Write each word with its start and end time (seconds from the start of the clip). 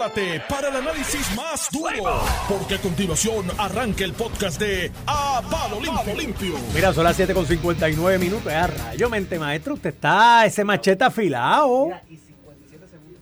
Prepárate 0.00 0.42
para 0.48 0.68
el 0.68 0.76
análisis 0.76 1.36
más 1.36 1.68
duro, 1.70 2.22
porque 2.48 2.76
a 2.76 2.78
continuación 2.80 3.44
arranca 3.58 4.02
el 4.02 4.14
podcast 4.14 4.58
de 4.58 4.90
A 5.06 5.42
Palo 5.50 5.78
Limpio. 5.78 6.14
Limpio. 6.16 6.54
Mira, 6.74 6.94
son 6.94 7.04
las 7.04 7.16
7 7.16 7.34
con 7.34 7.44
59 7.44 8.18
minutos. 8.18 8.50
Ah, 8.50 8.66
rayo, 8.66 9.10
mente 9.10 9.38
maestro, 9.38 9.74
usted 9.74 9.90
está 9.90 10.46
ese 10.46 10.64
machete 10.64 11.04
afilado. 11.04 11.90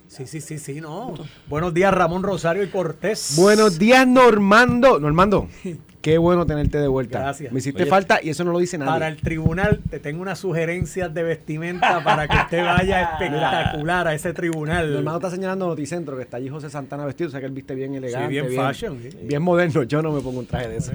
Sí, 0.06 0.25
sí, 0.29 0.41
sí, 0.41 0.59
sí, 0.61 0.80
no. 0.80 1.14
Buenos 1.49 1.75
días, 1.75 1.93
Ramón 1.93 2.22
Rosario 2.22 2.62
y 2.62 2.68
Cortés. 2.68 3.34
Buenos 3.34 3.76
días, 3.80 4.06
Normando. 4.06 5.00
Normando, 5.00 5.48
qué 6.01 6.19
bueno 6.19 6.46
tenerte 6.46 6.79
de 6.79 6.89
vuelta. 6.89 7.19
Gracias. 7.21 7.53
Me 7.53 7.59
hiciste 7.59 7.83
Oye, 7.83 7.91
falta 7.91 8.21
y 8.23 8.30
eso 8.30 8.45
no 8.45 8.53
lo 8.53 8.59
dice 8.59 8.79
nadie. 8.79 8.93
Para 8.93 9.09
el 9.09 9.17
tribunal, 9.17 9.80
te 9.91 9.98
tengo 9.98 10.23
unas 10.23 10.39
sugerencias 10.39 11.12
de 11.12 11.23
vestimenta 11.23 12.03
para 12.05 12.27
que 12.29 12.37
usted 12.37 12.65
vaya 12.65 13.03
espectacular 13.12 14.09
a 14.09 14.15
ese 14.15 14.33
tribunal. 14.33 14.93
Normando 14.93 15.19
está 15.19 15.30
señalando 15.30 15.66
Noticentro 15.66 16.16
que 16.16 16.23
está 16.23 16.37
allí 16.39 16.48
José 16.48 16.71
Santana 16.71 17.05
vestido, 17.05 17.29
o 17.29 17.30
sea 17.30 17.41
que 17.41 17.47
él 17.47 17.53
viste 17.53 17.75
bien 17.75 17.95
elegante. 17.95 18.29
bien 18.29 18.53
fashion, 18.55 18.98
sí. 19.03 19.11
Bien 19.23 19.42
moderno. 19.42 19.83
Yo 19.84 20.03
no 20.03 20.12
me 20.12 20.20
pongo 20.20 20.41
un 20.41 20.47
traje 20.47 20.69
de 20.69 20.77
eso. 20.79 20.92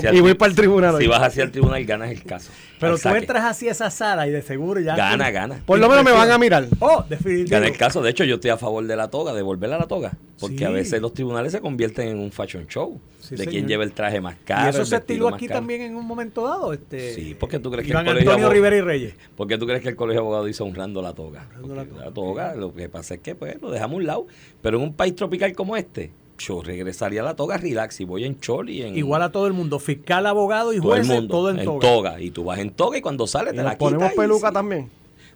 Si 0.00 0.16
Y 0.16 0.20
voy 0.20 0.34
para 0.34 0.50
el 0.50 0.56
tribunal 0.56 0.94
hoy. 0.94 1.02
Si 1.02 1.08
vas 1.08 1.22
hacia 1.22 1.44
el 1.44 1.50
tribunal, 1.50 1.84
ganas 1.84 2.10
el 2.10 2.22
caso. 2.22 2.50
Pero 2.78 2.98
tú 2.98 3.08
entras 3.10 3.44
así 3.44 3.68
a 3.68 3.72
esa 3.72 3.90
sala 3.90 4.26
y 4.26 4.30
de 4.30 4.42
seguro 4.42 4.80
ya. 4.80 4.96
Gana, 4.96 5.30
gana. 5.30 5.60
Por 5.64 5.78
lo 5.78 5.88
menos 5.88 6.04
me 6.04 6.12
van 6.12 6.30
a 6.30 6.38
mirar. 6.38 6.66
Oh, 6.80 7.04
definitivamente. 7.08 7.50
Gana 7.50 7.66
el 7.68 7.76
caso. 7.76 8.02
De 8.02 8.10
hecho, 8.10 8.24
yo 8.24 8.36
estoy 8.36 8.50
a 8.50 8.56
favor 8.56 8.84
de 8.86 8.96
la 8.96 9.08
toga, 9.08 9.32
de 9.32 9.42
volver 9.42 9.72
a 9.72 9.78
la 9.78 9.86
toga. 9.86 10.12
Porque 10.40 10.58
Sí. 10.58 10.64
a 10.64 10.70
veces 10.70 11.00
los 11.00 11.14
tribunales 11.14 11.52
se 11.52 11.60
convierten 11.60 12.08
en 12.08 12.18
un 12.18 12.32
fashion 12.32 12.66
show. 12.66 13.00
Sí, 13.20 13.30
de 13.30 13.36
señor. 13.38 13.52
quién 13.52 13.68
lleva 13.68 13.84
el 13.84 13.92
traje 13.92 14.20
más 14.20 14.34
caro. 14.42 14.66
y 14.66 14.70
eso 14.70 14.84
se 14.84 14.96
estiló 14.96 15.28
aquí 15.28 15.46
caro. 15.46 15.60
también 15.60 15.80
en 15.82 15.96
un 15.96 16.06
momento 16.06 16.44
dado. 16.44 16.72
Este, 16.72 17.14
Sí, 17.14 17.36
porque 17.38 17.58
tú 17.58 17.70
crees 17.70 17.84
que 17.86 17.90
Iván 17.92 18.06
el 18.06 18.12
colegio 18.12 18.30
Antonio 18.30 18.46
de 18.48 18.50
abog- 18.50 18.54
Rivera 18.54 18.76
y 18.76 18.80
Reyes. 18.80 19.14
¿Por 19.36 19.46
qué 19.48 19.58
tú 19.58 19.66
crees 19.66 19.82
que 19.82 19.88
el 19.90 19.96
colegio 19.96 20.20
de 20.20 20.26
abogados 20.26 20.48
hizo 20.50 20.64
honrando 20.64 21.00
la 21.02 21.12
toga? 21.12 21.46
Honrando 21.62 21.74
la 21.74 21.82
Porque 21.84 21.92
toga. 21.94 22.04
la 22.04 22.12
toga, 22.12 22.54
lo 22.54 22.74
que 22.74 22.88
pasa 22.88 23.14
es 23.14 23.20
que 23.20 23.34
pues 23.34 23.60
lo 23.60 23.70
dejamos 23.70 23.94
a 23.94 23.96
un 23.98 24.06
lado. 24.06 24.26
Pero 24.60 24.76
en 24.78 24.84
un 24.84 24.94
país 24.94 25.14
tropical 25.16 25.52
como 25.54 25.76
este, 25.76 26.10
yo 26.38 26.62
regresaría 26.62 27.20
a 27.20 27.24
la 27.24 27.36
toga 27.36 27.56
relax 27.56 28.00
y 28.00 28.04
voy 28.04 28.24
en 28.24 28.40
chol 28.40 28.68
y 28.70 28.82
en 28.82 28.96
Igual 28.96 29.22
a 29.22 29.30
todo 29.30 29.46
el 29.46 29.52
mundo, 29.52 29.78
fiscal, 29.78 30.26
abogado 30.26 30.72
y 30.72 30.78
todo 30.80 30.94
el 30.94 31.00
jueces, 31.02 31.14
mundo. 31.16 31.34
todo 31.34 31.50
en 31.50 31.64
toga. 31.80 32.20
Y 32.20 32.30
tú 32.30 32.44
vas 32.44 32.58
en 32.58 32.70
toga 32.70 32.98
y 32.98 33.00
cuando 33.00 33.26
sales 33.26 33.52
Y 33.52 33.56
te 33.56 33.62
la 33.62 33.70
quitas. 33.76 33.90
ponemos 33.90 34.12
peluca 34.14 34.50
también. 34.50 34.90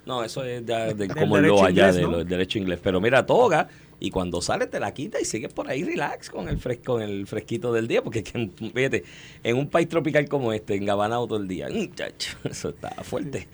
No, 0.05 0.23
eso 0.23 0.45
es 0.45 0.65
de, 0.65 1.09
como 1.19 1.37
lo 1.39 1.59
allá 1.65 1.71
inglés, 1.71 1.95
de 1.97 2.03
¿no? 2.03 2.11
lo- 2.12 2.19
del 2.19 2.29
derecho 2.29 2.59
inglés. 2.59 2.79
Pero 2.83 3.01
mira, 3.01 3.27
toga 3.27 3.69
y 3.99 4.11
cuando 4.11 4.41
sales 4.43 4.71
te 4.71 4.79
la 4.81 4.93
quitas 4.93 5.23
y 5.23 5.25
sigues 5.25 5.53
por 5.53 5.69
ahí 5.71 5.83
relax 5.85 6.29
con 6.31 6.49
el 6.49 6.59
fresco, 6.59 6.95
con 6.95 7.03
el 7.03 7.27
fresquito 7.27 7.73
del 7.73 7.89
día, 7.89 8.03
porque 8.03 8.23
que, 8.23 8.51
fíjate, 8.75 9.05
en 9.43 9.57
un 9.57 9.69
país 9.69 9.89
tropical 9.89 10.29
como 10.29 10.53
este, 10.53 10.75
engabanado 10.77 11.27
todo 11.27 11.39
el 11.39 11.49
día, 11.49 11.69
muchacho, 11.71 12.37
eso 12.45 12.69
está 12.71 12.91
fuerte. 13.03 13.49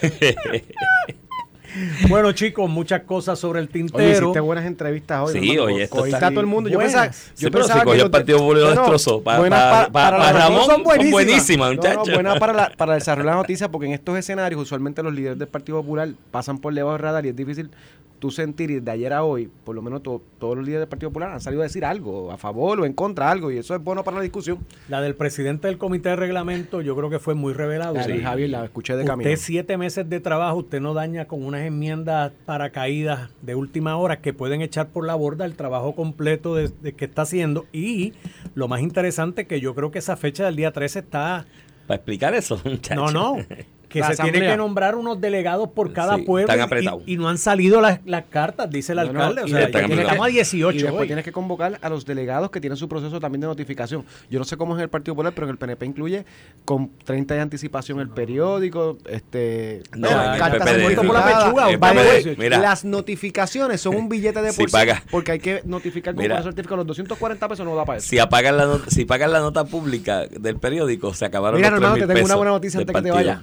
Bueno, 2.08 2.32
chicos, 2.32 2.68
muchas 2.70 3.02
cosas 3.02 3.38
sobre 3.38 3.60
el 3.60 3.66
Oye, 3.66 3.72
tintero. 3.74 4.10
hiciste 4.24 4.40
buenas 4.40 4.64
entrevistas 4.64 5.20
hoy. 5.28 5.34
Sí, 5.34 5.48
Normando. 5.48 5.64
oye, 5.74 5.82
esto 5.84 5.96
Cogiste 5.96 6.16
está- 6.16 6.26
a 6.28 6.30
todo 6.30 6.40
el 6.40 6.46
mundo. 6.46 6.70
Yo 6.70 6.78
Buenas. 6.78 6.92
pensaba, 6.94 7.12
Sí, 7.12 7.44
yo 7.44 7.50
pero 7.50 7.64
si 7.64 7.68
pensaba 7.68 7.80
que 7.80 7.84
cogió 7.84 7.98
los 7.98 8.04
el 8.06 8.10
Partido 8.10 8.38
no, 8.38 8.54
destrozó. 8.70 9.22
Pa- 9.22 9.38
buenas 9.38 9.60
pa- 9.60 9.92
para, 9.92 10.16
para 10.16 10.32
Ramón 10.32 10.64
son 10.64 10.82
buenísimas. 10.82 11.12
buenísimas, 11.12 11.68
No, 11.68 11.74
no, 11.74 11.82
muchachos. 11.90 12.14
buena 12.14 12.38
para, 12.38 12.52
la- 12.54 12.72
para 12.74 12.94
el 12.94 13.00
desarrollo 13.00 13.26
de 13.28 13.30
la 13.32 13.36
noticia, 13.42 13.70
porque 13.70 13.86
en 13.86 13.92
estos 13.92 14.16
escenarios 14.16 14.62
usualmente 14.62 15.02
los 15.02 15.12
líderes 15.12 15.38
del 15.38 15.48
Partido 15.48 15.82
Popular 15.82 16.08
pasan 16.30 16.58
por 16.58 16.72
debajo 16.72 16.94
del 16.94 17.02
radar 17.02 17.26
y 17.26 17.28
es 17.28 17.36
difícil 17.36 17.70
tú 18.18 18.30
sentir 18.30 18.70
y 18.70 18.80
de 18.80 18.90
ayer 18.90 19.12
a 19.12 19.22
hoy, 19.24 19.48
por 19.64 19.74
lo 19.74 19.82
menos 19.82 20.02
to- 20.02 20.22
todos 20.38 20.56
los 20.56 20.64
líderes 20.64 20.82
del 20.82 20.88
Partido 20.88 21.10
Popular 21.10 21.30
han 21.32 21.40
salido 21.40 21.62
a 21.62 21.64
decir 21.64 21.84
algo, 21.84 22.30
a 22.32 22.36
favor 22.38 22.80
o 22.80 22.84
en 22.86 22.92
contra, 22.92 23.30
algo, 23.30 23.50
y 23.50 23.58
eso 23.58 23.74
es 23.74 23.82
bueno 23.82 24.04
para 24.04 24.16
la 24.18 24.22
discusión. 24.22 24.58
La 24.88 25.00
del 25.00 25.14
presidente 25.14 25.68
del 25.68 25.78
comité 25.78 26.10
de 26.10 26.16
reglamento, 26.16 26.80
yo 26.80 26.96
creo 26.96 27.10
que 27.10 27.18
fue 27.18 27.34
muy 27.34 27.52
revelado. 27.52 27.96
Sí, 28.02 28.20
Javier, 28.20 28.50
la 28.50 28.64
escuché 28.64 28.96
de 28.96 29.04
camino. 29.04 29.30
Usted 29.30 29.40
siete 29.42 29.76
meses 29.76 30.08
de 30.08 30.20
trabajo, 30.20 30.58
usted 30.58 30.80
no 30.80 30.94
daña 30.94 31.26
con 31.26 31.44
unas 31.44 31.62
enmiendas 31.62 32.32
para 32.46 32.70
caídas 32.70 33.30
de 33.42 33.54
última 33.54 33.96
hora 33.96 34.20
que 34.20 34.32
pueden 34.32 34.62
echar 34.62 34.88
por 34.88 35.06
la 35.06 35.14
borda 35.14 35.44
el 35.44 35.54
trabajo 35.54 35.94
completo 35.94 36.54
de, 36.54 36.68
de 36.82 36.92
que 36.94 37.04
está 37.06 37.22
haciendo. 37.22 37.66
Y 37.72 38.12
lo 38.54 38.68
más 38.68 38.80
interesante 38.80 39.46
que 39.46 39.60
yo 39.60 39.74
creo 39.74 39.90
que 39.90 39.98
esa 40.00 40.16
fecha 40.16 40.44
del 40.44 40.56
día 40.56 40.72
13 40.72 40.98
está... 40.98 41.46
Para 41.86 41.96
explicar 41.96 42.34
eso, 42.34 42.60
muchachos. 42.64 43.12
No, 43.14 43.34
no. 43.36 43.42
Que 43.88 44.00
La 44.00 44.08
se 44.08 44.14
tiene 44.16 44.28
asamblea. 44.30 44.50
que 44.52 44.56
nombrar 44.58 44.94
unos 44.96 45.20
delegados 45.20 45.70
por 45.70 45.92
cada 45.94 46.16
Sí, 46.16 46.22
pueblo. 46.22 46.46
están 46.52 46.58
y- 46.58 46.62
apretados. 46.62 47.02
Y, 47.06 47.14
y 47.14 47.16
no 47.16 47.28
han 47.28 47.38
salido 47.38 47.80
las, 47.80 48.00
las 48.04 48.24
cartas, 48.26 48.70
dice 48.70 48.92
el 48.92 48.98
No, 48.98 49.04
no, 49.04 49.08
alcalde. 49.22 49.42
o 49.42 49.46
y 49.46 49.50
sea, 49.50 49.60
estamos 49.62 50.26
a 50.26 50.30
Y 50.30 50.32
18 50.34 50.78
después 50.78 51.00
hoy. 51.00 51.06
tienes 51.06 51.24
que 51.24 51.32
convocar 51.32 51.78
a 51.80 51.88
los 51.88 52.04
delegados 52.04 52.50
que 52.50 52.60
tienen 52.60 52.76
su 52.76 52.88
proceso 52.88 53.18
también 53.18 53.40
de 53.40 53.46
notificación. 53.46 54.04
Yo 54.30 54.38
no 54.38 54.44
sé 54.44 54.56
cómo 54.58 54.74
es 54.74 54.78
en 54.78 54.82
el 54.84 54.88
Partido 54.90 55.14
Popular, 55.14 55.32
pero 55.34 55.46
en 55.46 55.52
el 55.52 55.56
PNP 55.56 55.86
incluye 55.86 56.24
con 56.66 56.90
30 57.04 57.34
de 57.34 57.40
anticipación 57.40 58.00
el 58.00 58.10
periódico, 58.10 58.98
este 59.08 59.82
No, 59.96 60.08
el 60.08 60.38
cartas 60.38 60.68
PPD, 60.68 60.94
por 60.96 61.14
la 61.14 61.24
pechuga, 61.24 61.70
el 61.70 61.78
PPD, 61.78 62.38
mira. 62.38 62.58
Las 62.58 62.84
notificaciones 62.84 63.80
son 63.80 63.96
un 63.96 64.08
billete 64.08 64.42
de 64.42 64.52
Si 64.52 64.58
por 64.60 64.68
sí, 64.68 64.72
paga. 64.72 65.02
porque 65.10 65.32
hay 65.32 65.38
que 65.38 65.62
notificar 65.64 66.14
con 66.14 66.30
un 66.30 66.42
certificado. 66.42 66.76
Los 66.76 66.86
240 66.88 67.48
pesos 67.48 67.64
no 67.66 67.74
da 67.74 67.84
para 67.84 67.98
eso. 67.98 68.08
Si 68.08 68.18
apagan 68.18 68.56
la 68.56 68.66
nota, 68.66 68.90
si 68.90 69.04
pagan 69.06 69.32
la 69.32 69.40
nota 69.40 69.64
pública 69.64 70.26
del 70.26 70.56
periódico, 70.58 71.14
se 71.14 71.24
acabaron 71.24 71.58
Mira, 71.58 71.70
los 71.70 71.78
hermano, 71.78 71.96
3.000 71.96 72.06
te 72.06 72.14
tengo 72.14 72.26
una 72.26 72.36
buena 72.36 72.50
noticia 72.52 72.80
antes 72.80 72.94
que 72.94 73.02
te 73.02 73.08
partido. 73.10 73.40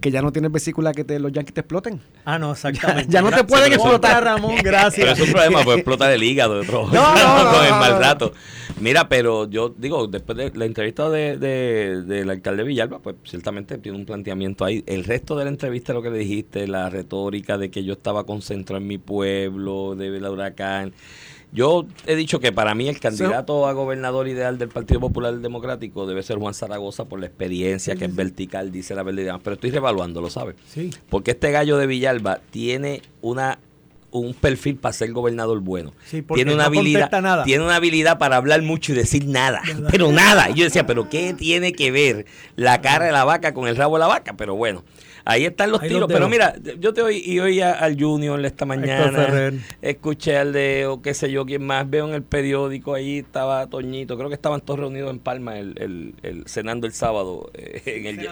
Que 0.00 0.12
ya 0.12 0.22
no 0.22 0.30
tienes 0.30 0.52
vesícula 0.52 0.92
que 0.92 1.02
te, 1.02 1.18
los 1.18 1.32
yankees 1.32 1.54
te 1.54 1.60
exploten. 1.60 2.00
Ah, 2.24 2.38
no, 2.38 2.52
exactamente. 2.52 3.10
Ya 3.12 3.20
no 3.20 3.30
te 3.30 3.42
pueden 3.42 3.72
explotar. 3.72 4.22
Ramón, 4.22 4.54
Pero 4.62 4.70
gracias. 4.70 5.18
es 5.18 5.26
un 5.26 5.32
problema, 5.32 5.64
pues 5.64 5.78
explota 5.78 6.12
el 6.14 6.22
hígado 6.22 6.54
de 6.54 6.60
otro, 6.60 6.86
No, 6.92 7.14
no, 7.16 7.44
no, 7.44 7.50
con 7.52 7.64
el 7.64 7.70
mal 7.72 7.98
rato. 7.98 8.32
Mira, 8.80 9.08
pero 9.08 9.50
yo 9.50 9.74
digo, 9.76 10.06
después 10.06 10.38
de 10.38 10.52
la 10.54 10.64
entrevista 10.66 11.10
de, 11.10 11.36
de- 11.36 12.02
del 12.02 12.30
alcalde 12.30 12.62
Villalba, 12.62 13.00
pues 13.00 13.16
ciertamente 13.24 13.76
tiene 13.78 13.98
un 13.98 14.06
planteamiento 14.06 14.64
ahí. 14.64 14.84
El 14.86 15.02
resto 15.02 15.36
de 15.36 15.44
la 15.44 15.50
entrevista, 15.50 15.92
lo 15.92 16.00
que 16.02 16.10
le 16.10 16.18
dijiste, 16.18 16.68
la 16.68 16.88
retórica 16.90 17.58
de 17.58 17.70
que 17.72 17.82
yo 17.82 17.94
estaba 17.94 18.24
concentrado 18.24 18.80
en 18.80 18.86
mi 18.86 18.98
pueblo, 18.98 19.96
de 19.96 20.20
la 20.20 20.30
huracán. 20.30 20.92
Yo 21.50 21.86
he 22.06 22.14
dicho 22.14 22.40
que 22.40 22.52
para 22.52 22.74
mí 22.74 22.88
el 22.88 23.00
candidato 23.00 23.66
a 23.66 23.72
gobernador 23.72 24.28
ideal 24.28 24.58
del 24.58 24.68
Partido 24.68 25.00
Popular 25.00 25.34
Democrático 25.38 26.06
debe 26.06 26.22
ser 26.22 26.38
Juan 26.38 26.52
Zaragoza 26.54 27.06
por 27.06 27.20
la 27.20 27.26
experiencia 27.26 27.96
que 27.96 28.04
es 28.04 28.14
vertical, 28.14 28.70
dice 28.70 28.94
la 28.94 29.02
verdad. 29.02 29.40
Pero 29.42 29.54
estoy 29.54 29.70
revaluándolo, 29.70 30.28
¿sabes? 30.28 30.56
Sí. 30.66 30.90
Porque 31.08 31.30
este 31.30 31.50
gallo 31.50 31.78
de 31.78 31.86
Villalba 31.86 32.40
tiene 32.50 33.02
una 33.22 33.58
un 34.10 34.34
perfil 34.34 34.76
para 34.76 34.92
ser 34.92 35.12
gobernador 35.12 35.60
bueno. 35.60 35.92
Sí, 36.04 36.22
porque 36.22 36.38
tiene 36.40 36.54
una 36.54 36.64
no 36.64 36.68
habilidad, 36.68 37.10
nada. 37.20 37.44
tiene 37.44 37.64
una 37.64 37.76
habilidad 37.76 38.18
para 38.18 38.36
hablar 38.36 38.62
mucho 38.62 38.92
y 38.92 38.94
decir 38.94 39.26
nada, 39.26 39.62
pero 39.90 40.10
nada. 40.12 40.50
Y 40.50 40.54
yo 40.54 40.64
decía, 40.64 40.86
pero 40.86 41.08
qué 41.08 41.34
tiene 41.34 41.72
que 41.72 41.90
ver 41.90 42.26
la 42.56 42.80
cara 42.80 43.06
de 43.06 43.12
la 43.12 43.24
vaca 43.24 43.52
con 43.52 43.68
el 43.68 43.76
rabo 43.76 43.96
de 43.96 44.00
la 44.00 44.06
vaca, 44.06 44.34
pero 44.36 44.56
bueno. 44.56 44.84
Ahí 45.30 45.44
están 45.44 45.70
los 45.70 45.82
Ahí 45.82 45.88
tiros, 45.88 46.08
los 46.08 46.08
pero 46.12 46.26
mira, 46.28 46.54
yo 46.80 46.94
te 46.94 47.02
oí 47.02 47.22
y 47.24 47.38
oí 47.38 47.60
a- 47.60 47.72
al 47.72 48.00
Junior 48.00 48.42
esta 48.46 48.64
mañana, 48.64 49.52
escuché 49.82 50.38
al 50.38 50.54
de 50.54 50.86
o 50.86 51.02
qué 51.02 51.12
sé 51.12 51.30
yo 51.30 51.44
quién 51.44 51.64
más, 51.66 51.88
veo 51.88 52.08
en 52.08 52.14
el 52.14 52.22
periódico 52.22 52.94
ahí 52.94 53.18
estaba 53.18 53.66
Toñito, 53.66 54.16
creo 54.16 54.28
que 54.30 54.34
estaban 54.34 54.62
todos 54.62 54.80
reunidos 54.80 55.10
en 55.10 55.18
Palma 55.18 55.58
el, 55.58 55.74
el, 55.78 56.14
el- 56.22 56.44
cenando 56.48 56.86
el 56.86 56.94
sábado 56.94 57.50
eh, 57.52 57.82
en 57.84 58.06
el 58.06 58.28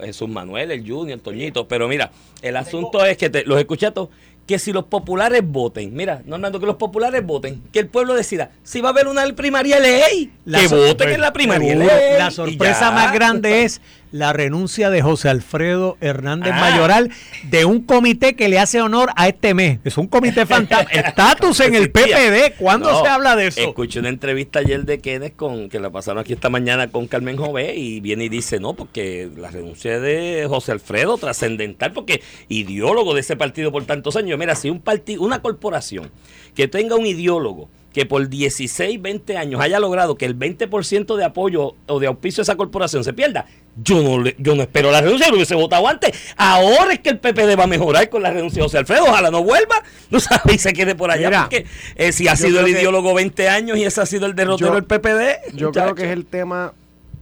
Jesús 0.00 0.28
Manuel, 0.30 0.70
el 0.70 0.88
Junior, 0.90 1.18
Toñito. 1.20 1.68
Pero 1.68 1.86
mira, 1.86 2.10
el 2.40 2.56
asunto 2.56 3.04
es 3.04 3.18
que 3.18 3.28
te, 3.28 3.44
los 3.44 3.58
escuché 3.58 3.86
a 3.86 3.90
todos, 3.92 4.08
que 4.46 4.58
si 4.58 4.72
los 4.72 4.84
populares 4.84 5.42
voten, 5.44 5.94
mira, 5.94 6.22
Normando, 6.24 6.58
que 6.58 6.66
los 6.66 6.76
populares 6.76 7.24
voten, 7.24 7.62
que 7.72 7.80
el 7.80 7.88
pueblo 7.88 8.14
decida, 8.14 8.50
si 8.62 8.80
va 8.80 8.88
a 8.88 8.92
haber 8.92 9.06
una 9.08 9.24
primaria 9.34 9.78
ley, 9.78 10.32
que 10.50 10.66
voten 10.68 11.10
en 11.10 11.20
la 11.20 11.32
primaria 11.32 11.76
ley. 11.76 11.88
La 12.18 12.30
sorpresa 12.30 12.80
ya. 12.88 12.90
más 12.90 13.12
grande 13.12 13.64
es 13.64 13.80
la 14.12 14.32
renuncia 14.32 14.90
de 14.90 15.02
José 15.02 15.28
Alfredo 15.28 15.96
Hernández 16.00 16.52
Ah. 16.54 16.60
Mayoral 16.60 17.10
de 17.44 17.64
un 17.64 17.82
comité 17.82 18.34
que 18.34 18.48
le 18.48 18.58
hace 18.58 18.80
honor 18.80 19.10
a 19.16 19.28
este 19.28 19.54
mes. 19.54 19.78
Es 19.84 19.98
un 19.98 20.06
comité 20.06 20.46
fantasma. 20.46 20.90
Estatus 20.92 21.60
en 21.60 21.74
el. 21.74 21.90
PPD. 21.90 22.56
¿Cuándo 22.58 22.90
No, 22.90 23.02
se 23.02 23.08
habla 23.08 23.36
de 23.36 23.48
eso? 23.48 23.60
Escuché 23.60 24.00
una 24.00 24.08
entrevista 24.08 24.60
ayer 24.60 24.84
de 24.84 25.00
Kenneth 25.00 25.36
con, 25.36 25.68
que 25.68 25.80
la 25.80 25.90
pasaron 25.90 26.20
aquí 26.20 26.32
esta 26.32 26.48
mañana 26.50 26.88
con 26.90 27.06
Carmen 27.06 27.36
Jové 27.36 27.76
y 27.76 28.00
viene 28.00 28.24
y 28.24 28.28
dice, 28.28 28.60
no, 28.60 28.74
porque 28.74 29.28
la 29.36 29.50
renuncia 29.50 30.00
de 30.00 30.46
José 30.48 30.72
Alfredo, 30.72 31.16
trascendental, 31.18 31.92
porque 31.92 32.22
ideólogo 32.48 33.14
de 33.14 33.20
ese 33.20 33.36
partido 33.36 33.72
por 33.72 33.84
tantos 33.84 34.16
años. 34.16 34.38
Mira, 34.38 34.54
si 34.54 34.70
un 34.70 34.80
partido, 34.80 35.22
una 35.22 35.42
corporación 35.42 36.10
que 36.54 36.68
tenga 36.68 36.96
un 36.96 37.06
ideólogo 37.06 37.68
que 37.92 38.06
por 38.06 38.28
16, 38.28 39.02
20 39.02 39.36
años 39.36 39.60
haya 39.60 39.80
logrado 39.80 40.14
que 40.16 40.24
el 40.24 40.38
20% 40.38 41.16
de 41.16 41.24
apoyo 41.24 41.74
o 41.88 41.98
de 41.98 42.06
auspicio 42.06 42.40
de 42.40 42.44
esa 42.44 42.56
corporación 42.56 43.02
se 43.02 43.12
pierda, 43.12 43.46
yo 43.82 44.02
no, 44.02 44.20
le- 44.22 44.36
yo 44.38 44.54
no 44.54 44.62
espero 44.62 44.90
la 44.92 45.00
renuncia, 45.00 45.28
lo 45.28 45.34
hubiese 45.36 45.54
votado 45.56 45.88
antes. 45.88 46.12
Ahora 46.36 46.92
es 46.92 47.00
que 47.00 47.10
el 47.10 47.18
PPD 47.18 47.58
va 47.58 47.64
a 47.64 47.66
mejorar 47.66 48.08
con 48.08 48.22
la 48.22 48.30
renuncia 48.30 48.58
de 48.60 48.64
José 48.64 48.78
Alfredo, 48.78 49.04
ojalá 49.04 49.30
no 49.30 49.42
vuelva, 49.42 49.82
no 50.10 50.20
sabe, 50.20 50.54
y 50.54 50.58
se 50.58 50.72
quede 50.72 50.94
por 50.94 51.10
allá, 51.10 51.28
Mira, 51.30 51.40
porque 51.42 51.66
eh, 51.96 52.12
si 52.12 52.28
ha 52.28 52.36
sido 52.36 52.58
el 52.60 52.64
creo 52.64 52.66
que- 52.66 52.80
ideólogo 52.80 53.14
20 53.14 53.48
años 53.48 53.76
y 53.76 53.84
ese 53.84 54.00
ha 54.00 54.06
sido 54.06 54.26
el 54.26 54.34
derrotero 54.34 54.68
Yo- 54.70 54.74
del 54.74 54.84
PPD. 54.84 55.54
Yo 55.56 55.68
muchacho. 55.68 55.84
creo 55.86 55.94
que 55.96 56.04
es 56.04 56.10
el 56.12 56.26
tema 56.26 56.72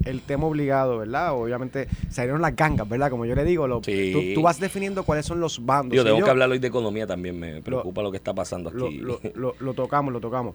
el 0.04 0.20
tema 0.22 0.46
obligado, 0.46 0.98
¿verdad? 0.98 1.32
Obviamente 1.34 1.88
salieron 2.08 2.40
las 2.40 2.54
gangas, 2.56 2.88
¿verdad? 2.88 3.10
Como 3.10 3.24
yo 3.26 3.34
le 3.34 3.44
digo, 3.44 3.66
lo- 3.66 3.82
Sí. 3.82 4.10
tú, 4.12 4.20
tú 4.40 4.42
vas 4.42 4.58
definiendo 4.60 5.02
cuáles 5.04 5.26
son 5.26 5.40
los 5.40 5.64
bandos. 5.64 5.94
Yo 5.96 6.04
tengo 6.04 6.18
yo- 6.18 6.24
que 6.24 6.30
hablar 6.30 6.50
hoy 6.50 6.58
de 6.58 6.68
economía 6.68 7.06
también, 7.06 7.38
me 7.38 7.60
preocupa 7.62 8.02
lo, 8.02 8.10
que 8.10 8.16
está 8.16 8.34
pasando 8.34 8.70
aquí. 8.70 8.98
lo- 8.98 9.20
lo- 9.34 9.54
lo 9.58 9.74
tocamos, 9.74 10.12
lo 10.12 10.20
tocamos. 10.20 10.54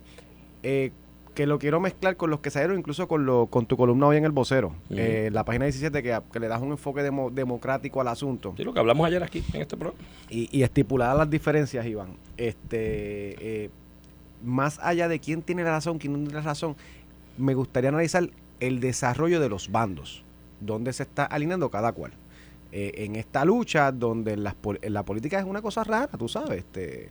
Eh, 0.63 0.91
que 1.35 1.47
lo 1.47 1.57
quiero 1.57 1.79
mezclar 1.79 2.15
con 2.15 2.29
los 2.29 2.41
que 2.41 2.51
salieron, 2.51 2.77
incluso 2.77 3.07
con 3.07 3.25
lo, 3.25 3.47
con 3.47 3.65
tu 3.65 3.75
columna 3.75 4.05
hoy 4.05 4.17
en 4.17 4.23
el 4.25 4.31
vocero, 4.31 4.75
eh, 4.91 5.29
la 5.33 5.43
página 5.43 5.65
17, 5.65 6.03
que, 6.03 6.15
que 6.31 6.39
le 6.39 6.47
das 6.47 6.61
un 6.61 6.69
enfoque 6.69 7.01
demo- 7.01 7.31
democrático 7.31 7.99
al 8.01 8.07
asunto 8.09 8.53
Sí, 8.55 8.63
lo 8.63 8.71
que 8.71 8.79
hablamos 8.79 9.07
ayer 9.07 9.23
aquí 9.23 9.43
en 9.51 9.61
este 9.61 9.75
programa. 9.75 9.99
y, 10.29 10.47
y 10.55 10.61
estipuladas 10.61 11.17
las 11.17 11.27
diferencias, 11.31 11.87
Iván. 11.87 12.09
Este, 12.37 13.63
eh, 13.65 13.69
más 14.43 14.79
allá 14.83 15.07
de 15.07 15.19
quién 15.19 15.41
tiene 15.41 15.63
la 15.63 15.71
razón, 15.71 15.97
quién 15.97 16.13
no 16.13 16.19
tiene 16.19 16.33
la 16.35 16.41
razón, 16.41 16.75
me 17.37 17.55
gustaría 17.55 17.89
analizar 17.89 18.29
el 18.67 18.79
desarrollo 18.79 19.39
de 19.39 19.49
los 19.49 19.71
bandos, 19.71 20.23
dónde 20.59 20.93
se 20.93 21.03
está 21.03 21.25
alineando 21.25 21.69
cada 21.69 21.91
cual. 21.91 22.11
Eh, 22.71 23.05
en 23.05 23.15
esta 23.17 23.45
lucha 23.45 23.91
donde 23.91 24.35
pol- 24.59 24.79
la 24.81 25.03
política 25.03 25.37
es 25.39 25.45
una 25.45 25.61
cosa 25.61 25.83
rara, 25.83 26.07
tú 26.17 26.27
sabes, 26.27 26.59
este 26.59 27.09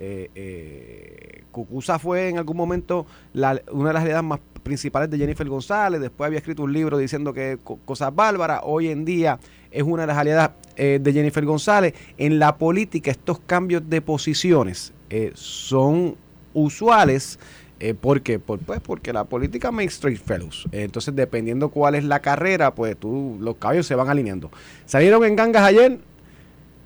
eh, 0.00 0.30
eh, 0.34 1.42
Cucuza 1.50 1.98
fue 1.98 2.28
en 2.28 2.38
algún 2.38 2.56
momento 2.56 3.06
la- 3.32 3.60
una 3.72 3.88
de 3.88 3.94
las 3.94 4.04
ideas 4.04 4.22
más 4.22 4.38
principales 4.62 5.08
de 5.10 5.16
Jennifer 5.18 5.48
González, 5.48 6.00
después 6.00 6.26
había 6.26 6.38
escrito 6.38 6.62
un 6.62 6.72
libro 6.72 6.98
diciendo 6.98 7.32
que 7.32 7.58
co- 7.64 7.78
cosas 7.84 8.14
bárbaras, 8.14 8.60
hoy 8.64 8.88
en 8.88 9.04
día 9.04 9.38
es 9.70 9.82
una 9.82 10.02
de 10.02 10.06
las 10.08 10.18
aliadas 10.18 10.50
de 10.76 11.12
Jennifer 11.12 11.44
González. 11.44 11.94
En 12.18 12.38
la 12.38 12.56
política 12.56 13.10
estos 13.10 13.40
cambios 13.40 13.82
de 13.90 14.00
posiciones 14.00 14.92
son 15.34 16.14
usuales. 16.54 17.38
Eh, 17.80 17.94
¿Por 17.94 18.22
qué? 18.22 18.38
Por- 18.38 18.58
pues 18.58 18.80
porque 18.80 19.12
la 19.12 19.24
política 19.24 19.70
makes 19.70 19.92
straight 19.94 20.20
fellows. 20.20 20.66
Eh, 20.72 20.82
entonces, 20.82 21.14
dependiendo 21.14 21.68
cuál 21.68 21.94
es 21.94 22.04
la 22.04 22.20
carrera, 22.20 22.74
pues 22.74 22.96
tú, 22.96 23.36
los 23.40 23.56
caballos 23.56 23.86
se 23.86 23.94
van 23.94 24.08
alineando. 24.08 24.50
Salieron 24.86 25.24
en 25.24 25.36
gangas 25.36 25.62
ayer. 25.62 25.98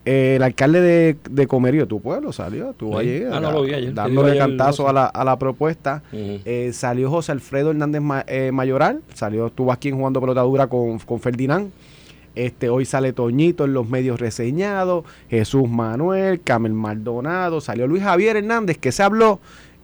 eh, 0.04 0.34
el 0.36 0.42
alcalde 0.42 0.80
de, 0.80 1.16
de 1.30 1.46
Comerío, 1.46 1.86
tu 1.86 2.00
pueblo, 2.00 2.32
salió, 2.32 2.74
Sí. 2.76 2.86
allí 2.98 3.22
Ah, 3.30 3.38
no 3.38 3.62
dándole 3.92 4.36
cantazo 4.36 4.88
a 4.88 4.92
la, 4.92 5.06
a 5.06 5.24
la 5.24 5.38
propuesta. 5.38 6.02
Eh, 6.12 6.70
salió 6.72 7.08
José 7.08 7.30
Alfredo 7.30 7.70
Hernández 7.70 8.02
Ma- 8.02 8.24
Mayoral, 8.52 9.00
salió, 9.14 9.46
estuvo 9.46 9.70
aquí 9.72 9.92
jugando 9.92 10.20
pelota 10.20 10.40
dura 10.42 10.66
con, 10.66 10.98
con 10.98 11.20
Ferdinand. 11.20 11.70
Este, 12.34 12.68
hoy 12.68 12.84
sale 12.84 13.12
Toñito 13.12 13.64
en 13.64 13.74
los 13.74 13.88
medios 13.88 14.18
reseñados, 14.18 15.04
Jesús 15.30 15.68
Manuel, 15.68 16.40
Camel 16.40 16.72
Maldonado, 16.72 17.60
salió 17.60 17.86
Luis 17.86 18.02
Javier 18.02 18.36
Hernández, 18.38 18.78
que 18.78 18.90
se 18.90 19.02
habló, 19.04 19.38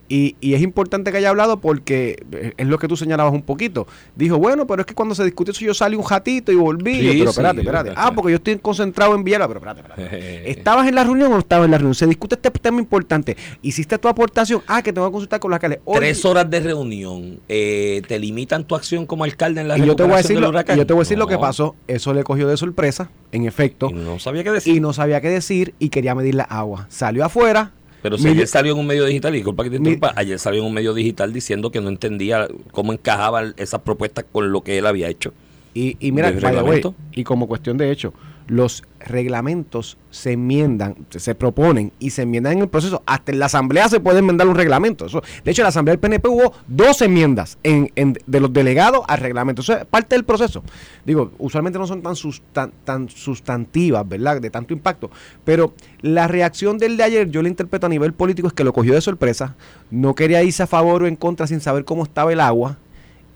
y, 0.08 0.36
y 0.40 0.54
es 0.54 0.62
importante 0.62 1.10
que 1.12 1.18
haya 1.18 1.28
hablado 1.30 1.60
porque 1.60 2.22
eh, 2.32 2.52
es 2.56 2.66
lo 2.66 2.78
que 2.78 2.88
tú 2.88 2.96
señalabas 2.96 3.32
un 3.34 3.42
poquito. 3.42 3.86
Dijo, 4.16 4.38
bueno, 4.38 4.66
pero 4.66 4.80
es 4.80 4.86
que 4.86 4.94
cuando 4.94 5.14
se 5.14 5.24
discutió 5.24 5.52
eso 5.52 5.64
yo 5.64 5.74
salí 5.74 5.96
un 5.96 6.08
ratito 6.08 6.50
y 6.50 6.54
volví. 6.56 6.94
Sí, 6.94 7.04
Yo, 7.06 7.12
pero 7.18 7.30
espérate, 7.30 7.60
espérate. 7.60 7.92
Ah, 7.96 8.12
porque 8.14 8.30
yo 8.32 8.36
estoy 8.36 8.58
concentrado 8.58 9.14
en 9.14 9.24
Viela, 9.24 9.46
pero 9.46 9.60
espérate, 9.60 9.80
espérate. 9.80 10.50
¿Estabas 10.50 10.88
en 10.88 10.94
la 10.94 11.04
reunión 11.04 11.28
o 11.30 11.34
no 11.34 11.38
estabas 11.40 11.66
en 11.66 11.70
la 11.72 11.78
reunión? 11.78 11.94
Se 11.94 12.06
discute 12.06 12.34
este 12.36 12.50
tema 12.50 12.78
importante. 12.80 13.36
¿Hiciste 13.62 13.98
tu 13.98 14.08
aportación? 14.08 14.62
Ah, 14.66 14.82
que 14.82 14.92
tengo 14.92 15.06
que 15.08 15.12
consultar 15.12 15.40
con 15.40 15.50
la 15.50 15.56
alcalde. 15.56 15.80
Oye, 15.84 15.98
Tres 16.00 16.24
horas 16.24 16.48
de 16.50 16.60
reunión. 16.60 17.40
eh, 17.48 18.02
¿Te 18.08 18.18
limitan 18.18 18.64
tu 18.64 18.74
acción 18.74 19.06
como 19.06 19.24
alcalde 19.24 19.60
en 19.60 19.68
la 19.68 19.78
y 19.78 19.84
yo 19.86 19.94
te 19.96 20.02
voy 20.02 20.14
a 20.14 20.16
decir, 20.18 20.40
lo, 20.40 20.50
y 20.50 20.76
yo 20.76 20.86
te 20.86 20.92
voy 20.92 21.00
a 21.00 21.04
decir 21.04 21.18
lo 21.18 21.26
que 21.26 21.38
pasó. 21.38 21.76
Eso 21.86 22.14
le 22.14 22.24
cogió 22.24 22.48
de 22.48 22.56
sorpresa, 22.56 23.10
en 23.32 23.44
efecto, 23.44 23.88
Y 23.90 23.94
no 23.94 24.18
sabía 24.18 24.42
qué 24.44 24.50
decir. 24.52 24.74
y 24.76 24.80
no 24.80 24.92
sabía 24.92 25.20
qué 25.20 25.28
decir 25.28 25.74
y 25.78 25.90
quería 25.90 26.14
medir 26.14 26.34
la 26.34 26.44
agua. 26.44 26.86
Salió 26.88 27.24
afuera. 27.24 27.72
Pero 28.02 28.16
si 28.16 28.28
ayer 28.28 28.46
salió 28.46 28.72
en 28.72 28.78
un 28.78 28.86
medio 28.86 29.04
digital, 29.04 29.34
y 29.34 29.38
disculpa 29.38 29.64
que 29.64 29.70
te 29.70 29.76
interrumpa, 29.76 30.12
ayer 30.16 30.38
salió 30.38 30.60
en 30.60 30.66
un 30.66 30.74
medio 30.74 30.94
digital 30.94 31.32
diciendo 31.32 31.70
que 31.70 31.80
no 31.80 31.88
entendía 31.88 32.48
cómo 32.70 32.92
encajaban 32.92 33.54
esas 33.56 33.80
propuestas 33.82 34.24
con 34.30 34.52
lo 34.52 34.62
que 34.62 34.78
él 34.78 34.86
había 34.86 35.08
hecho. 35.08 35.32
Y, 35.74 35.96
y 36.00 36.12
mira, 36.12 36.30
¿Del 36.30 36.40
by 36.40 36.54
the 36.54 36.62
way, 36.62 36.82
y 37.12 37.24
como 37.24 37.46
cuestión 37.46 37.76
de 37.76 37.90
hecho, 37.90 38.12
los 38.48 38.82
reglamentos 38.98 39.96
se 40.10 40.32
enmiendan, 40.32 40.96
se, 41.10 41.34
proponen 41.34 41.92
y 41.98 42.10
se 42.10 42.22
enmiendan 42.22 42.54
en 42.54 42.58
el 42.60 42.68
proceso. 42.68 43.02
Hasta 43.06 43.30
en 43.32 43.38
la 43.38 43.46
asamblea 43.46 43.88
se 43.88 44.00
puede 44.00 44.18
enmendar 44.18 44.48
un 44.48 44.54
reglamento. 44.54 45.06
De 45.44 45.50
hecho, 45.50 45.62
en 45.62 45.64
la 45.64 45.68
asamblea 45.68 45.92
del 45.92 46.00
PNP 46.00 46.28
hubo 46.28 46.52
dos 46.66 47.00
enmiendas 47.02 47.58
en, 47.62 47.92
en- 47.94 48.18
de 48.26 48.40
los 48.40 48.52
delegados 48.52 49.02
al 49.06 49.18
reglamento. 49.18 49.62
Eso 49.62 49.74
es 49.76 49.84
parte 49.84 50.14
del 50.14 50.24
proceso. 50.24 50.62
Digo, 51.04 51.30
usualmente 51.38 51.78
no 51.78 51.86
son 51.86 52.02
tan 52.02 53.08
sustantivas, 53.10 54.08
¿verdad? 54.08 54.40
De 54.40 54.50
tanto 54.50 54.72
impacto. 54.72 55.10
Pero 55.44 55.74
la 56.00 56.26
reacción 56.26 56.78
del 56.78 56.96
de 56.96 57.02
ayer, 57.04 57.30
yo 57.30 57.42
la 57.42 57.48
interpreto 57.48 57.86
a 57.86 57.90
nivel 57.90 58.12
político, 58.14 58.48
es 58.48 58.54
que 58.54 58.64
lo 58.64 58.72
cogió 58.72 58.94
de 58.94 59.00
sorpresa. 59.00 59.54
No 59.90 60.14
quería 60.14 60.42
irse 60.42 60.62
a 60.62 60.66
favor 60.66 61.02
o 61.02 61.06
en 61.06 61.16
contra 61.16 61.46
sin 61.46 61.60
saber 61.60 61.84
cómo 61.84 62.02
estaba 62.02 62.32
el 62.32 62.40
agua. 62.40 62.78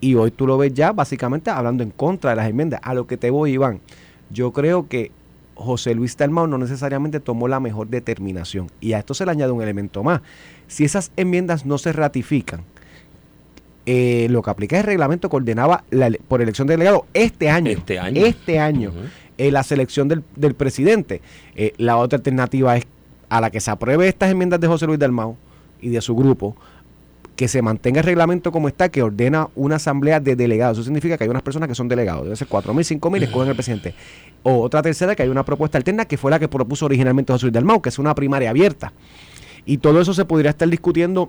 Y 0.01 0.15
hoy 0.15 0.31
tú 0.31 0.45
lo 0.47 0.57
ves 0.57 0.73
ya 0.73 0.91
básicamente 0.91 1.49
hablando 1.49 1.81
en 1.83 1.91
contra 1.91 2.31
de 2.31 2.35
las 2.35 2.49
enmiendas. 2.49 2.81
A 2.83 2.93
lo 2.93 3.07
que 3.07 3.15
te 3.15 3.29
voy, 3.29 3.53
Iván. 3.53 3.79
Yo 4.33 4.51
creo 4.51 4.87
que 4.87 5.11
José 5.55 5.93
Luis 5.93 6.17
Dalmau 6.17 6.47
no 6.47 6.57
necesariamente 6.57 7.19
tomó 7.19 7.47
la 7.47 7.59
mejor 7.59 7.87
determinación. 7.87 8.69
Y 8.81 8.93
a 8.93 8.99
esto 8.99 9.13
se 9.13 9.25
le 9.25 9.31
añade 9.31 9.51
un 9.51 9.61
elemento 9.61 10.03
más. 10.03 10.21
Si 10.67 10.83
esas 10.83 11.11
enmiendas 11.15 11.65
no 11.65 11.77
se 11.77 11.93
ratifican, 11.93 12.61
eh, 13.85 14.27
lo 14.29 14.41
que 14.41 14.49
aplica 14.49 14.77
el 14.77 14.83
reglamento 14.85 15.29
que 15.29 15.35
ordenaba 15.35 15.83
la 15.89 16.07
ele- 16.07 16.19
por 16.27 16.41
elección 16.41 16.67
de 16.67 16.73
delegado 16.75 17.05
este 17.13 17.49
año. 17.49 17.69
Este 17.71 17.99
año. 17.99 18.25
Este 18.25 18.59
año. 18.59 18.91
Eh, 19.37 19.51
la 19.51 19.63
selección 19.63 20.07
del, 20.07 20.23
del 20.35 20.53
presidente. 20.55 21.21
Eh, 21.55 21.73
la 21.77 21.97
otra 21.97 22.17
alternativa 22.17 22.77
es 22.77 22.85
a 23.29 23.41
la 23.41 23.51
que 23.51 23.59
se 23.59 23.71
apruebe 23.71 24.07
estas 24.07 24.31
enmiendas 24.31 24.59
de 24.59 24.67
José 24.67 24.85
Luis 24.87 24.99
Dalmau 24.99 25.35
y 25.81 25.89
de 25.89 26.01
su 26.01 26.15
grupo, 26.15 26.55
que 27.35 27.47
se 27.47 27.61
mantenga 27.61 27.99
el 28.01 28.05
reglamento 28.05 28.51
como 28.51 28.67
está, 28.67 28.89
que 28.89 29.01
ordena 29.01 29.47
una 29.55 29.77
asamblea 29.77 30.19
de 30.19 30.35
delegados. 30.35 30.77
Eso 30.77 30.83
significa 30.85 31.17
que 31.17 31.23
hay 31.23 31.29
unas 31.29 31.41
personas 31.41 31.67
que 31.67 31.75
son 31.75 31.87
delegados, 31.87 32.23
debe 32.25 32.35
ser 32.35 32.47
4.000, 32.47 32.99
5.000, 32.99 33.23
escogen 33.23 33.49
el 33.49 33.55
presidente. 33.55 33.95
O 34.43 34.61
otra 34.61 34.81
tercera, 34.83 35.15
que 35.15 35.23
hay 35.23 35.29
una 35.29 35.43
propuesta 35.43 35.77
alterna, 35.77 36.05
que 36.05 36.17
fue 36.17 36.29
la 36.29 36.37
que 36.39 36.47
propuso 36.47 36.85
originalmente 36.85 37.33
José 37.33 37.45
Luis 37.47 37.53
Dalmau, 37.53 37.81
que 37.81 37.89
es 37.89 37.97
una 37.97 38.13
primaria 38.13 38.49
abierta. 38.51 38.93
Y 39.65 39.77
todo 39.79 39.99
eso 40.01 40.13
se 40.13 40.25
podría 40.25 40.51
estar 40.51 40.67
discutiendo 40.69 41.27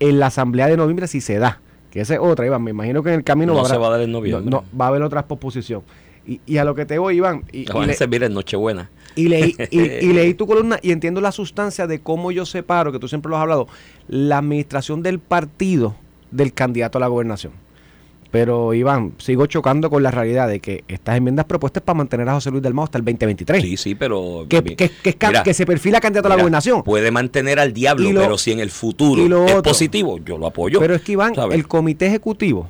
en 0.00 0.18
la 0.18 0.26
asamblea 0.26 0.66
de 0.66 0.76
noviembre 0.76 1.06
si 1.06 1.20
se 1.20 1.38
da. 1.38 1.60
Que 1.90 2.00
esa 2.00 2.14
es 2.14 2.20
otra, 2.20 2.44
Iván. 2.44 2.62
Me 2.64 2.70
imagino 2.72 3.02
que 3.02 3.10
en 3.10 3.16
el 3.16 3.24
camino 3.24 3.52
No 3.54 3.60
habrá- 3.60 3.70
se 3.70 3.76
va 3.78 3.86
a 3.86 3.90
dar 3.90 4.00
en 4.00 4.10
noviembre. 4.12 4.50
No, 4.50 4.62
no, 4.62 4.78
va 4.78 4.86
a 4.86 4.88
haber 4.88 5.02
otra 5.02 5.26
posposición. 5.26 5.82
Y, 6.26 6.40
y 6.46 6.56
a 6.58 6.64
lo 6.64 6.74
que 6.74 6.84
te 6.86 6.98
voy, 6.98 7.16
Iván, 7.18 7.44
y, 7.52 7.66
van 7.66 7.84
a 7.84 7.86
le- 7.86 7.94
servir 7.94 8.22
en 8.24 8.34
Nochebuena. 8.34 8.90
y 9.14 9.28
leí, 9.28 9.54
y, 9.70 9.80
y 9.80 10.12
leí 10.12 10.34
tu 10.34 10.46
columna 10.46 10.78
y 10.82 10.90
entiendo 10.90 11.20
la 11.20 11.30
sustancia 11.32 11.86
de 11.86 12.00
cómo 12.00 12.32
yo 12.32 12.44
separo, 12.44 12.90
que 12.90 12.98
tú 12.98 13.06
siempre 13.08 13.30
lo 13.30 13.36
has 13.36 13.42
hablado, 13.42 13.68
la 14.08 14.38
administración 14.38 15.02
del 15.02 15.20
partido 15.20 15.94
del 16.32 16.52
candidato 16.52 16.98
a 16.98 17.00
la 17.00 17.06
gobernación. 17.06 17.52
Pero, 18.32 18.74
Iván, 18.74 19.12
sigo 19.18 19.46
chocando 19.46 19.88
con 19.88 20.02
la 20.02 20.10
realidad 20.10 20.48
de 20.48 20.58
que 20.58 20.82
estas 20.88 21.16
enmiendas 21.16 21.46
propuestas 21.46 21.82
para 21.84 21.96
mantener 21.96 22.28
a 22.28 22.34
José 22.34 22.50
Luis 22.50 22.62
Dalmau 22.62 22.84
hasta 22.84 22.98
el 22.98 23.04
2023. 23.04 23.62
Sí, 23.62 23.76
sí, 23.76 23.94
pero. 23.94 24.46
que, 24.48 24.62
que- 24.64 24.90
que 24.90 25.10
es 25.10 25.16
ca- 25.16 25.28
Mira, 25.28 25.42
que 25.44 25.54
se 25.54 25.64
perfila 25.64 26.00
candidato 26.00 26.26
a 26.26 26.30
la 26.30 26.36
gobernación. 26.36 26.82
Puede 26.82 27.10
mantener 27.12 27.60
al 27.60 27.72
diablo, 27.72 28.10
lo- 28.12 28.20
pero 28.20 28.36
si 28.36 28.50
en 28.50 28.58
el 28.58 28.70
futuro 28.70 29.22
es 29.24 29.52
otro. 29.52 29.62
positivo, 29.62 30.18
yo 30.18 30.36
lo 30.38 30.46
apoyo. 30.48 30.80
Pero 30.80 30.96
es 30.96 31.02
que, 31.02 31.12
Iván, 31.12 31.34
¿sabes? 31.36 31.54
el 31.56 31.68
comité 31.68 32.06
ejecutivo, 32.06 32.68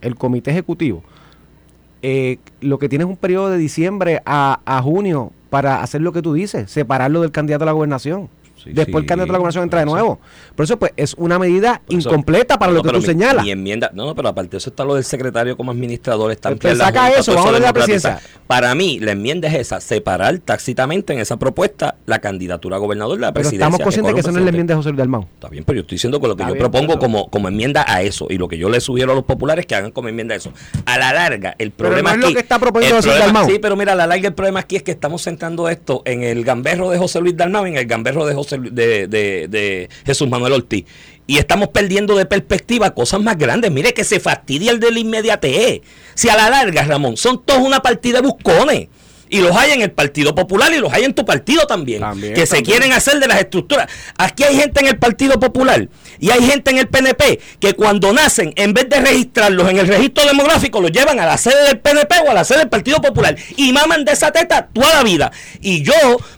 el 0.00 0.14
comité 0.14 0.52
ejecutivo, 0.52 1.02
eh, 2.02 2.38
lo 2.60 2.78
que 2.78 2.88
tiene 2.88 3.04
es 3.04 3.10
un 3.10 3.16
periodo 3.16 3.50
de 3.50 3.58
diciembre 3.58 4.22
a, 4.26 4.60
a 4.64 4.82
junio 4.82 5.32
para 5.50 5.82
hacer 5.82 6.00
lo 6.00 6.12
que 6.12 6.22
tú 6.22 6.34
dices, 6.34 6.70
separarlo 6.70 7.20
del 7.22 7.30
candidato 7.30 7.64
a 7.64 7.66
la 7.66 7.72
gobernación. 7.72 8.28
Sí, 8.66 8.72
Después 8.74 9.02
el 9.02 9.06
candidato 9.06 9.30
a 9.30 9.34
la 9.34 9.38
gobernación 9.38 9.64
entra 9.64 9.80
de 9.80 9.86
nuevo. 9.86 10.20
Por 10.54 10.64
eso, 10.64 10.78
pues, 10.78 10.92
es 10.96 11.14
una 11.18 11.38
medida 11.38 11.82
eso- 11.88 12.08
incompleta 12.10 12.58
para 12.58 12.72
No, 12.72 12.78
lo 12.78 12.82
que 12.82 12.88
pero 12.88 12.98
tú 12.98 13.02
mi- 13.02 13.06
señalas. 13.12 13.44
Mi 13.44 13.50
enmienda, 13.50 13.90
no, 13.94 14.06
no, 14.06 14.14
pero 14.14 14.28
aparte 14.28 14.52
de 14.52 14.56
eso 14.58 14.70
está 14.70 14.84
lo 14.84 14.94
del 14.94 15.04
secretario 15.04 15.56
como 15.56 15.70
administrador, 15.70 16.30
está 16.32 16.54
Pues, 16.54 16.78
saca 16.78 17.10
eso, 17.10 17.34
vamos 17.34 17.54
a 17.54 17.58
la 17.60 17.72
presidencia. 17.72 18.20
Para 18.46 18.74
mí, 18.74 18.98
la 19.00 19.12
enmienda 19.12 19.48
es 19.48 19.54
esa, 19.54 19.80
separar 19.80 20.38
tácitamente 20.38 21.12
en 21.12 21.18
esa 21.18 21.36
propuesta 21.36 21.96
la 22.06 22.18
candidatura 22.20 22.76
a 22.76 22.78
gobernador 22.78 23.16
de 23.16 23.20
la 23.22 23.32
Pero 23.32 23.42
presidencia. 23.42 23.66
estamos 23.66 23.80
conscientes 23.80 24.14
que 24.14 24.28
un 24.28 24.34
no 24.34 24.38
es 24.40 24.44
la 24.44 24.50
enmienda 24.50 24.72
de 24.74 24.76
José 24.76 24.88
Luis 24.90 24.98
Dalmau. 24.98 25.22
Está 25.34 25.48
bien, 25.48 25.64
pero 25.64 25.76
yo 25.76 25.80
estoy 25.82 25.96
diciendo 25.96 26.20
que 26.20 26.28
lo 26.28 26.36
que 26.36 26.42
Está 26.42 26.50
yo 26.50 26.54
bien, 26.54 26.70
propongo 26.70 26.94
pero- 26.94 27.00
como, 27.00 27.28
como 27.30 27.48
enmienda 27.48 27.84
a 27.86 28.02
eso 28.02 28.26
y 28.30 28.38
lo 28.38 28.48
que 28.48 28.58
yo 28.58 28.68
le 28.68 28.80
sugiero 28.80 29.12
a 29.12 29.14
los 29.14 29.24
populares 29.24 29.66
que 29.66 29.74
hagan 29.74 29.90
como 29.90 30.08
enmienda 30.08 30.34
a 30.34 30.38
eso. 30.38 30.52
A 30.84 30.98
la 30.98 31.12
larga, 31.12 31.54
el 31.58 31.70
Pero 31.72 31.88
problema 31.90 32.16
no 32.16 32.24
es 32.26 32.30
lo 32.30 32.34
que 32.34 32.40
está 32.40 32.58
proponiendo 32.58 32.96
José 32.96 33.08
problema- 33.10 33.24
Dalmau. 33.26 33.50
Sí, 33.50 33.58
pero 33.60 33.76
mira, 33.76 33.92
a 33.92 33.96
la 33.96 34.06
larga 34.06 34.28
el 34.28 34.34
problema 34.34 34.60
aquí 34.60 34.76
es 34.76 34.82
que 34.82 34.90
estamos 34.92 35.22
sentando 35.22 35.68
esto 35.68 36.02
en 36.04 36.22
el 36.22 36.44
gamberro 36.44 36.90
de 36.90 36.98
José 36.98 37.20
Luis 37.20 37.36
Dalmau 37.36 37.66
y 37.66 37.70
en 37.70 37.76
el 37.76 37.86
gamberro 37.86 38.26
de, 38.26 38.34
José, 38.34 38.55
de, 38.58 39.88
Jesús 40.04 40.28
Manuel 40.28 40.54
Ortiz. 40.54 40.84
Y 41.26 41.38
estamos 41.38 41.68
perdiendo 41.68 42.14
de 42.14 42.24
perspectiva 42.24 42.94
cosas 42.94 43.20
más 43.20 43.36
grandes. 43.36 43.70
Mire 43.70 43.92
que 43.92 44.04
se 44.04 44.20
fastidia 44.20 44.70
el 44.70 44.78
de 44.78 44.92
la 44.92 44.98
inmediatez. 45.00 45.82
Si 46.14 46.28
a 46.28 46.36
la 46.36 46.50
larga, 46.50 46.84
Ramón, 46.84 47.16
son 47.16 47.42
todos 47.44 47.62
una 47.62 47.80
partida 47.80 48.20
de 48.20 48.28
buscones. 48.28 48.88
Y 49.28 49.40
los 49.40 49.56
hay 49.56 49.72
en 49.72 49.82
el 49.82 49.90
Partido 49.90 50.34
Popular 50.34 50.72
y 50.72 50.78
los 50.78 50.92
hay 50.92 51.04
en 51.04 51.14
tu 51.14 51.24
partido 51.24 51.66
también. 51.66 52.00
También, 52.00 52.34
que 52.34 52.46
se 52.46 52.56
también. 52.56 52.64
quieren 52.64 52.92
hacer 52.92 53.18
de 53.18 53.26
las 53.26 53.38
estructuras. 53.40 53.88
Aquí 54.18 54.44
hay 54.44 54.56
gente 54.56 54.80
en 54.80 54.86
el 54.86 54.98
Partido 54.98 55.38
Popular 55.40 55.88
y 56.18 56.30
hay 56.30 56.42
gente 56.44 56.70
en 56.70 56.78
el 56.78 56.88
PNP 56.88 57.40
que 57.60 57.74
cuando 57.74 58.12
nacen, 58.12 58.52
en 58.56 58.72
vez 58.72 58.88
de 58.88 59.00
registrarlos 59.00 59.68
en 59.68 59.78
el 59.78 59.88
registro 59.88 60.24
demográfico, 60.24 60.80
los 60.80 60.92
llevan 60.92 61.18
a 61.20 61.26
la 61.26 61.36
sede 61.38 61.64
del 61.64 61.80
PNP 61.80 62.14
o 62.26 62.30
a 62.30 62.34
la 62.34 62.44
sede 62.44 62.60
del 62.60 62.68
Partido 62.68 63.00
Popular 63.00 63.36
y 63.56 63.72
maman 63.72 64.04
de 64.04 64.12
esa 64.12 64.30
teta 64.32 64.68
toda 64.72 64.94
la 64.94 65.02
vida. 65.02 65.32
Y 65.60 65.82
yo 65.82 65.94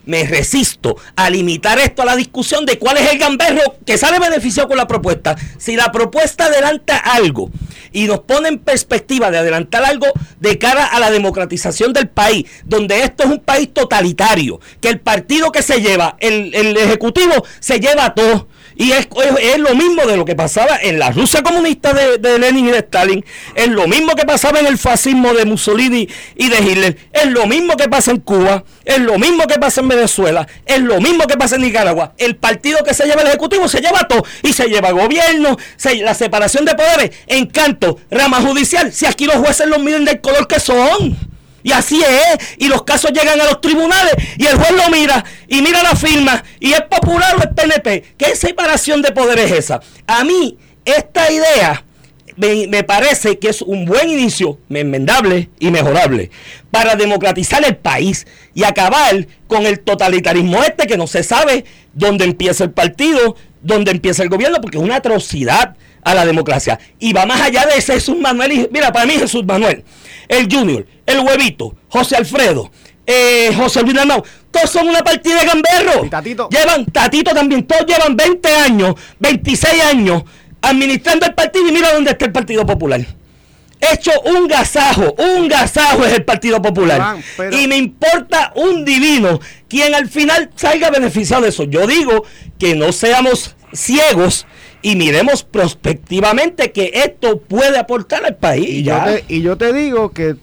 me 0.06 0.24
resisto 0.24 0.96
a 1.16 1.30
limitar 1.30 1.78
esto 1.78 2.02
a 2.02 2.04
la 2.04 2.16
discusión 2.16 2.64
de 2.66 2.78
cuál 2.78 2.96
es 2.98 3.10
el 3.10 3.18
gamberro 3.18 3.76
que 3.84 3.98
sale 3.98 4.18
beneficiado 4.18 4.68
con 4.68 4.76
la 4.76 4.86
propuesta. 4.86 5.36
Si 5.58 5.76
la 5.76 5.92
propuesta 5.92 6.46
adelanta 6.46 6.96
algo 6.96 7.50
y 7.92 8.06
nos 8.06 8.20
pone 8.20 8.48
en 8.48 8.58
perspectiva 8.58 9.30
de 9.30 9.38
adelantar 9.38 9.84
algo 9.84 10.06
de 10.40 10.58
cara 10.58 10.86
a 10.86 11.00
la 11.00 11.10
democratización 11.10 11.92
del 11.92 12.08
país, 12.08 12.44
donde 12.64 12.77
esto 12.86 13.24
es 13.24 13.30
un 13.30 13.40
país 13.40 13.72
totalitario, 13.72 14.60
que 14.80 14.88
el 14.88 15.00
partido 15.00 15.50
que 15.52 15.62
se 15.62 15.80
lleva, 15.80 16.16
el, 16.20 16.54
el 16.54 16.76
ejecutivo 16.76 17.44
se 17.60 17.80
lleva 17.80 18.14
todo. 18.14 18.48
Y 18.80 18.92
es, 18.92 19.08
es, 19.40 19.58
lo 19.58 19.74
mismo 19.74 20.06
de 20.06 20.16
lo 20.16 20.24
que 20.24 20.36
pasaba 20.36 20.78
en 20.80 21.00
la 21.00 21.10
Rusia 21.10 21.42
comunista 21.42 21.92
de, 21.92 22.18
de, 22.18 22.38
Lenin 22.38 22.68
y 22.68 22.70
de 22.70 22.78
Stalin, 22.78 23.24
es 23.56 23.66
lo 23.66 23.88
mismo 23.88 24.14
que 24.14 24.24
pasaba 24.24 24.60
en 24.60 24.66
el 24.66 24.78
fascismo 24.78 25.34
de 25.34 25.44
Mussolini 25.44 26.08
y 26.36 26.48
de 26.48 26.58
Hitler, 26.58 26.96
es 27.12 27.26
lo 27.26 27.48
mismo 27.48 27.76
que 27.76 27.88
pasa 27.88 28.12
en 28.12 28.18
Cuba, 28.18 28.62
es 28.84 29.00
lo 29.00 29.18
mismo 29.18 29.48
que 29.48 29.58
pasa 29.58 29.80
en 29.80 29.88
Venezuela, 29.88 30.46
es 30.64 30.80
lo 30.80 31.00
mismo 31.00 31.26
que 31.26 31.36
pasa 31.36 31.56
en 31.56 31.62
Nicaragua. 31.62 32.14
El 32.18 32.36
partido 32.36 32.84
que 32.84 32.94
se 32.94 33.04
lleva 33.04 33.22
el 33.22 33.26
Ejecutivo 33.26 33.66
se 33.66 33.80
lleva 33.80 34.06
todo 34.06 34.22
y 34.44 34.52
se 34.52 34.68
lleva 34.68 34.92
gobierno, 34.92 35.56
la 36.00 36.14
separación 36.14 36.64
de 36.64 36.76
poderes, 36.76 37.10
encanto, 37.26 37.98
rama 38.12 38.40
judicial, 38.40 38.92
si 38.92 39.06
aquí 39.06 39.24
los 39.24 39.36
jueces 39.36 39.66
los 39.66 39.80
miden 39.80 40.04
del 40.04 40.20
color 40.20 40.46
que 40.46 40.60
son. 40.60 41.27
Y 41.62 41.72
así 41.72 42.02
es. 42.02 42.56
Y 42.58 42.68
los 42.68 42.84
casos 42.84 43.12
llegan 43.12 43.40
a 43.40 43.44
los 43.44 43.60
tribunales 43.60 44.14
y 44.36 44.46
el 44.46 44.56
juez 44.56 44.70
lo 44.72 44.90
mira 44.90 45.24
y 45.48 45.62
mira 45.62 45.82
la 45.82 45.96
firma 45.96 46.42
y 46.60 46.72
es 46.72 46.82
popular 46.82 47.36
o 47.36 47.40
es 47.40 47.48
PNP. 47.48 48.14
¿Qué 48.16 48.36
separación 48.36 49.02
de 49.02 49.12
poderes 49.12 49.50
es 49.50 49.58
esa? 49.58 49.80
A 50.06 50.24
mí, 50.24 50.56
esta 50.84 51.30
idea 51.30 51.84
me, 52.38 52.84
parece 52.84 53.38
que 53.38 53.48
es 53.48 53.62
un 53.62 53.84
buen 53.84 54.08
inicio, 54.08 54.58
enmendable 54.70 55.50
y 55.58 55.70
mejorable, 55.70 56.30
para 56.70 56.94
democratizar 56.94 57.64
el 57.64 57.76
país 57.76 58.26
y 58.54 58.64
acabar 58.64 59.26
con 59.48 59.66
el 59.66 59.80
totalitarismo 59.80 60.62
este 60.62 60.86
que 60.86 60.96
no 60.96 61.06
se 61.06 61.24
sabe 61.24 61.64
dónde 61.94 62.24
empieza 62.24 62.64
el 62.64 62.70
partido, 62.70 63.36
dónde 63.62 63.90
empieza 63.90 64.22
el 64.22 64.28
gobierno, 64.28 64.60
porque 64.60 64.78
es 64.78 64.84
una 64.84 64.96
atrocidad 64.96 65.76
a 66.02 66.14
la 66.14 66.24
democracia. 66.24 66.78
Y 67.00 67.12
va 67.12 67.26
más 67.26 67.40
allá 67.40 67.66
de 67.66 67.78
ese 67.78 67.94
Jesús 67.94 68.16
Manuel. 68.16 68.52
Y, 68.52 68.68
mira, 68.70 68.92
para 68.92 69.06
mí 69.06 69.14
Jesús 69.14 69.44
Manuel, 69.44 69.84
el 70.28 70.48
Junior, 70.52 70.86
el 71.06 71.20
Huevito, 71.20 71.74
José 71.88 72.16
Alfredo, 72.16 72.70
eh, 73.06 73.52
José 73.56 73.82
Luis 73.82 73.96
Armado, 73.98 74.24
todos 74.50 74.70
son 74.70 74.88
una 74.88 75.02
partida 75.02 75.40
de 75.40 75.46
gamberro. 75.46 76.08
Tatito? 76.10 76.48
Llevan, 76.50 76.86
Tatito 76.86 77.34
también, 77.34 77.66
todos 77.66 77.86
llevan 77.86 78.16
20 78.16 78.48
años, 78.54 78.94
26 79.18 79.82
años 79.82 80.22
administrando 80.60 81.26
el 81.26 81.34
partido 81.34 81.68
y 81.68 81.72
mira 81.72 81.92
dónde 81.92 82.10
está 82.10 82.26
el 82.26 82.32
Partido 82.32 82.66
Popular. 82.66 83.04
Hecho 83.80 84.10
un 84.24 84.48
gasajo, 84.48 85.14
un 85.18 85.46
gasajo 85.46 86.04
es 86.04 86.12
el 86.12 86.24
Partido 86.24 86.60
Popular. 86.60 87.16
Y 87.52 87.68
me 87.68 87.76
importa 87.76 88.52
un 88.56 88.84
divino 88.84 89.40
quien 89.68 89.94
al 89.94 90.08
final 90.08 90.50
salga 90.56 90.90
beneficiado 90.90 91.42
de 91.42 91.50
eso. 91.50 91.64
Yo 91.64 91.86
digo 91.86 92.24
que 92.58 92.74
no 92.74 92.90
seamos 92.92 93.54
ciegos 93.72 94.46
y 94.88 94.96
miremos 94.96 95.44
prospectivamente 95.44 96.72
que 96.72 96.90
esto 96.94 97.38
puede 97.40 97.76
aportar 97.78 98.24
al 98.24 98.36
país. 98.36 98.70
Y, 98.70 98.82
Yo, 98.84 98.96
te, 99.04 99.24
y 99.28 99.42
yo 99.42 99.58
te 99.58 99.74
digo 99.74 100.12
que, 100.12 100.36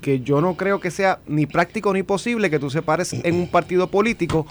que 0.00 0.18
yo 0.22 0.40
no 0.40 0.56
creo 0.56 0.80
que 0.80 0.90
sea 0.90 1.20
ni 1.28 1.46
práctico 1.46 1.92
ni 1.92 2.02
posible 2.02 2.50
que 2.50 2.58
tú 2.58 2.68
separes 2.68 3.12
en 3.12 3.32
un 3.36 3.46
partido 3.46 3.86
político 3.86 4.44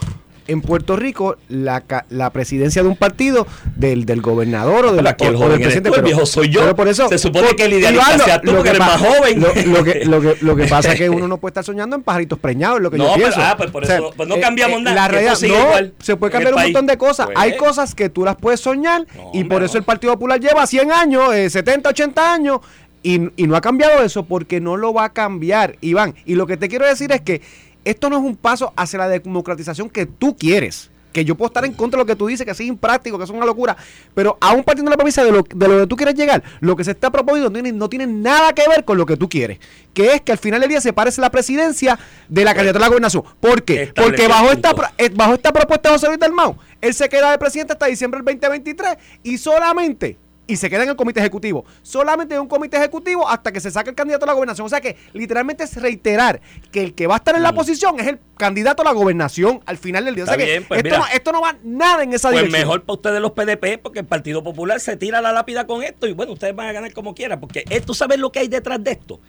en 0.47 0.61
Puerto 0.61 0.95
Rico 0.95 1.37
la, 1.47 1.83
la 2.09 2.29
presidencia 2.31 2.83
de 2.83 2.89
un 2.89 2.95
partido 2.95 3.47
del, 3.75 4.05
del 4.05 4.21
gobernador 4.21 4.85
o 4.87 4.93
del, 4.93 5.05
o, 5.07 5.49
del 5.49 5.61
presidente. 5.61 5.91
Pero, 5.91 6.03
viejo 6.03 6.25
soy 6.25 6.49
yo. 6.49 6.75
por 6.75 6.87
eso, 6.87 7.07
Se 7.09 7.17
supone 7.17 7.55
que 7.55 7.65
el 7.65 7.73
idealista 7.73 8.19
sea 8.19 8.41
tú, 8.41 8.61
que 8.61 8.69
eres 8.69 8.79
más 8.79 8.99
joven. 8.99 9.39
Lo, 9.39 9.53
que, 9.53 9.65
lo, 10.05 10.21
que, 10.21 10.37
lo 10.41 10.55
que 10.55 10.65
pasa 10.65 10.93
es 10.93 10.99
que 10.99 11.09
uno 11.09 11.27
no 11.33 11.37
puede 11.37 11.51
estar 11.51 11.63
soñando 11.63 11.95
en 11.95 12.03
pajaritos 12.03 12.39
preñados, 12.39 12.81
lo 12.81 12.91
que 12.91 12.97
no, 12.97 13.09
yo 13.09 13.15
pienso. 13.15 13.39
Ah, 13.41 13.55
pues 13.57 13.71
por 13.71 13.83
eso, 13.83 14.13
pues 14.15 14.27
no 14.27 14.39
cambiamos 14.39 14.79
eh, 14.79 14.83
nada. 14.83 14.95
La 14.95 15.07
realidad, 15.07 15.37
no, 15.41 15.91
se 15.99 16.15
puede 16.15 16.31
cambiar 16.31 16.53
un 16.53 16.61
montón 16.61 16.85
de 16.85 16.97
cosas. 16.97 17.29
Hay 17.35 17.51
pues. 17.51 17.61
cosas 17.61 17.95
que 17.95 18.09
tú 18.09 18.23
las 18.23 18.35
puedes 18.35 18.59
soñar 18.59 19.05
y 19.33 19.43
por 19.43 19.63
eso 19.63 19.77
el 19.77 19.83
Partido 19.83 20.13
Popular 20.13 20.39
lleva 20.39 20.65
100 20.65 20.91
años, 20.91 21.33
eh, 21.33 21.49
70, 21.49 21.89
80 21.89 22.33
años 22.33 22.59
y, 23.01 23.29
y 23.35 23.47
no 23.47 23.55
ha 23.55 23.61
cambiado 23.61 24.01
eso 24.01 24.23
porque 24.23 24.61
no 24.61 24.77
lo 24.77 24.93
va 24.93 25.05
a 25.05 25.13
cambiar, 25.13 25.75
Iván. 25.81 26.15
Y 26.25 26.35
lo 26.35 26.47
que 26.47 26.57
te 26.57 26.69
quiero 26.69 26.85
decir 26.85 27.11
es 27.11 27.21
que 27.21 27.41
esto 27.85 28.09
no 28.09 28.17
es 28.17 28.23
un 28.23 28.35
paso 28.35 28.73
hacia 28.75 28.99
la 28.99 29.09
democratización 29.09 29.89
que 29.89 30.05
tú 30.05 30.35
quieres. 30.37 30.89
Que 31.11 31.23
yo 31.23 31.35
puedo 31.35 31.47
estar 31.47 31.63
en 31.63 31.73
contra 31.73 31.99
de 31.99 32.03
lo 32.03 32.07
que 32.07 32.15
tú 32.15 32.25
dices, 32.25 32.43
que 32.43 32.51
es 32.51 32.59
impráctico, 32.61 33.19
que 33.19 33.23
es 33.23 33.29
una 33.29 33.45
locura. 33.45 33.77
Pero 34.15 34.35
aún 34.41 34.63
partiendo 34.63 34.89
de 34.89 34.93
la 34.93 34.97
premisa 34.97 35.23
de 35.23 35.31
lo, 35.31 35.43
de 35.43 35.67
lo 35.67 35.81
que 35.81 35.87
tú 35.87 35.95
quieres 35.95 36.15
llegar, 36.15 36.43
lo 36.59 36.75
que 36.75 36.83
se 36.83 36.89
está 36.89 37.11
proponiendo 37.11 37.51
no 37.51 37.53
tiene, 37.53 37.71
no 37.71 37.87
tiene 37.87 38.07
nada 38.07 38.51
que 38.53 38.67
ver 38.67 38.83
con 38.83 38.97
lo 38.97 39.05
que 39.05 39.15
tú 39.15 39.29
quieres. 39.29 39.59
Que 39.93 40.15
es 40.15 40.21
que 40.21 40.31
al 40.31 40.39
final 40.39 40.61
del 40.61 40.71
día 40.71 40.81
se 40.81 40.91
parece 40.91 41.21
la 41.21 41.29
presidencia 41.29 41.99
de 42.27 42.43
la 42.43 42.55
candidatura 42.55 42.85
a 42.85 42.87
la 42.87 42.89
gobernación. 42.89 43.23
¿Por 43.39 43.61
qué? 43.61 43.93
Porque 43.95 44.27
bajo 44.27 44.51
esta, 44.51 44.73
eh, 44.97 45.09
bajo 45.13 45.35
esta 45.35 45.53
propuesta 45.53 45.89
de 45.89 45.95
José 45.95 46.07
Luis 46.07 46.19
Dalmau, 46.19 46.57
él 46.81 46.95
se 46.95 47.07
queda 47.07 47.29
de 47.29 47.37
presidente 47.37 47.73
hasta 47.73 47.85
diciembre 47.85 48.19
del 48.23 48.39
2023 48.39 48.97
y 49.21 49.37
solamente 49.37 50.17
y 50.45 50.57
se 50.57 50.69
queda 50.69 50.83
en 50.83 50.89
el 50.89 50.95
comité 50.95 51.21
ejecutivo. 51.21 51.65
Solamente 51.81 52.35
en 52.35 52.41
un 52.41 52.47
comité 52.47 52.77
ejecutivo 52.77 53.27
hasta 53.27 53.51
que 53.51 53.59
se 53.59 53.71
saque 53.71 53.89
el 53.89 53.95
candidato 53.95 54.25
a 54.25 54.27
la 54.27 54.33
gobernación. 54.33 54.65
O 54.65 54.69
sea 54.69 54.81
que 54.81 54.97
literalmente 55.13 55.63
es 55.63 55.75
reiterar 55.81 56.41
que 56.71 56.83
el 56.83 56.93
que 56.93 57.07
va 57.07 57.15
a 57.15 57.17
estar 57.17 57.35
en 57.35 57.43
la 57.43 57.51
mm. 57.51 57.55
posición 57.55 57.99
es 57.99 58.07
el 58.07 58.19
candidato 58.37 58.81
a 58.81 58.85
la 58.85 58.91
gobernación 58.91 59.61
al 59.65 59.77
final 59.77 60.05
del 60.05 60.15
día. 60.15 60.25
o 60.25 60.27
sea 60.27 60.37
que 60.37 60.61
pues 60.67 60.83
esto, 60.83 60.97
no, 60.97 61.05
esto, 61.13 61.31
no, 61.31 61.41
va 61.41 61.55
nada 61.63 62.03
en 62.03 62.13
esa 62.13 62.29
pues 62.29 62.41
dirección. 62.41 62.61
mejor 62.61 62.83
para 62.83 62.93
ustedes 62.95 63.21
los 63.21 63.31
PDP 63.31 63.81
porque 63.81 63.99
el 63.99 64.05
Partido 64.05 64.43
Popular 64.43 64.79
se 64.79 64.97
tira 64.97 65.21
la 65.21 65.31
lápida 65.31 65.65
con 65.65 65.81
esto 65.81 66.07
y 66.07 66.13
bueno, 66.13 66.33
ustedes 66.33 66.55
van 66.55 66.67
a 66.67 66.73
ganar 66.73 66.91
como 66.93 67.15
quieran 67.15 67.39
porque 67.39 67.63
esto 67.69 67.93
sabes 67.93 68.19
lo 68.19 68.31
que 68.31 68.39
hay 68.39 68.47
detrás 68.47 68.83
de 68.83 68.91
esto. 68.91 69.19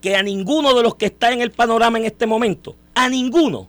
Que 0.00 0.16
a 0.16 0.22
ninguno 0.22 0.74
de 0.74 0.82
los 0.82 0.96
que 0.96 1.06
está 1.06 1.32
en 1.32 1.40
el 1.40 1.52
panorama 1.52 1.98
en 1.98 2.04
este 2.04 2.26
momento, 2.26 2.76
a 2.94 3.08
ninguno, 3.08 3.68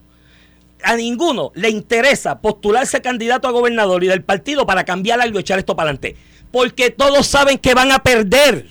a 0.83 0.95
ninguno 0.95 1.51
le 1.55 1.69
interesa 1.69 2.39
postularse 2.39 3.01
candidato 3.01 3.47
a 3.47 3.51
gobernador 3.51 4.03
y 4.03 4.07
del 4.07 4.23
partido 4.23 4.65
para 4.65 4.83
cambiar 4.83 5.21
algo 5.21 5.39
y 5.39 5.41
echar 5.41 5.59
esto 5.59 5.75
para 5.75 5.89
adelante 5.89 6.15
porque 6.53 6.91
todos 6.91 7.25
saben 7.25 7.57
que 7.57 7.73
van 7.73 7.91
a 7.91 8.03
perder. 8.03 8.67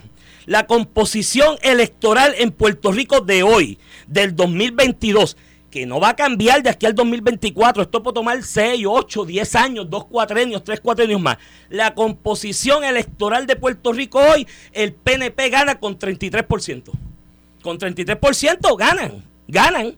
La 0.47 0.67
composición 0.67 1.57
electoral 1.63 2.33
en 2.39 2.53
Puerto 2.53 2.93
Rico 2.93 3.21
de 3.21 3.43
hoy, 3.43 3.77
del 4.07 4.37
2022, 4.37 5.37
que 5.69 5.85
no 5.85 5.99
va 5.99 6.11
a 6.11 6.17
cambiar 6.17 6.63
de 6.63 6.71
aquí 6.71 6.87
al 6.87 6.95
2024. 6.95 7.83
Esto 7.83 8.01
puede 8.01 8.15
tomar 8.15 8.41
6, 8.41 8.85
8, 8.89 9.25
10 9.25 9.55
años, 9.57 9.91
2 9.91 10.05
cuatrenios, 10.07 10.63
3 10.63 10.81
cuatrenios 10.81 11.21
más. 11.21 11.39
La 11.71 11.93
composición 11.93 12.85
electoral 12.85 13.49
de 13.49 13.57
Puerto 13.57 13.93
Rico 13.93 14.21
hoy, 14.21 14.47
el 14.73 14.93
PNP 14.93 15.51
gana 15.51 15.81
con 15.81 15.99
33%. 15.99 16.85
Con 17.63 17.79
33% 17.81 18.77
ganan, 18.79 19.25
ganan. 19.49 19.97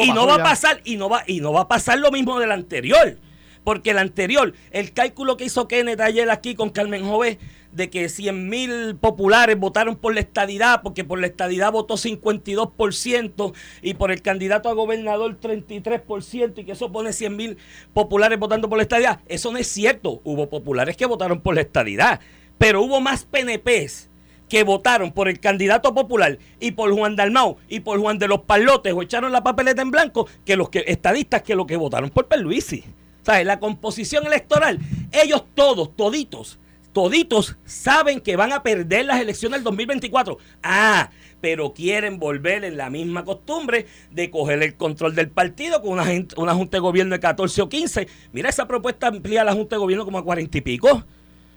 y 0.00 0.12
no 0.12 0.26
va 0.26 0.34
a 0.34 0.42
pasar, 0.42 0.82
y 0.84 0.96
no 0.96 1.08
va, 1.08 1.24
y 1.26 1.40
no 1.40 1.54
va 1.54 1.62
a 1.62 1.68
pasar 1.68 1.98
lo 1.98 2.10
mismo 2.10 2.38
del 2.38 2.52
anterior. 2.52 3.16
Porque 3.64 3.90
el 3.90 3.98
anterior, 3.98 4.54
el 4.70 4.92
cálculo 4.92 5.36
que 5.36 5.44
hizo 5.44 5.68
Kenneth 5.68 6.00
ayer 6.00 6.30
aquí 6.30 6.54
con 6.54 6.70
Carmen 6.70 7.04
Jové, 7.04 7.38
de 7.72 7.90
que 7.90 8.08
100 8.08 8.48
mil 8.48 8.96
populares 8.96 9.58
votaron 9.58 9.96
por 9.96 10.14
la 10.14 10.20
estadidad, 10.20 10.82
porque 10.82 11.04
por 11.04 11.18
la 11.20 11.26
estadidad 11.26 11.72
votó 11.72 11.94
52% 11.94 13.54
y 13.80 13.94
por 13.94 14.12
el 14.12 14.22
candidato 14.22 14.68
a 14.68 14.74
gobernador 14.74 15.38
33%, 15.40 16.58
y 16.58 16.64
que 16.64 16.72
eso 16.72 16.92
pone 16.92 17.12
100 17.12 17.36
mil 17.36 17.58
populares 17.94 18.38
votando 18.38 18.68
por 18.68 18.78
la 18.78 18.82
estadidad. 18.82 19.20
Eso 19.26 19.50
no 19.52 19.58
es 19.58 19.66
cierto. 19.66 20.20
Hubo 20.24 20.48
populares 20.48 20.96
que 20.96 21.06
votaron 21.06 21.40
por 21.40 21.54
la 21.54 21.62
estadidad, 21.62 22.20
pero 22.58 22.82
hubo 22.82 23.00
más 23.00 23.24
PNPs 23.24 24.10
que 24.48 24.64
votaron 24.64 25.12
por 25.12 25.28
el 25.28 25.40
candidato 25.40 25.94
popular 25.94 26.38
y 26.60 26.72
por 26.72 26.92
Juan 26.92 27.16
Dalmau 27.16 27.56
y 27.68 27.80
por 27.80 27.98
Juan 27.98 28.18
de 28.18 28.28
los 28.28 28.42
Palotes 28.42 28.92
o 28.92 29.00
echaron 29.00 29.32
la 29.32 29.42
papeleta 29.42 29.80
en 29.80 29.90
blanco 29.90 30.28
que 30.44 30.56
los 30.56 30.68
que 30.68 30.84
estadistas 30.88 31.40
que 31.40 31.54
los 31.54 31.66
que 31.66 31.76
votaron 31.76 32.10
por 32.10 32.28
Perluisi. 32.28 32.84
¿Sabes? 33.22 33.46
La 33.46 33.60
composición 33.60 34.26
electoral, 34.26 34.78
ellos 35.12 35.44
todos, 35.54 35.94
toditos, 35.96 36.58
toditos 36.92 37.56
saben 37.64 38.20
que 38.20 38.36
van 38.36 38.52
a 38.52 38.62
perder 38.62 39.06
las 39.06 39.20
elecciones 39.20 39.58
del 39.58 39.64
2024. 39.64 40.38
Ah, 40.62 41.10
pero 41.40 41.72
quieren 41.72 42.18
volver 42.18 42.64
en 42.64 42.76
la 42.76 42.90
misma 42.90 43.24
costumbre 43.24 43.86
de 44.10 44.30
coger 44.30 44.62
el 44.62 44.76
control 44.76 45.14
del 45.14 45.28
partido 45.28 45.82
con 45.82 45.92
una, 45.92 46.04
una 46.36 46.54
junta 46.54 46.76
de 46.76 46.80
gobierno 46.80 47.14
de 47.14 47.20
14 47.20 47.62
o 47.62 47.68
15. 47.68 48.08
Mira, 48.32 48.48
esa 48.48 48.66
propuesta 48.66 49.08
amplía 49.08 49.42
la 49.42 49.52
junta 49.52 49.76
de 49.76 49.80
gobierno 49.80 50.04
como 50.04 50.18
a 50.18 50.24
40 50.24 50.58
y 50.58 50.60
pico. 50.60 51.04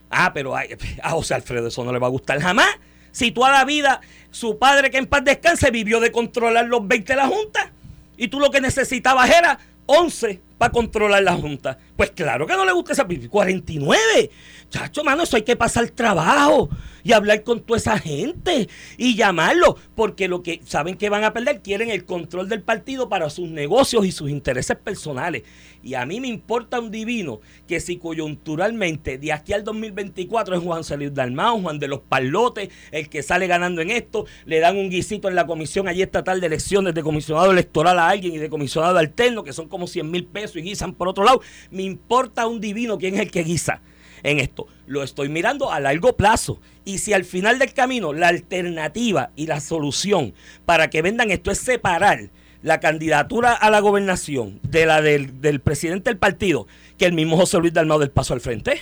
Ah, 0.09 0.31
pero 0.33 0.55
a 0.55 1.09
José 1.09 1.33
Alfredo 1.33 1.67
eso 1.67 1.83
no 1.83 1.91
le 1.91 1.99
va 1.99 2.07
a 2.07 2.11
gustar 2.11 2.39
jamás. 2.39 2.69
Si 3.11 3.31
toda 3.31 3.51
la 3.51 3.65
vida 3.65 4.01
su 4.31 4.57
padre 4.57 4.91
que 4.91 4.97
en 4.97 5.07
paz 5.07 5.23
descanse 5.23 5.71
vivió 5.71 5.99
de 5.99 6.11
controlar 6.11 6.65
los 6.65 6.87
20 6.87 7.13
de 7.13 7.17
la 7.17 7.27
junta 7.27 7.71
y 8.17 8.27
tú 8.27 8.39
lo 8.39 8.51
que 8.51 8.61
necesitabas 8.61 9.29
era 9.29 9.59
11 9.85 10.41
para 10.57 10.71
controlar 10.71 11.23
la 11.23 11.35
Junta. 11.35 11.77
Pues 11.95 12.11
claro 12.11 12.47
que 12.47 12.53
no 12.53 12.65
le 12.65 12.71
gusta 12.71 12.93
esa 12.93 13.05
49. 13.05 14.31
Chacho, 14.69 15.03
mano, 15.03 15.23
eso 15.23 15.35
hay 15.35 15.43
que 15.43 15.55
pasar 15.55 15.87
trabajo 15.89 16.69
y 17.03 17.13
hablar 17.13 17.43
con 17.43 17.61
toda 17.61 17.77
esa 17.77 17.99
gente 17.99 18.67
y 18.97 19.15
llamarlo, 19.15 19.77
porque 19.95 20.27
lo 20.27 20.41
que 20.41 20.61
saben 20.65 20.97
que 20.97 21.09
van 21.09 21.23
a 21.23 21.33
perder, 21.33 21.61
quieren 21.61 21.89
el 21.89 22.05
control 22.05 22.49
del 22.49 22.61
partido 22.61 23.09
para 23.09 23.29
sus 23.29 23.49
negocios 23.49 24.05
y 24.05 24.11
sus 24.11 24.29
intereses 24.29 24.77
personales. 24.77 25.43
Y 25.85 25.93
a 25.93 26.03
mí 26.07 26.19
me 26.19 26.27
importa 26.27 26.79
un 26.79 26.89
divino 26.89 27.41
que 27.67 27.79
si 27.79 27.97
coyunturalmente 27.97 29.19
de 29.19 29.31
aquí 29.31 29.53
al 29.53 29.63
2024 29.63 30.55
es 30.55 30.63
Juan 30.63 30.83
Salud 30.83 31.11
Dalmao, 31.11 31.61
Juan 31.61 31.77
de 31.77 31.87
los 31.87 31.99
Palotes, 31.99 32.69
el 32.89 33.07
que 33.07 33.21
sale 33.21 33.45
ganando 33.45 33.81
en 33.81 33.91
esto, 33.91 34.25
le 34.45 34.59
dan 34.59 34.77
un 34.77 34.89
guisito 34.89 35.29
en 35.29 35.35
la 35.35 35.45
comisión 35.45 35.87
allí 35.87 36.01
estatal 36.01 36.41
de 36.41 36.47
elecciones 36.47 36.95
de 36.95 37.03
comisionado 37.03 37.51
electoral 37.51 37.99
a 37.99 38.09
alguien 38.09 38.33
y 38.33 38.39
de 38.39 38.49
comisionado 38.49 38.97
alterno, 38.97 39.43
que 39.43 39.53
son 39.53 39.67
como 39.67 39.85
100 39.85 40.09
mil 40.09 40.25
pesos 40.25 40.55
y 40.55 40.63
guisan 40.63 40.95
por 40.95 41.07
otro 41.07 41.23
lado. 41.23 41.41
Me 41.69 41.83
importa 41.83 42.47
un 42.47 42.59
divino 42.59 42.97
quién 42.97 43.13
es 43.13 43.21
el 43.21 43.29
que 43.29 43.43
guisa 43.43 43.83
en 44.23 44.39
esto. 44.39 44.65
Lo 44.87 45.03
estoy 45.03 45.29
mirando 45.29 45.71
a 45.71 45.79
largo 45.79 46.17
plazo. 46.17 46.59
Y 46.83 46.97
si 46.97 47.13
al 47.13 47.25
final 47.25 47.59
del 47.59 47.75
camino 47.75 48.11
la 48.11 48.29
alternativa 48.29 49.29
y 49.35 49.45
la 49.45 49.59
solución 49.59 50.33
para 50.65 50.89
que 50.89 51.03
vendan 51.03 51.29
esto 51.29 51.51
es 51.51 51.59
separar 51.59 52.31
la 52.65 52.79
candidatura 52.79 53.53
a 53.53 53.69
la 53.69 53.79
gobernación 53.79 54.59
de 54.63 54.87
la 54.87 54.99
del, 54.99 55.59
presidente 55.59 56.09
del 56.09 56.17
partido 56.17 56.65
que 56.97 57.05
el 57.05 57.13
mismo 57.13 57.37
José 57.37 57.59
Luis 57.59 57.71
Dalmau 57.71 57.99
del 57.99 58.09
Paso 58.09 58.33
al 58.33 58.41
Frente. 58.41 58.81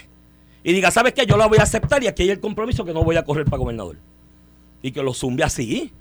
Y 0.64 0.72
diga, 0.72 0.90
¿sabes 0.90 1.14
qué? 1.14 1.26
Yo 1.26 1.36
la 1.36 1.48
voy 1.48 1.58
a 1.58 1.64
aceptar 1.64 2.02
y 2.02 2.08
aquí 2.08 2.24
hay 2.24 2.30
el 2.30 2.40
compromiso 2.40 2.86
que 2.86 2.94
no 2.94 3.04
voy 3.04 3.18
a 3.18 3.26
correr 3.26 3.44
para 3.44 3.58
gobernador. 3.58 3.98
Y 4.82 4.94
que 4.94 5.04
lo 5.04 5.14
zumbe 5.14 5.44
así. 5.44 5.92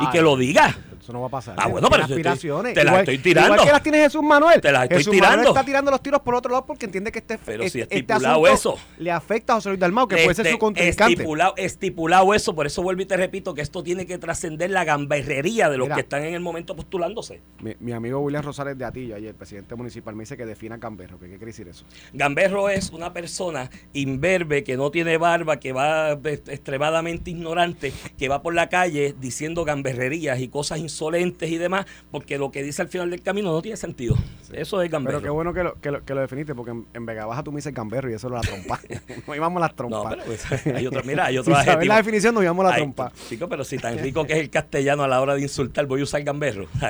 Y 0.00 0.10
que 0.10 0.22
lo 0.22 0.36
diga. 0.36 0.76
Eso 1.00 1.12
no 1.12 1.20
va 1.20 1.26
a 1.26 1.30
pasar. 1.30 1.56
Ah, 1.58 1.66
bueno, 1.66 1.88
pero 1.90 2.04
aspiraciones. 2.04 2.74
te 2.74 2.84
las 2.84 3.00
estoy 3.00 3.18
tirando. 3.18 3.54
Igual 3.54 3.66
que 3.66 3.72
las 3.72 3.82
tiene 3.82 3.98
Jesús 3.98 4.22
Manuel. 4.22 4.60
Te 4.60 4.70
las 4.70 4.84
estoy 4.84 4.98
Jesús 4.98 5.12
tirando. 5.12 5.36
Manuel 5.38 5.48
está 5.48 5.64
tirando 5.64 5.90
los 5.90 6.00
tiros 6.00 6.20
por 6.20 6.36
otro 6.36 6.52
lado 6.52 6.64
porque 6.64 6.86
entiende 6.86 7.10
que 7.10 7.18
este, 7.18 7.38
Pero 7.38 7.68
si 7.68 7.80
este 7.80 7.96
estipulado 7.96 8.46
eso. 8.46 8.78
le 8.98 9.10
afecta 9.10 9.54
a 9.54 9.56
José 9.56 9.70
Luis 9.70 9.80
Dalmau, 9.80 10.06
que 10.06 10.14
puede 10.16 10.34
ser 10.34 10.46
Este, 10.46 10.52
su 10.52 10.58
contrincante. 10.60 11.14
Estipulado, 11.14 11.54
estipulado 11.56 12.34
eso, 12.34 12.54
por 12.54 12.66
eso 12.66 12.82
vuelvo 12.84 13.02
y 13.02 13.06
te 13.06 13.16
repito 13.16 13.52
que 13.52 13.62
esto 13.62 13.82
tiene 13.82 14.06
que 14.06 14.16
trascender 14.18 14.70
la 14.70 14.84
gamberrería 14.84 15.68
de 15.68 15.76
los 15.76 15.86
Mira. 15.86 15.96
que 15.96 16.02
están 16.02 16.22
en 16.22 16.34
el 16.34 16.40
momento 16.40 16.76
postulándose. 16.76 17.40
Mi, 17.60 17.74
mi 17.80 17.90
amigo 17.90 18.20
William 18.20 18.44
Rosales 18.44 18.78
de 18.78 18.84
Atillo, 18.84 19.16
ayer, 19.16 19.30
el 19.30 19.34
presidente 19.34 19.74
municipal, 19.74 20.14
me 20.14 20.22
dice 20.22 20.36
que 20.36 20.46
defina 20.46 20.76
Gamberro. 20.76 21.18
¿Qué, 21.18 21.26
quiere 21.26 21.46
decir 21.46 21.66
eso? 21.66 21.84
Gamberro 22.12 22.68
es 22.68 22.90
una 22.90 23.12
persona 23.12 23.70
imberbe, 23.92 24.62
que 24.62 24.76
no 24.76 24.92
tiene 24.92 25.16
barba, 25.16 25.58
que 25.58 25.72
va 25.72 26.12
extremadamente 26.12 27.32
ignorante, 27.32 27.92
que 28.16 28.28
va 28.28 28.40
por 28.40 28.54
la 28.54 28.68
calle 28.68 29.16
diciendo 29.18 29.64
gamberrerías 29.82 30.40
y 30.40 30.48
cosas 30.48 30.78
insolentes 30.78 31.50
y 31.50 31.58
demás, 31.58 31.86
porque 32.10 32.38
lo 32.38 32.50
que 32.50 32.62
dice 32.62 32.82
al 32.82 32.88
final 32.88 33.10
del 33.10 33.22
camino 33.22 33.50
no 33.52 33.60
tiene 33.60 33.76
sentido. 33.76 34.16
Eso 34.52 34.80
es 34.82 34.90
Gamberro. 34.90 35.18
Pero 35.18 35.24
qué 35.24 35.30
bueno 35.30 35.52
que 35.52 35.62
lo, 35.64 35.80
que 35.80 35.90
lo, 35.90 36.04
que 36.04 36.14
lo 36.14 36.20
definiste, 36.20 36.54
porque 36.54 36.70
en, 36.70 36.86
en 36.94 37.06
Vega 37.06 37.26
Baja 37.26 37.42
tú 37.42 37.50
me 37.52 37.56
dices 37.56 37.74
Gamberro 37.74 38.10
y 38.10 38.14
eso 38.14 38.28
era 38.28 38.36
la 38.36 38.42
trompa. 38.42 38.80
nos 39.26 39.36
íbamos 39.36 39.60
las 39.60 39.70
no, 39.70 39.76
trompas. 39.76 40.14
pero 40.14 40.24
pues, 40.24 40.44
hay 40.66 40.86
otro, 40.86 41.02
mira, 41.04 41.26
hay 41.26 41.38
otro 41.38 41.54
saber 41.54 41.68
adjetivo. 41.70 41.92
la 41.92 41.96
definición 41.96 42.34
nos 42.34 42.44
íbamos 42.44 42.64
la 42.64 42.70
Ay, 42.72 42.76
trompa. 42.76 43.12
Chico, 43.28 43.48
pero 43.48 43.64
si 43.64 43.78
tan 43.78 43.98
rico 43.98 44.24
que 44.24 44.34
es 44.34 44.38
el 44.40 44.50
castellano 44.50 45.02
a 45.02 45.08
la 45.08 45.20
hora 45.20 45.34
de 45.34 45.42
insultar, 45.42 45.86
voy 45.86 46.00
a 46.00 46.04
usar 46.04 46.22
gamberro. 46.22 46.66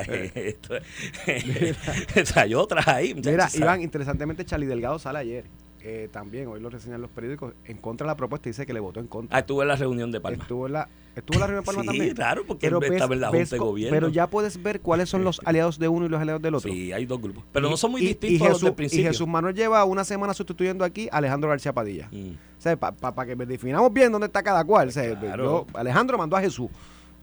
Hay 2.37 2.55
otras 2.55 2.89
ahí. 2.89 3.15
Mira, 3.15 3.49
Iván, 3.55 3.83
interesantemente, 3.83 4.45
Charlie 4.45 4.67
Delgado 4.67 4.99
sale 4.99 5.19
ayer. 5.21 5.45
Eh, 5.85 6.09
también, 6.13 6.47
hoy 6.47 6.61
lo 6.61 6.71
reseñan 6.71 7.01
los 7.03 7.11
periódicos, 7.11 7.55
en 7.65 7.77
contra 7.79 8.05
de 8.07 8.09
la 8.13 8.17
propuesta 8.17 8.49
y 8.49 8.53
dice 8.53 8.65
que 8.67 8.73
le 8.73 8.81
votó 8.81 9.01
en 9.01 9.07
contra. 9.09 9.37
Ah, 9.37 9.41
estuve 9.41 9.63
en 9.63 9.69
la 9.69 9.77
reunión 9.77 10.11
de 10.13 10.21
Palma. 10.21 10.43
Estuvo 10.43 10.67
en 10.67 10.73
la, 10.75 10.89
estuvo 11.17 11.35
en 11.37 11.41
la 11.41 11.47
reunión 11.47 11.63
de 11.65 11.67
Palma 11.67 11.83
Sí, 11.83 11.87
también. 11.89 12.15
claro, 12.15 12.45
porque 12.47 12.67
Pero 12.69 12.81
estaba 12.83 13.07
ves- 13.09 13.15
en 13.17 13.21
la 13.21 13.31
ves 13.31 13.41
Junta 13.51 13.57
de 13.57 13.59
Gobierno. 13.71 13.97
Pero 13.97 14.09
ya 14.09 14.27
puedes 14.29 14.63
ver 14.63 14.81
cuáles 14.81 15.09
son 15.09 15.25
los 15.25 15.41
aliados 15.45 15.79
de 15.79 15.89
uno 15.89 16.07
y 16.07 16.09
los 16.09 16.21
aliados 16.21 16.41
del 16.43 16.55
otro. 16.55 16.71
Sí, 16.71 16.93
hay 16.93 17.05
dos 17.07 17.21
grupos. 17.21 17.45
Pero 17.53 17.67
Y- 17.67 17.71
no 17.71 17.77
son 17.77 17.91
muy 17.91 18.03
y- 18.03 18.07
distintos 18.07 18.41
y 18.41 18.45
a 18.45 18.49
los 18.49 18.49
Jesús, 18.59 18.63
del 18.65 18.75
principio. 18.75 19.05
Y 19.05 19.07
Jesús 19.09 19.27
Manuel 19.29 19.55
lleva 19.55 19.85
una 19.85 20.05
semana 20.05 20.35
sustituyendo 20.35 20.85
aquí 20.85 21.09
a 21.11 21.17
Alejandro 21.19 21.51
García 21.51 21.73
Padilla. 21.73 22.09
Mm. 22.13 22.31
O 22.59 22.61
sea, 22.63 22.77
para 22.77 23.27
que 23.27 23.35
definamos 23.45 23.93
bien 23.93 24.13
dónde 24.13 24.27
está 24.29 24.43
cada 24.43 24.65
cual. 24.65 24.89
O 24.89 24.93
sea, 24.93 25.19
Claro. 25.19 25.67
yo- 25.73 25.79
Alejandro 25.79 26.17
mandó 26.17 26.37
a 26.37 26.41
Jesús 26.41 26.71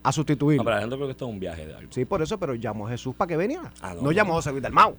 a 0.04 0.12
sustituirlo. 0.12 0.62
No, 0.62 0.66
pero 0.66 0.76
Alejandro 0.76 0.98
creo 0.98 1.08
que 1.08 1.12
esto 1.12 1.26
es 1.26 1.32
un 1.32 1.40
viaje 1.40 1.66
de 1.66 1.76
algo. 1.76 1.92
Sí, 1.92 2.06
por 2.06 2.22
eso, 2.22 2.38
pero 2.40 2.56
llamó 2.56 2.88
a 2.88 2.90
Jesús 2.92 3.16
para 3.16 3.28
que 3.28 3.38
veniera. 3.38 3.72
Ah, 3.82 3.96
no. 4.02 4.12
llamó 4.12 4.34
a 4.34 4.36
José 4.36 4.52
Luis 4.52 4.64
Dalmau. 4.64 4.96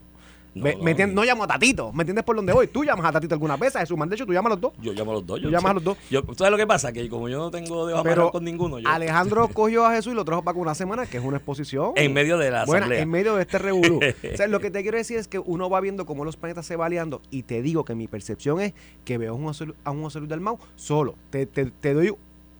No, 0.54 0.64
Me- 0.64 0.74
no, 0.74 0.82
me 0.82 1.06
no 1.14 1.24
llamó 1.24 1.44
a 1.44 1.46
Tatito. 1.46 1.92
¿Me 1.92 2.02
entiendes 2.02 2.24
por 2.24 2.34
dónde 2.34 2.52
voy? 2.52 2.66
Tú 2.66 2.84
llamas 2.84 3.06
a 3.06 3.12
Tatito 3.12 3.34
alguna 3.34 3.56
vez, 3.56 3.76
a 3.76 3.80
Jesús 3.80 3.96
Man. 3.96 4.08
De 4.08 4.16
hecho, 4.16 4.26
tú 4.26 4.32
llamas 4.32 4.50
a 4.52 4.54
los 4.54 4.60
dos. 4.60 4.72
Yo 4.80 4.92
llamo 4.92 5.12
a 5.12 5.14
los 5.14 5.26
dos. 5.26 5.38
Yo 5.40 5.46
Tú 5.48 5.52
llamas 5.52 5.70
a 5.70 5.74
los 5.74 5.84
dos. 5.84 5.96
Yo, 6.10 6.22
¿Sabes 6.36 6.50
lo 6.50 6.56
que 6.56 6.66
pasa? 6.66 6.92
Que 6.92 7.08
como 7.08 7.28
yo 7.28 7.38
no 7.38 7.50
tengo 7.50 7.86
de 7.86 7.94
Pero 8.02 8.30
con 8.32 8.44
ninguno, 8.44 8.78
yo, 8.78 8.88
Alejandro 8.88 9.48
cogió 9.54 9.86
a 9.86 9.92
Jesús 9.94 10.12
y 10.12 10.16
lo 10.16 10.24
trajo 10.24 10.42
para 10.42 10.58
una 10.58 10.74
semana, 10.74 11.06
que 11.06 11.18
es 11.18 11.24
una 11.24 11.36
exposición. 11.36 11.92
en 11.94 12.12
medio 12.12 12.36
de 12.38 12.50
la 12.50 12.64
Bueno, 12.64 12.90
en 12.92 13.08
medio 13.08 13.36
de 13.36 13.42
este 13.42 13.58
revolú. 13.58 14.00
o 14.32 14.36
sea, 14.36 14.46
lo 14.48 14.58
que 14.60 14.70
te 14.70 14.82
quiero 14.82 14.98
decir 14.98 15.18
es 15.18 15.28
que 15.28 15.38
uno 15.38 15.70
va 15.70 15.80
viendo 15.80 16.04
cómo 16.06 16.24
los 16.24 16.36
planetas 16.36 16.66
se 16.66 16.74
va 16.76 16.86
aliando 16.86 17.22
y 17.30 17.44
te 17.44 17.62
digo 17.62 17.84
que 17.84 17.94
mi 17.94 18.08
percepción 18.08 18.60
es 18.60 18.74
que 19.04 19.18
veo 19.18 19.32
a 19.32 19.36
un 19.36 19.44
José, 19.44 19.66
a 19.84 19.90
un 19.92 20.02
José 20.02 20.18
Luis 20.18 20.30
Dalmau 20.30 20.58
solo. 20.74 21.14
Te, 21.30 21.46
te- 21.46 21.66
te 21.70 21.94
doy 21.94 22.12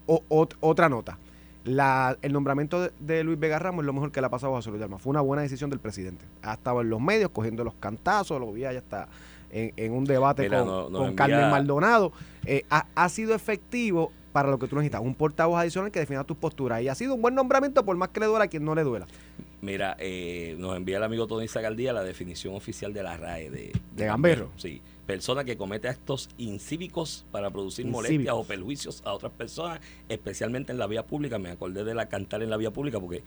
o- 0.06 0.22
otra 0.60 0.88
nota. 0.88 1.18
La, 1.64 2.16
el 2.22 2.32
nombramiento 2.32 2.80
de, 2.80 2.90
de 3.00 3.22
Luis 3.22 3.38
Vega 3.38 3.58
Ramos 3.58 3.82
es 3.82 3.86
lo 3.86 3.92
mejor 3.92 4.12
que 4.12 4.20
le 4.20 4.26
ha 4.26 4.30
pasado 4.30 4.52
a 4.54 4.56
José 4.56 4.70
Luis 4.70 4.80
Dalmau. 4.80 4.98
Fue 4.98 5.10
una 5.10 5.20
buena 5.20 5.42
decisión 5.42 5.68
del 5.70 5.78
presidente. 5.78 6.24
Ha 6.42 6.54
estado 6.54 6.80
en 6.80 6.88
los 6.90 7.00
medios 7.00 7.30
cogiendo 7.30 7.64
los 7.64 7.74
cantazos, 7.74 8.40
lo 8.40 8.50
vi 8.52 8.64
allá 8.64 8.78
está 8.78 9.08
en, 9.50 9.72
en 9.76 9.92
un 9.92 10.04
debate 10.04 10.42
Mira, 10.44 10.64
con, 10.64 10.90
no- 10.92 11.14
Carmen 11.14 11.50
Maldonado. 11.50 12.12
Eh, 12.46 12.64
ha, 12.70 12.86
ha 12.94 13.08
sido 13.10 13.34
efectivo 13.34 14.10
para 14.32 14.48
lo 14.48 14.58
que 14.58 14.68
tú 14.68 14.76
necesitas. 14.76 15.02
Un 15.02 15.14
portavoz 15.14 15.58
adicional 15.60 15.90
que 15.90 15.98
defina 16.00 16.24
tus 16.24 16.36
posturas. 16.36 16.80
Y 16.82 16.88
ha 16.88 16.94
sido 16.94 17.14
un 17.14 17.20
buen 17.20 17.34
nombramiento 17.34 17.84
por 17.84 17.96
más 17.96 18.08
que 18.08 18.20
le 18.20 18.26
duela 18.26 18.44
a 18.44 18.48
quien 18.48 18.64
no 18.64 18.74
le 18.74 18.82
duela. 18.84 19.06
Mira, 19.60 19.96
eh, 19.98 20.56
nos 20.58 20.74
envía 20.76 20.96
el 20.96 21.02
amigo 21.02 21.26
Tony 21.26 21.46
Zagaldía 21.46 21.92
la 21.92 22.02
definición 22.02 22.54
oficial 22.54 22.94
de 22.94 23.02
la 23.02 23.18
RAE 23.18 23.50
de, 23.50 23.72
De 23.94 24.06
gamberro. 24.06 24.48
Sí, 24.56 24.80
persona 25.10 25.42
que 25.44 25.56
comete 25.56 25.88
actos 25.88 26.28
incívicos 26.38 27.26
para 27.32 27.50
producir 27.50 27.84
Incívicos. 27.84 28.02
molestias 28.10 28.34
o 28.36 28.44
perjuicios 28.44 29.02
a 29.04 29.12
otras 29.12 29.32
personas, 29.32 29.80
especialmente 30.08 30.70
en 30.70 30.78
la 30.78 30.86
vía 30.86 31.04
pública. 31.04 31.38
Me 31.38 31.50
acordé 31.50 31.82
de 31.82 31.94
la 31.94 32.08
cantar 32.08 32.42
en 32.44 32.50
la 32.50 32.56
vía 32.56 32.70
pública 32.70 33.00
porque, 33.00 33.24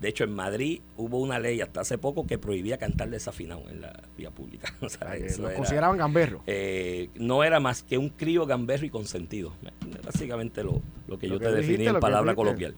de 0.00 0.08
hecho, 0.08 0.24
en 0.24 0.32
Madrid 0.34 0.80
hubo 0.98 1.18
una 1.20 1.38
ley 1.38 1.62
hasta 1.62 1.80
hace 1.80 1.96
poco 1.96 2.26
que 2.26 2.36
prohibía 2.36 2.76
cantar 2.76 3.08
desafinado 3.08 3.62
en 3.70 3.80
la 3.80 3.98
vía 4.18 4.30
pública. 4.30 4.74
O 4.82 4.88
sea, 4.90 5.12
Que 5.12 5.26
eso 5.26 5.40
lo 5.42 5.48
era- 5.48 5.56
consideraban 5.56 5.96
gamberro. 5.96 6.42
eh, 6.46 7.08
no 7.14 7.44
era 7.44 7.60
más 7.60 7.82
que 7.82 7.96
un 7.96 8.10
crío 8.10 8.44
gamberro 8.44 8.84
y 8.84 8.90
consentido. 8.90 9.54
Básicamente 10.04 10.62
lo, 10.62 10.82
lo 11.06 11.18
que 11.18 11.28
Lo 11.28 11.34
yo 11.36 11.38
que 11.40 11.46
te 11.46 11.52
dijiste, 11.56 11.72
definí 11.78 11.88
en 11.88 12.00
palabra 12.00 12.34
coloquial. 12.34 12.74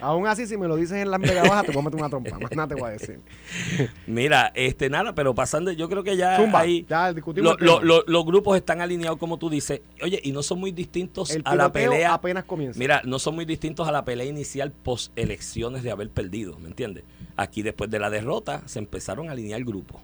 Aún 0.00 0.26
así, 0.26 0.46
si 0.46 0.56
me 0.56 0.68
lo 0.68 0.76
dices 0.76 0.96
en 0.98 1.10
la 1.10 1.18
Vega 1.18 1.42
Baja, 1.42 1.64
te 1.64 1.72
voy 1.72 1.80
a 1.80 1.84
meter 1.84 1.98
una 2.00 2.08
trompa. 2.08 2.38
Más 2.38 2.52
nada 2.52 2.68
te 2.68 2.74
voy 2.74 2.88
a 2.88 2.92
decir. 2.92 3.20
Mira, 4.06 4.52
este 4.54 4.88
nada, 4.88 5.14
pero 5.14 5.34
pasando, 5.34 5.72
yo 5.72 5.88
creo 5.88 6.02
que 6.04 6.16
ya 6.16 6.36
Zumba, 6.36 6.60
ahí 6.60 6.86
ya 6.88 7.12
discutimos 7.12 7.56
lo- 7.60 7.80
los 8.06 8.24
grupos 8.24 8.56
están 8.56 8.80
alineados 8.80 9.18
como 9.18 9.38
tú 9.38 9.50
dices. 9.50 9.80
Oye, 10.02 10.20
y 10.22 10.32
no 10.32 10.42
son 10.42 10.60
muy 10.60 10.70
distintos 10.72 11.30
El 11.30 11.42
a 11.44 11.54
la 11.56 11.72
pelea. 11.72 12.14
apenas 12.14 12.44
comienza. 12.44 12.78
Mira, 12.78 13.02
no 13.04 13.18
son 13.18 13.34
muy 13.34 13.44
distintos 13.44 13.88
a 13.88 13.92
la 13.92 14.04
pelea 14.04 14.26
inicial 14.26 14.70
post 14.72 15.10
elecciones 15.16 15.82
de 15.82 15.90
haber 15.90 16.10
perdido, 16.10 16.58
¿me 16.58 16.68
entiendes? 16.68 17.04
Aquí 17.36 17.62
después 17.62 17.90
de 17.90 17.98
la 17.98 18.10
derrota 18.10 18.62
se 18.66 18.78
empezaron 18.78 19.28
a 19.28 19.32
alinear 19.32 19.62
grupos. 19.64 20.00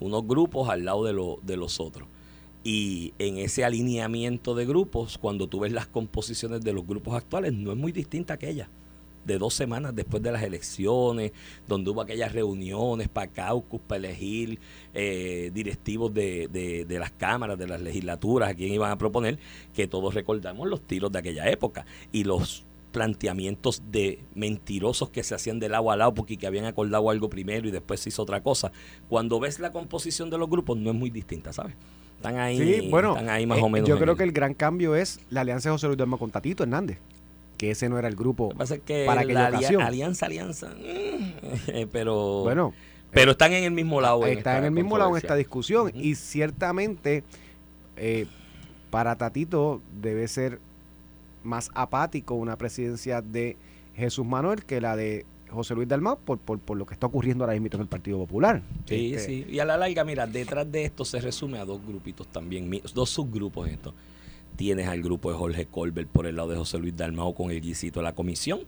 Unos 0.00 0.26
grupos 0.26 0.68
al 0.68 0.84
lado 0.84 1.04
de, 1.04 1.12
de 1.42 1.56
los 1.56 1.80
otros. 1.80 2.08
Y 2.62 3.12
en 3.18 3.36
ese 3.38 3.64
alineamiento 3.64 4.54
de 4.54 4.64
grupos, 4.64 5.18
cuando 5.18 5.46
tú 5.48 5.60
ves 5.60 5.72
las 5.72 5.86
composiciones 5.86 6.62
de 6.62 6.72
los 6.72 6.86
grupos 6.86 7.14
actuales, 7.14 7.52
no 7.52 7.70
es 7.72 7.76
muy 7.78 7.92
distinta 7.92 8.34
a 8.34 8.36
aquella 8.36 8.68
de 9.24 9.38
dos 9.38 9.54
semanas 9.54 9.94
después 9.94 10.22
de 10.22 10.30
las 10.32 10.42
elecciones, 10.42 11.32
donde 11.66 11.90
hubo 11.90 12.00
aquellas 12.02 12.32
reuniones 12.32 13.08
para 13.08 13.26
caucus, 13.30 13.80
para 13.80 13.98
elegir 14.08 14.58
eh, 14.94 15.50
directivos 15.54 16.12
de, 16.12 16.48
de- 16.48 16.84
de 16.84 16.98
las 16.98 17.10
cámaras, 17.12 17.58
de 17.58 17.66
las 17.66 17.80
legislaturas, 17.80 18.50
a 18.50 18.54
quién 18.54 18.72
iban 18.72 18.90
a 18.90 18.98
proponer, 18.98 19.38
que 19.72 19.86
todos 19.86 20.14
recordamos 20.14 20.68
los 20.68 20.82
tiros 20.82 21.10
de 21.12 21.18
aquella 21.18 21.48
época 21.50 21.86
y 22.12 22.24
los 22.24 22.64
planteamientos 22.92 23.82
de 23.90 24.20
mentirosos 24.34 25.10
que 25.10 25.22
se 25.24 25.34
hacían 25.34 25.58
de 25.58 25.68
lado 25.68 25.90
a 25.90 25.96
lado 25.96 26.14
porque 26.14 26.36
que 26.36 26.46
habían 26.46 26.64
acordado 26.64 27.10
algo 27.10 27.28
primero 27.28 27.66
y 27.68 27.70
después 27.72 27.98
se 28.00 28.08
hizo 28.10 28.22
otra 28.22 28.40
cosa. 28.42 28.70
Cuando 29.08 29.40
ves 29.40 29.58
la 29.58 29.72
composición 29.72 30.30
de 30.30 30.38
los 30.38 30.48
grupos 30.48 30.76
no 30.78 30.90
es 30.90 30.96
muy 30.96 31.10
distinta, 31.10 31.52
¿sabes? 31.52 31.74
Están 32.16 32.38
ahí, 32.38 32.56
Sí, 32.82 32.88
bueno, 32.90 33.10
están 33.10 33.28
ahí 33.28 33.46
más 33.46 33.58
eh, 33.58 33.62
o 33.62 33.68
menos. 33.68 33.88
yo 33.88 33.98
creo 33.98 34.12
el- 34.12 34.16
que 34.18 34.24
el 34.24 34.32
gran 34.32 34.54
cambio 34.54 34.94
es 34.94 35.18
la 35.28 35.40
alianza 35.42 35.68
de 35.68 35.72
José 35.74 35.86
Luis 35.88 35.98
Dalmau 35.98 36.18
con 36.18 36.30
Tatito 36.30 36.62
Hernández. 36.62 36.98
Que 37.56 37.70
ese 37.70 37.88
no 37.88 37.98
era 37.98 38.08
el 38.08 38.16
grupo 38.16 38.44
Lo 38.46 38.50
que 38.50 38.56
pasa 38.56 38.74
es 38.76 38.80
que 38.82 39.04
para 39.06 39.16
la 39.16 39.20
aquella 39.22 39.46
alia- 39.46 39.58
ocasión. 39.58 39.82
alianza, 39.82 40.26
alianza, 40.26 40.68
mm, 40.74 41.88
pero, 41.92 42.42
Bueno, 42.42 42.74
pero 43.12 43.30
están 43.32 43.52
en 43.52 43.64
el 43.64 43.70
mismo 43.70 44.00
lado. 44.00 44.26
está 44.26 44.38
esta 44.38 44.58
en 44.58 44.64
el 44.64 44.70
mismo 44.72 44.98
lado 44.98 45.10
en 45.10 45.16
esta 45.18 45.36
discusión. 45.36 45.90
Y 45.94 46.14
ciertamente, 46.16 47.22
eh, 47.96 48.26
para 48.90 49.16
Tatito 49.16 49.80
debe 50.00 50.26
ser 50.28 50.58
más 51.44 51.70
apático 51.74 52.34
una 52.34 52.56
presidencia 52.56 53.20
de 53.22 53.56
Jesús 53.94 54.26
Manuel 54.26 54.64
que 54.64 54.80
la 54.80 54.96
de 54.96 55.24
José 55.50 55.74
Luis 55.76 55.86
Dalmau 55.86 56.18
por, 56.18 56.38
por, 56.38 56.58
por 56.58 56.76
lo 56.76 56.86
que 56.86 56.94
está 56.94 57.06
ocurriendo 57.06 57.44
ahora 57.44 57.52
mismo 57.52 57.68
en 57.76 57.82
el 57.82 57.86
Partido 57.86 58.18
Popular. 58.18 58.62
Sí, 58.86 59.14
Este, 59.14 59.26
sí. 59.28 59.46
Y 59.48 59.60
a 59.60 59.64
la 59.64 59.76
larga, 59.76 60.02
mira, 60.02 60.26
detrás 60.26 60.70
de 60.72 60.84
esto 60.84 61.04
se 61.04 61.20
resume 61.20 61.58
a 61.58 61.64
dos 61.64 61.80
grupitos 61.86 62.26
también, 62.26 62.68
dos 62.94 63.10
subgrupos 63.10 63.68
esto. 63.68 63.94
Tienes 64.56 64.88
al 64.88 65.02
grupo 65.02 65.30
de 65.30 65.36
Jorge 65.36 65.66
Colbert 65.66 66.08
por 66.08 66.26
el 66.26 66.36
lado 66.36 66.48
de 66.48 66.56
José 66.56 66.78
Luis 66.78 66.96
Dalmao 66.96 67.34
con 67.34 67.50
el 67.50 67.60
guisito 67.60 68.00
de 68.00 68.04
la 68.04 68.14
comisión. 68.14 68.60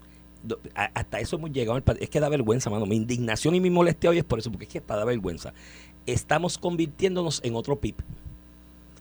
Hasta 0.74 1.20
eso 1.20 1.36
hemos 1.36 1.52
llegado. 1.52 1.82
Es 1.98 2.10
que 2.10 2.20
da 2.20 2.28
vergüenza, 2.28 2.70
mano. 2.70 2.86
Mi 2.86 2.96
indignación 2.96 3.54
y 3.54 3.60
mi 3.60 3.70
molestia 3.70 4.10
hoy 4.10 4.18
es 4.18 4.24
por 4.24 4.38
eso, 4.38 4.50
porque 4.50 4.66
es 4.66 4.70
que 4.72 4.80
para 4.80 5.00
da 5.00 5.06
vergüenza. 5.06 5.54
Estamos 6.06 6.58
convirtiéndonos 6.58 7.40
en 7.44 7.54
otro 7.54 7.80
PIB. 7.80 7.96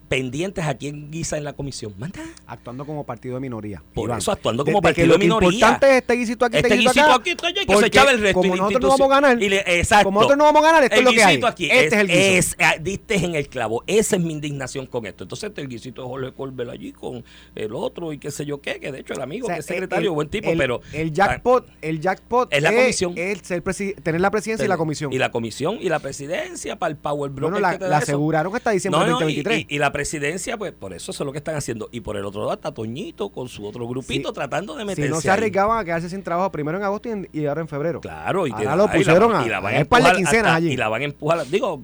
Pendientes 0.08 0.64
a 0.64 0.74
quién 0.74 1.10
guisa 1.10 1.36
en 1.36 1.44
la 1.44 1.52
comisión. 1.54 1.92
Manda. 1.98 2.20
Actuando 2.46 2.84
como 2.86 3.04
partido 3.04 3.34
de 3.34 3.40
minoría. 3.40 3.82
Por 3.92 4.04
Iván. 4.08 4.18
eso, 4.18 4.30
actuando 4.30 4.62
De- 4.62 4.70
como 4.72 4.80
de 4.80 4.94
que 4.94 5.02
partido 5.02 5.06
lo 5.08 5.12
de 5.14 5.18
que 5.18 5.24
minoría. 5.24 5.48
importante 5.50 5.90
es 5.90 5.96
este 5.96 6.14
guisito 6.14 6.44
aquí, 6.44 6.56
este, 6.58 6.68
Este 6.68 6.76
guisito 6.78 6.92
guisito 6.92 7.06
acá, 7.06 7.20
aquí, 7.20 7.30
oye, 7.58 7.66
que 7.66 7.76
se 7.76 7.86
echaba 7.86 8.10
el 8.12 8.20
resto. 8.20 8.40
Como 8.40 8.56
nosotros 8.56 8.82
no 8.82 8.88
vamos 8.90 9.10
a 9.12 9.20
ganar, 9.20 9.42
y 9.42 9.48
le- 9.48 9.78
exacto. 9.80 10.04
como 10.04 10.20
nosotros 10.20 10.38
no 10.38 10.44
vamos 10.44 10.62
a 10.62 10.66
ganar, 10.66 10.84
esto 10.84 10.94
el 10.94 11.00
es 11.00 11.04
lo 11.06 11.10
que 11.12 11.22
hay. 11.24 11.28
guisito 11.30 11.46
aquí. 11.48 11.64
Este 11.70 11.86
es, 11.86 11.92
el 11.94 12.06
guiso. 12.06 12.18
es- 12.20 12.56
ah, 12.60 12.74
diste 12.80 13.14
en 13.16 13.34
el 13.34 13.48
clavo. 13.48 13.82
Esa 13.88 14.16
es 14.16 14.22
mi 14.22 14.32
indignación 14.32 14.86
con 14.86 15.06
esto. 15.06 15.24
Entonces, 15.24 15.50
el 15.56 15.68
guisito 15.68 16.02
de 16.02 16.08
Jorge 16.08 16.32
Colbert 16.32 16.70
allí 16.70 16.92
con 16.92 17.24
el 17.54 17.74
otro 17.74 18.12
y 18.12 18.18
qué 18.18 18.30
sé 18.30 18.44
yo 18.46 18.60
qué, 18.60 18.78
que 18.78 18.92
de 18.92 19.00
hecho 19.00 19.14
el 19.14 19.22
amigo, 19.22 19.46
O 19.46 19.48
sea, 19.48 19.56
que 19.56 19.60
es 19.60 19.66
secretario, 19.66 20.10
el- 20.10 20.14
buen 20.14 20.28
tipo, 20.28 20.50
el- 20.50 20.58
pero. 20.58 20.82
El 20.92 21.12
jackpot, 21.12 21.66
el 21.82 22.00
jackpot 22.00 22.52
Es 22.52 22.62
la 22.62 22.70
comisión. 22.72 23.14
es 23.16 23.42
presi- 23.50 23.94
tener 24.02 24.20
la 24.20 24.30
presidencia 24.30 24.64
y 24.64 24.68
la 24.68 24.76
comisión. 24.76 25.12
Y 25.12 25.18
la 25.18 25.30
comisión 25.32 25.78
y 25.80 25.88
la 25.88 25.98
presidencia 25.98 26.78
para 26.78 26.90
el 26.92 26.96
Power 26.96 27.30
Broker 27.32 27.50
bueno, 27.54 27.58
la, 27.60 27.72
que 27.72 27.78
te 27.78 27.84
da 27.84 27.90
la 27.90 27.96
eso. 27.98 28.04
aseguraron 28.04 28.52
diciembre 28.76 29.00
del 29.00 29.10
no, 29.10 29.16
y, 29.18 29.36
2023. 29.36 29.66
y- 29.68 29.74
y 29.76 29.78
la 29.78 29.92
presidencia, 29.96 30.56
pues 30.56 30.72
por 30.72 30.92
eso 30.92 31.10
eso 31.10 31.22
es 31.22 31.26
lo 31.26 31.32
que 31.32 31.38
están 31.38 31.56
haciendo. 31.56 31.88
Y 31.92 32.00
por 32.00 32.16
el 32.16 32.24
otro 32.24 32.42
lado 32.42 32.54
está 32.54 32.72
Toñito 32.72 33.30
con 33.30 33.48
su 33.48 33.64
otro 33.66 33.86
grupito 33.88 34.28
Sí. 34.28 34.34
tratando 34.34 34.74
de 34.76 34.84
meterse 34.84 35.08
Si 35.08 35.14
no 35.14 35.20
se 35.20 35.30
arriesgaban 35.30 35.78
a 35.78 35.84
quedarse 35.84 36.08
sin 36.10 36.22
trabajo 36.22 36.52
primero 36.52 36.78
en 36.78 36.84
agosto 36.84 37.08
y, 37.08 37.12
en- 37.12 37.28
y 37.32 37.46
ahora 37.46 37.62
en 37.62 37.68
febrero. 37.68 38.00
Claro, 38.00 38.46
y, 38.46 38.50
te 38.50 38.56
Ahora 38.58 38.70
da- 38.70 38.76
lo 38.76 38.84
y 38.84 38.86
la- 38.86 38.92
pusieron 38.94 39.34
a- 39.34 39.46
y 39.46 39.48
la 39.48 39.60
van 39.60 39.74
hay 39.74 39.82
un 39.82 39.88
par 39.88 40.02
de 40.02 40.08
empujar 40.08 40.16
quincenas 40.16 40.46
hasta- 40.46 40.54
allí. 40.56 40.72
Y 40.72 40.76
la 40.76 40.88
van 40.88 41.02
a 41.02 41.04
empujar. 41.06 41.46
Digo, 41.48 41.82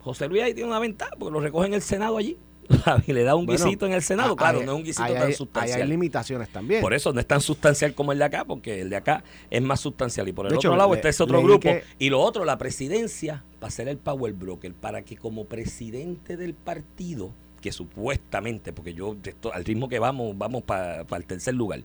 José 0.00 0.28
Luis 0.28 0.42
ahí 0.42 0.52
tiene 0.54 0.68
una 0.68 0.78
ventaja 0.80 1.12
porque 1.18 1.32
lo 1.32 1.40
recoge 1.40 1.66
en 1.68 1.74
el 1.74 1.82
Senado 1.82 2.16
allí. 2.18 2.36
y 3.06 3.12
le 3.12 3.24
da 3.24 3.34
un 3.34 3.44
Bueno, 3.44 3.62
guisito 3.62 3.84
en 3.84 3.92
el 3.92 4.00
Senado. 4.00 4.32
ah, 4.32 4.36
claro, 4.36 4.62
no 4.64 4.72
es 4.72 4.78
un 4.78 4.84
guisito 4.84 5.06
tan 5.12 5.16
hay- 5.18 5.22
Ahí 5.28 5.34
sustancial. 5.34 5.82
hay 5.82 5.86
limitaciones 5.88 6.48
también. 6.48 6.80
Por 6.80 6.94
eso 6.94 7.12
no 7.12 7.20
es 7.20 7.26
tan 7.26 7.42
sustancial 7.42 7.94
como 7.94 8.12
el 8.12 8.18
de 8.18 8.24
acá, 8.24 8.46
porque 8.46 8.80
el 8.80 8.88
de 8.88 8.96
acá 8.96 9.22
es 9.50 9.60
más 9.60 9.80
sustancial. 9.80 10.26
Y 10.28 10.32
por 10.32 10.46
el 10.46 10.52
De 10.52 10.56
otro 10.56 10.70
hecho, 10.70 10.76
lado 10.78 10.88
le- 10.92 10.96
está 10.96 11.10
ese 11.10 11.22
otro 11.24 11.42
grupo. 11.42 11.60
que- 11.60 11.82
Y 11.98 12.08
lo 12.08 12.20
otro, 12.22 12.46
la 12.46 12.56
presidencia, 12.56 13.44
va 13.62 13.68
a 13.68 13.70
ser 13.70 13.88
el 13.88 13.98
power 13.98 14.32
broker, 14.32 14.72
para 14.72 15.02
que 15.02 15.14
como 15.18 15.44
presidente 15.44 16.38
del 16.38 16.54
partido, 16.54 17.32
que 17.64 17.72
supuestamente, 17.72 18.74
porque 18.74 18.92
yo 18.92 19.16
al 19.54 19.64
ritmo 19.64 19.88
que 19.88 19.98
vamos, 19.98 20.36
vamos 20.36 20.64
para 20.64 21.00
el 21.16 21.24
tercer 21.24 21.54
lugar, 21.54 21.80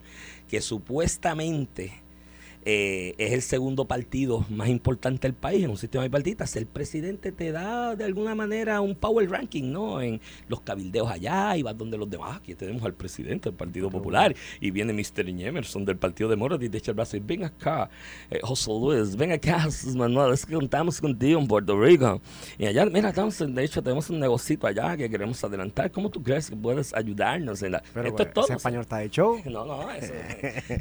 que 0.49 0.59
supuestamente 0.59 1.93
eh, 2.65 3.15
es 3.17 3.33
el 3.33 3.41
segundo 3.41 3.85
partido 3.85 4.45
más 4.49 4.67
importante 4.67 5.27
del 5.27 5.33
país 5.33 5.63
en 5.63 5.69
un 5.69 5.77
sistema 5.77 6.03
bipartita. 6.03 6.45
Ser 6.45 6.67
presidente 6.67 7.31
te 7.31 7.51
da 7.51 7.95
de 7.95 8.03
alguna 8.03 8.35
manera 8.35 8.81
un 8.81 8.95
power 8.95 9.29
ranking, 9.29 9.71
¿no? 9.71 10.01
En 10.01 10.19
los 10.47 10.61
cabildeos 10.61 11.09
allá 11.09 11.55
y 11.55 11.63
vas 11.63 11.77
donde 11.77 11.97
los 11.97 12.09
demás. 12.09 12.37
Aquí 12.37 12.55
tenemos 12.55 12.83
al 12.83 12.93
presidente 12.93 13.49
del 13.49 13.57
Partido 13.57 13.89
Popular 13.89 14.35
y 14.59 14.71
viene 14.71 14.93
Mr. 14.93 15.27
Emerson 15.29 15.85
del 15.85 15.97
Partido 15.97 16.29
Demócrata 16.29 16.63
y 16.65 16.69
te 16.69 16.77
echa 16.77 16.91
el 16.91 16.95
brazo 16.95 17.17
y 17.17 17.21
ven 17.21 17.45
acá, 17.45 17.89
eh, 18.29 18.39
José 18.43 18.71
Luis, 18.71 19.15
ven 19.15 19.31
acá, 19.31 19.67
Manuel, 19.95 20.33
es 20.33 20.45
que 20.45 20.53
contamos 20.53 20.99
contigo 20.99 21.39
en 21.39 21.47
Puerto 21.47 21.79
Rico. 21.79 22.21
Y 22.57 22.65
allá, 22.65 22.85
mira, 22.85 23.09
estamos, 23.09 23.37
de 23.37 23.63
hecho 23.63 23.81
tenemos 23.81 24.09
un 24.09 24.19
negocito 24.19 24.67
allá 24.67 24.97
que 24.97 25.09
queremos 25.09 25.43
adelantar. 25.43 25.91
¿Cómo 25.91 26.09
tú 26.09 26.21
crees 26.21 26.49
que 26.49 26.55
puedes 26.55 26.93
ayudarnos? 26.93 27.61
En 27.63 27.73
la... 27.73 27.83
Pero 27.93 28.09
Esto 28.09 28.23
es 28.23 28.33
todo. 28.33 28.45
ese 28.45 28.53
español 28.55 28.81
está 28.81 28.97
de 28.97 29.09
show. 29.09 29.39
No, 29.49 29.65
no, 29.65 29.89
eso, 29.91 30.13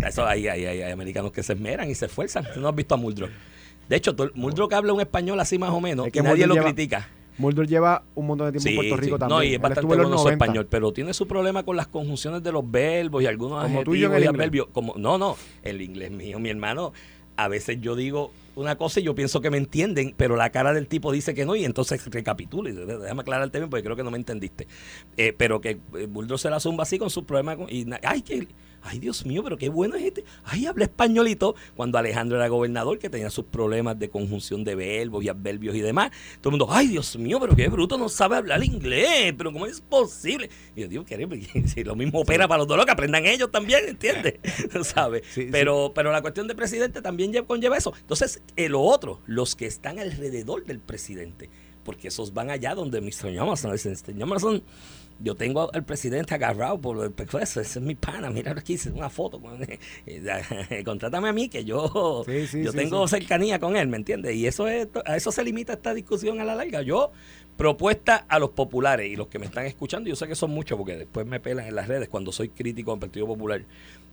eso 0.07 0.27
ahí, 0.27 0.47
ahí, 0.47 0.67
ahí 0.67 0.83
hay 0.83 0.93
americanos 0.93 1.33
que 1.33 1.43
se 1.43 1.55
esmeran 1.69 1.91
y 1.91 1.95
se 1.95 2.07
esfuerzan. 2.07 2.45
Tú 2.55 2.61
no 2.61 2.69
has 2.69 2.75
visto 2.75 2.95
a 2.95 2.99
Muldrow. 2.99 3.29
De 3.89 3.97
hecho, 3.97 4.15
Muldrow 4.35 4.69
que 4.69 4.75
habla 4.75 4.93
un 4.93 5.01
español 5.01 5.39
así 5.41 5.59
más 5.59 5.71
o 5.71 5.81
menos 5.81 6.07
Es 6.07 6.13
que 6.13 6.19
y 6.19 6.23
nadie 6.23 6.47
Muldrow 6.47 6.49
lo 6.49 6.55
lleva- 6.63 6.75
critica. 6.75 7.09
Mulder 7.39 7.69
lleva 7.69 8.03
un 8.17 8.27
montón 8.27 8.53
de 8.53 8.59
tiempo 8.59 8.69
en 8.83 8.89
Puerto 8.89 8.97
Rico 8.97 9.17
sí. 9.17 9.21
también. 9.21 9.39
No, 9.39 9.45
y 9.45 9.47
es 9.51 9.53
Él 9.55 9.59
bastante 9.61 9.81
en 9.83 9.87
bueno 9.87 10.03
su 10.19 10.25
90. 10.25 10.33
español, 10.45 10.67
pero 10.69 10.93
tiene 10.93 11.15
su 11.15 11.29
problema 11.29 11.63
con 11.63 11.77
las 11.77 11.87
conjunciones 11.87 12.43
de 12.43 12.51
los 12.51 12.69
verbos 12.69 13.23
y 13.23 13.27
algunos 13.27 13.63
Como 13.63 13.85
tú 13.85 13.95
y 13.95 14.01
yo 14.01 14.07
en 14.09 14.13
adjetivos 14.15 14.17
el 14.17 14.25
y 14.25 14.27
adverbios. 14.41 14.67
Como, 14.73 14.95
no, 14.97 15.19
no, 15.19 15.37
el 15.63 15.81
inglés 15.81 16.11
mío, 16.11 16.41
mi 16.41 16.49
hermano, 16.51 16.93
a 17.37 17.47
veces 17.47 17.81
yo 17.81 17.95
digo 17.95 18.33
una 18.57 18.75
cosa 18.77 18.99
y 18.99 19.05
yo 19.05 19.15
pienso 19.15 19.41
que 19.41 19.51
me 19.51 19.57
entienden, 19.57 20.15
pero 20.17 20.35
la 20.35 20.51
cara 20.51 20.73
del 20.73 20.89
tipo 20.89 21.13
dice 21.13 21.33
que 21.33 21.45
no 21.45 21.55
y 21.55 21.65
entonces 21.65 22.05
recapitula 22.11 22.71
y 22.71 22.73
déjame 22.73 23.21
aclararte 23.21 23.59
bien 23.59 23.71
porque 23.71 23.85
creo 23.85 23.95
que 23.95 24.03
no 24.03 24.11
me 24.11 24.19
entendiste. 24.19 24.67
Eh, 25.17 25.33
pero 25.33 25.61
que 25.61 25.79
eh, 25.95 26.07
Bulldog 26.11 26.41
se 26.41 26.51
la 26.51 26.59
zumba 26.59 26.83
así 26.83 26.99
con 26.99 27.09
sus 27.09 27.23
problemas 27.23 27.57
con- 27.57 27.69
y 27.71 27.87
ay, 28.03 28.23
que 28.23 28.49
Ay, 28.83 28.99
Dios 28.99 29.27
mío, 29.27 29.43
pero 29.43 29.57
qué 29.59 29.69
bueno 29.69 29.97
es 29.97 30.05
este. 30.05 30.25
Ay, 30.45 30.67
habla 30.67 30.85
españolito. 30.85 31.55
Cuando 31.77 31.99
Alejandro 31.99 32.37
era 32.39 32.49
gobernador, 32.49 32.99
que 32.99 33.11
tenía 33.11 33.31
sus 33.31 33.45
problemas 33.47 33.99
de 33.99 34.09
conjunción 34.09 34.65
de 34.65 34.75
verbos 34.75 35.25
y 35.25 35.29
adverbios 35.29 35.75
y 35.75 35.81
demás. 35.81 36.11
Todo 36.41 36.51
el 36.55 36.59
mundo, 36.59 36.69
ay, 36.71 36.89
Dios 36.89 37.17
mío, 37.17 37.39
pero 37.41 37.55
qué 37.57 37.69
bruto, 37.69 37.99
no 37.99 38.09
sabe 38.09 38.37
hablar 38.37 38.63
inglés. 38.65 39.35
Pero 39.37 39.53
¿cómo 39.53 39.67
es 39.67 39.81
posible? 39.81 40.49
Y 40.77 40.83
yo 40.83 40.89
digo, 40.89 41.05
¿qué 41.05 41.19
Si 41.67 41.85
lo 41.85 41.97
mismo 41.97 42.21
opera 42.21 42.47
para 42.49 42.59
los 42.59 42.69
dos, 42.69 42.85
que 42.85 42.93
aprendan 42.93 43.27
ellos 43.27 43.51
también, 43.51 43.81
¿entiendes? 43.89 44.35
¿Sabes? 44.85 45.23
Sí, 45.31 45.49
pero, 45.51 45.93
pero 45.95 46.13
la 46.13 46.23
cuestión 46.23 46.47
de 46.49 46.55
presidente 46.55 47.03
también 47.03 47.33
lle- 47.33 47.47
conlleva 47.47 47.77
eso. 47.77 47.93
Entonces, 47.99 48.43
eh, 48.57 48.69
lo 48.69 48.81
otro, 48.81 49.21
los 49.27 49.57
que 49.57 49.67
están 49.67 49.99
alrededor 49.99 50.65
del 50.65 50.81
presidente, 50.81 51.51
porque 51.89 52.09
esos 52.09 52.35
van 52.35 52.51
allá 52.51 52.75
donde 52.75 53.01
Mr. 53.01 53.31
Dicen, 53.73 53.97
"Mr. 54.15 54.63
Yo 55.21 55.35
tengo 55.35 55.71
al 55.73 55.87
presidente 55.87 56.35
agarrado 56.35 56.79
por 56.79 57.03
el 57.03 57.13
pescuezo, 57.13 57.63
ese 57.63 57.79
es 57.79 57.83
mi 57.83 57.95
pana, 57.95 58.29
mira 58.29 58.53
aquí, 58.53 58.75
hice 58.75 58.91
una 58.91 59.09
foto 59.09 59.41
con 59.41 59.59
Contrátame 60.85 61.31
a 61.31 61.33
mí 61.33 61.49
que 61.49 61.65
yo, 61.65 62.25
Sí, 62.27 62.47
sí, 62.47 62.63
yo 62.63 62.73
sí, 62.73 62.77
tengo 62.77 63.09
cercanía 63.09 63.59
con 63.59 63.75
él, 63.75 63.89
¿me 63.89 63.97
entiendes? 63.97 64.37
Y 64.37 64.47
eso 64.47 64.69
es, 64.69 64.87
a 65.07 65.17
eso 65.17 65.33
se 65.33 65.43
limita 65.43 65.73
esta 65.73 65.95
discusión 65.95 66.41
a 66.41 66.45
la 66.45 66.55
larga. 66.55 66.83
Yo, 66.83 67.11
propuesta 67.57 68.27
a 68.29 68.39
los 68.39 68.51
populares 68.51 69.11
y 69.11 69.17
los 69.17 69.29
que 69.29 69.39
me 69.39 69.47
están 69.47 69.65
escuchando, 69.65 70.11
yo 70.11 70.15
sé 70.15 70.29
que 70.29 70.35
son 70.35 70.51
muchos 70.51 70.77
porque 70.77 70.95
después 70.95 71.27
me 71.27 71.41
pelan 71.41 71.69
en 71.69 71.75
las 71.75 71.89
redes 71.89 72.11
cuando 72.11 72.33
soy 72.33 72.51
crítico 72.51 72.91
del 72.91 73.01
Partido 73.01 73.27
Popular, 73.27 73.65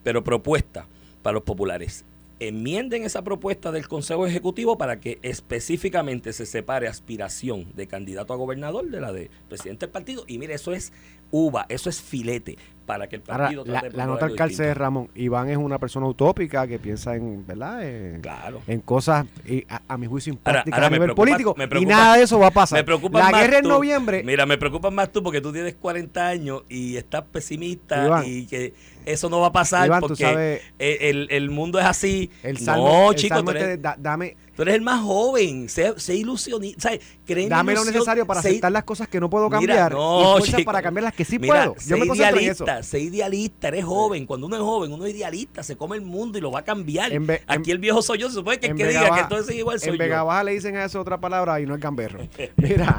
pero 0.02 0.24
propuesta 0.24 0.88
para 1.22 1.34
los 1.34 1.44
populares. 1.44 2.06
Enmienden 2.40 3.04
esa 3.04 3.24
propuesta 3.24 3.72
del 3.72 3.88
Consejo 3.88 4.28
Ejecutivo 4.28 4.78
para 4.78 5.00
que 5.00 5.20
específicamente 5.22 6.34
se 6.34 6.46
separe 6.46 6.88
aspiración 6.88 7.68
de 7.76 7.88
candidato 7.88 8.34
a 8.34 8.36
gobernador 8.36 8.90
de 8.90 9.00
la 9.00 9.14
de 9.14 9.30
presidente 9.48 9.86
del 9.86 9.92
partido. 9.94 10.26
Y 10.28 10.38
mire, 10.38 10.54
eso 10.54 10.74
es 10.74 10.92
uva, 11.32 11.66
eso 11.70 11.90
es 11.90 12.02
filete 12.02 12.58
para 12.86 13.08
que 13.08 13.16
el 13.16 13.24
Ahora, 13.28 13.46
partido 13.46 13.64
la, 13.66 13.72
trate 13.80 13.90
de 13.92 13.98
la 13.98 14.06
nota 14.06 14.26
al 14.26 14.36
calce 14.36 14.64
de. 14.64 14.74
Ramón. 14.74 15.10
Iván 15.16 15.50
es 15.50 15.58
una 15.58 15.80
persona 15.80 16.06
utópica 16.08 16.68
que 16.68 16.78
piensa 16.78 17.16
en, 17.16 17.48
¿verdad? 17.48 17.88
En, 17.88 18.22
Claro. 18.22 18.62
en 18.68 18.82
cosas, 18.82 19.26
y 19.48 19.66
a, 19.70 19.82
a 19.88 19.98
mi 19.98 20.06
juicio, 20.06 20.34
Ahora- 20.34 20.60
imprácticas 20.60 20.78
ahora 20.78 20.88
a 20.88 20.90
nivel 20.90 21.08
preocupa- 21.08 21.16
político. 21.32 21.56
me 21.58 21.64
y 21.64 21.68
preocupa- 21.68 21.90
nada 21.96 22.18
de 22.18 22.24
eso 22.24 22.38
va 22.38 22.48
a 22.48 22.52
pasar. 22.52 22.80
Me 22.80 22.84
preocupa 22.84 23.20
la 23.20 23.32
más 23.32 23.42
guerra 23.42 23.58
en 23.58 23.64
tú. 23.64 23.70
noviembre. 23.70 24.24
Mira, 24.24 24.46
me 24.46 24.58
preocupas 24.58 24.92
más 24.94 25.12
tú 25.12 25.24
porque 25.24 25.42
tú 25.42 25.52
tienes 25.52 25.74
40 25.76 26.28
años 26.28 26.64
y 26.70 26.98
estás 26.98 27.24
pesimista 27.32 28.06
Iván. 28.06 28.24
y 28.28 28.46
que 28.46 28.74
eso 29.06 29.30
no 29.30 29.40
va 29.40 29.48
a 29.48 29.52
pasar 29.52 29.86
Iván, 29.88 30.02
porque 30.02 30.24
sabes- 30.24 30.62
el, 30.80 30.98
el- 31.02 31.28
el 31.32 31.50
mundo 31.50 31.80
es 31.80 31.86
así. 31.86 32.30
el 32.44 32.58
salmo, 32.58 33.06
no, 33.08 33.14
chico, 33.14 33.44
tú 33.44 33.52
este 33.52 33.64
eres, 33.64 33.82
da- 33.82 33.96
dame, 34.00 34.36
tú 34.56 34.62
eres 34.64 34.76
el 34.76 34.82
más 34.82 35.02
joven. 35.02 35.70
Sé, 35.70 35.94
sé 35.98 36.16
ilusionista. 36.16 36.92
en 37.28 37.50
dame 37.50 37.74
lo 37.74 37.86
necesario 37.86 38.26
para 38.26 38.42
sé- 38.42 38.50
aceptar 38.50 38.72
las 38.72 38.84
cosas 38.84 39.08
que 39.08 39.20
no 39.20 39.30
puedo 39.30 39.46
Mira, 39.50 39.58
cambiar 39.60 39.92
no, 39.94 40.40
y 40.40 40.44
chico. 40.44 40.64
para 40.66 40.82
cambiar 40.82 41.04
las 41.06 41.14
que 41.14 41.26
sí 41.26 41.40
Mira, 41.40 41.54
puedo. 41.66 41.76
Yo 41.76 41.82
sé 41.82 41.96
me 41.98 42.08
concentro 42.08 42.40
en 42.40 42.50
eso. 42.50 42.64
idealista, 42.64 42.84
sé 42.84 43.00
idealista, 43.00 43.68
eres 43.68 43.86
joven. 43.86 44.26
Cuando 44.26 44.48
uno 44.48 44.56
es 44.56 44.62
joven, 44.62 44.92
uno 44.94 45.06
es 45.06 45.14
idealista, 45.16 45.64
se 45.64 45.76
come 45.78 45.96
el 45.98 46.02
mundo 46.04 46.38
y 46.38 46.42
lo 46.42 46.52
va 46.52 46.60
a 46.60 46.64
cambiar. 46.64 47.12
En 47.14 47.26
ve- 47.28 47.42
Aquí 47.48 47.72
en- 47.72 47.76
el 47.76 47.80
viejo 47.80 48.02
soy 48.02 48.18
yo, 48.20 48.28
se 48.30 48.36
supone 48.36 48.60
que 48.60 48.68
En 48.68 48.78
que 48.78 48.88
diga 48.88 49.14
que 49.14 49.22
entonces 49.22 49.56
igual 49.56 49.80
soy 49.80 49.90
en 49.90 49.96
yo. 49.96 50.00
Vega 50.00 50.24
Baja 50.24 50.44
le 50.44 50.52
dicen 50.54 50.76
a 50.78 50.86
eso 50.86 51.00
otra 51.00 51.20
palabra 51.20 51.60
y 51.60 51.66
no 51.66 51.76
el 51.76 51.80
gamberro. 51.82 52.20
Mira, 52.58 52.98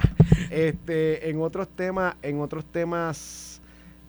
este, 0.51 1.29
en 1.31 1.41
otros 1.41 1.69
temas, 1.75 2.15
en 2.23 2.41
otros 2.41 2.65
temas 2.65 3.56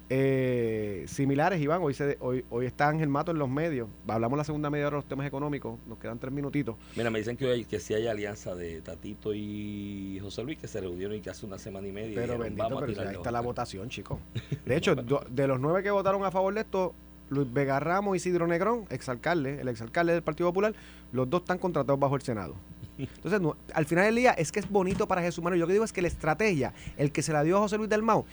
eh, 0.09 1.03
similares, 1.07 1.59
Iván, 1.61 1.81
hoy 1.81 1.93
se, 1.93 2.17
hoy, 2.21 2.45
hoy 2.49 2.65
está 2.65 2.87
Ángel 2.87 3.09
Mato 3.09 3.31
en 3.31 3.39
los 3.39 3.49
medios. 3.49 3.89
Hablamos 4.07 4.37
la 4.37 4.43
segunda 4.43 4.69
media 4.69 4.87
hora 4.87 4.95
de 4.97 5.01
los 5.01 5.07
temas 5.09 5.27
económicos. 5.27 5.77
Nos 5.87 5.97
quedan 5.97 6.17
tres 6.19 6.31
minutitos. 6.33 6.75
Mira, 6.95 7.09
me 7.09 7.19
dicen 7.19 7.35
que, 7.37 7.45
hoy, 7.45 7.65
que 7.65 7.79
sí 7.79 7.93
hay 7.93 8.07
alianza 8.07 8.55
de 8.55 8.81
Tatito 8.81 9.33
y 9.33 10.19
José 10.21 10.43
Luis 10.43 10.57
que 10.57 10.67
se 10.67 10.79
reunieron 10.81 11.15
y 11.17 11.21
que 11.21 11.29
hace 11.29 11.45
una 11.45 11.57
semana 11.57 11.87
y 11.87 11.91
media. 11.91 12.15
Pero 12.15 12.33
dijeron, 12.33 12.41
bendito, 12.55 12.79
pero 12.79 12.93
si 12.93 12.99
ahí 12.99 13.15
está 13.15 13.31
la 13.31 13.41
votación, 13.41 13.89
chicos. 13.89 14.19
De 14.65 14.75
hecho, 14.75 14.95
do- 14.95 15.23
de 15.29 15.47
los 15.47 15.59
nueve 15.59 15.83
que 15.83 15.91
votaron 15.91 16.23
a 16.23 16.31
favor 16.31 16.53
de 16.53 16.61
esto, 16.61 16.93
Luis 17.29 17.51
Vega 17.51 17.79
Ramos 17.79 18.15
y 18.15 18.17
Isidro 18.17 18.47
Negrón, 18.47 18.85
exalcalde, 18.89 19.59
el 19.59 19.67
exalcalde 19.67 20.13
del 20.13 20.23
Partido 20.23 20.49
Popular, 20.49 20.73
los 21.11 21.29
dos 21.29 21.41
están 21.41 21.57
contratados 21.57 21.99
bajo 21.99 22.15
el 22.15 22.21
Senado. 22.21 22.55
Entonces, 22.97 23.39
no- 23.41 23.55
al 23.73 23.85
final 23.85 24.05
del 24.05 24.15
día, 24.15 24.31
es 24.31 24.51
que 24.51 24.59
es 24.59 24.69
bonito 24.69 25.07
para 25.07 25.21
Jesús 25.21 25.43
Manuel. 25.43 25.59
Yo 25.59 25.67
que 25.67 25.73
digo 25.73 25.85
es 25.85 25.93
que 25.93 26.01
la 26.01 26.07
estrategia, 26.07 26.73
el 26.97 27.11
que 27.11 27.21
se 27.21 27.31
la 27.33 27.43
dio 27.43 27.57
a 27.57 27.59
José 27.59 27.77
Luis 27.77 27.89
del 27.89 28.01
Mau, 28.01 28.25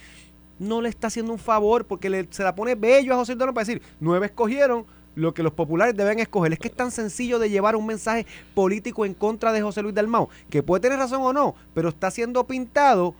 no 0.58 0.80
le 0.80 0.88
está 0.88 1.08
haciendo 1.08 1.32
un 1.32 1.38
favor 1.38 1.84
porque 1.86 2.08
le- 2.10 2.28
se 2.30 2.42
la 2.42 2.54
pone 2.54 2.74
bello 2.74 3.12
a 3.12 3.16
José 3.16 3.34
Mau 3.36 3.52
para 3.54 3.64
decir, 3.66 3.82
nueve 4.00 4.26
escogieron 4.26 4.86
lo 5.16 5.32
que 5.32 5.42
los 5.44 5.52
populares 5.52 5.96
deben 5.96 6.18
escoger. 6.18 6.52
Es 6.52 6.58
que 6.58 6.68
es 6.68 6.74
tan 6.74 6.90
sencillo 6.90 7.38
de 7.38 7.48
llevar 7.48 7.76
un 7.76 7.86
mensaje 7.86 8.26
político 8.54 9.04
en 9.06 9.14
contra 9.14 9.52
de 9.52 9.62
José 9.62 9.80
Luis 9.82 9.94
del 9.94 10.08
Mau, 10.08 10.28
que 10.50 10.62
puede 10.62 10.80
tener 10.82 10.98
razón 10.98 11.22
o 11.22 11.32
no, 11.32 11.54
pero 11.72 11.88
está 11.88 12.10
siendo 12.10 12.44
pintado 12.46 13.14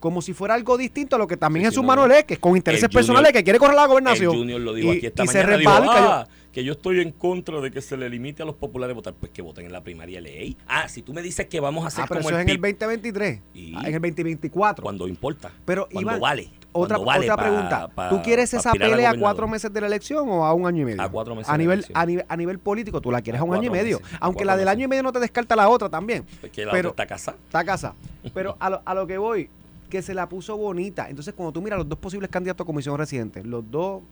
como 0.00 0.22
si 0.22 0.32
fuera 0.32 0.54
algo 0.54 0.76
distinto 0.78 1.16
a 1.16 1.18
lo 1.18 1.26
que 1.26 1.36
también 1.36 1.64
Sí, 1.64 1.70
Jesús 1.70 1.82
no, 1.82 1.88
Manuel 1.88 2.12
es, 2.12 2.24
que 2.24 2.34
es 2.34 2.40
con 2.40 2.56
intereses 2.56 2.84
Junior- 2.88 2.98
personales 3.00 3.32
que 3.32 3.42
quiere 3.44 3.58
correr 3.58 3.74
la 3.74 3.86
gobernación. 3.86 4.32
El 4.32 4.38
Junior 4.38 4.60
lo 4.60 4.72
dijo 4.74 4.94
Y- 4.94 4.98
aquí 4.98 5.06
esta 5.06 5.24
y 5.24 5.26
se 5.28 5.38
dijo, 5.44 5.70
cayó. 5.72 5.90
"Ah, 5.90 6.28
que 6.52 6.62
yo 6.64 6.72
estoy 6.72 7.00
en 7.00 7.10
contra 7.12 7.60
de 7.60 7.70
que 7.70 7.80
se 7.80 7.96
le 7.96 8.08
limite 8.08 8.42
a 8.42 8.46
los 8.46 8.54
populares 8.54 8.94
votar. 8.94 9.14
Pues 9.14 9.30
que 9.32 9.42
voten 9.42 9.66
en 9.66 9.72
la 9.72 9.82
primaria 9.82 10.20
ley. 10.20 10.56
Ah, 10.66 10.88
si 10.88 11.02
tú 11.02 11.12
me 11.12 11.20
dices 11.22 11.46
que 11.46 11.60
vamos 11.60 11.84
a 11.84 11.88
hacer 11.88 12.04
Ah, 12.04 12.06
pero 12.08 12.20
como 12.20 12.30
eso 12.30 12.38
es 12.38 12.42
en 12.44 12.48
el 12.48 12.56
PIB, 12.60 12.78
2023, 12.78 13.40
Y- 13.54 13.74
ah, 13.76 13.80
en 13.86 13.94
el 13.94 14.00
2024. 14.00 14.82
cuando 14.82 15.06
importa. 15.08 15.52
Pero, 15.64 15.88
cuando 15.92 16.10
Iván, 16.10 16.20
vale. 16.20 16.50
Otra, 16.72 16.98
vale 16.98 17.30
otra 17.30 17.36
pregunta. 17.42 17.88
pa- 17.88 18.08
¿Tú 18.10 18.20
quieres 18.22 18.52
esa 18.54 18.72
pelea 18.72 19.10
a 19.10 19.18
cuatro 19.18 19.48
meses 19.48 19.72
de 19.72 19.80
la 19.80 19.86
elección 19.86 20.28
o 20.28 20.44
a 20.44 20.52
un 20.52 20.66
año 20.66 20.82
y 20.82 20.84
medio? 20.84 21.02
A 21.02 21.08
cuatro 21.10 21.34
meses 21.34 21.48
a 21.48 21.52
de 21.52 21.58
la 21.58 21.62
nivel, 21.76 21.86
a, 21.94 22.06
nivel, 22.06 22.26
a 22.28 22.36
nivel 22.36 22.58
político, 22.58 23.00
tú 23.00 23.10
la 23.10 23.22
quieres 23.22 23.40
a, 23.40 23.42
A 23.42 23.46
un 23.46 23.54
año 23.54 23.64
y 23.64 23.70
medio. 23.70 24.00
meses, 24.00 24.18
Aunque 24.20 24.44
la 24.44 24.56
del 24.56 24.66
meses. 24.66 24.76
año 24.76 24.84
y 24.84 24.88
medio 24.88 25.02
no 25.02 25.12
te 25.12 25.18
descarta 25.20 25.56
la 25.56 25.68
otra 25.68 25.88
también. 25.88 26.24
Porque 26.40 26.64
la 26.64 26.72
pero- 26.72 26.90
otra 26.90 27.04
está 27.04 27.14
casada. 27.14 27.36
Está 27.46 27.58
a 27.60 27.64
casa. 27.64 27.94
Pero 28.34 28.56
a 28.60 28.70
lo, 28.70 28.82
a 28.84 28.94
lo 28.94 29.06
que 29.06 29.16
voy, 29.18 29.48
que 29.88 30.02
se 30.02 30.12
la 30.14 30.28
puso 30.28 30.56
bonita. 30.56 31.08
Entonces, 31.08 31.32
cuando 31.34 31.52
tú 31.52 31.62
miras 31.62 31.78
los 31.78 31.88
dos 31.88 31.98
posibles 31.98 32.28
candidatos 32.30 32.64
a 32.64 32.66
comisión 32.66 32.98
residente, 32.98 33.42
los 33.42 33.68
dos, 33.70 34.02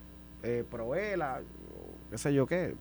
eh, 0.43 0.65
Proela, 0.71 1.41
qué 2.11 2.17
sé 2.19 2.33
yo 2.33 2.47
qué, 2.47 2.75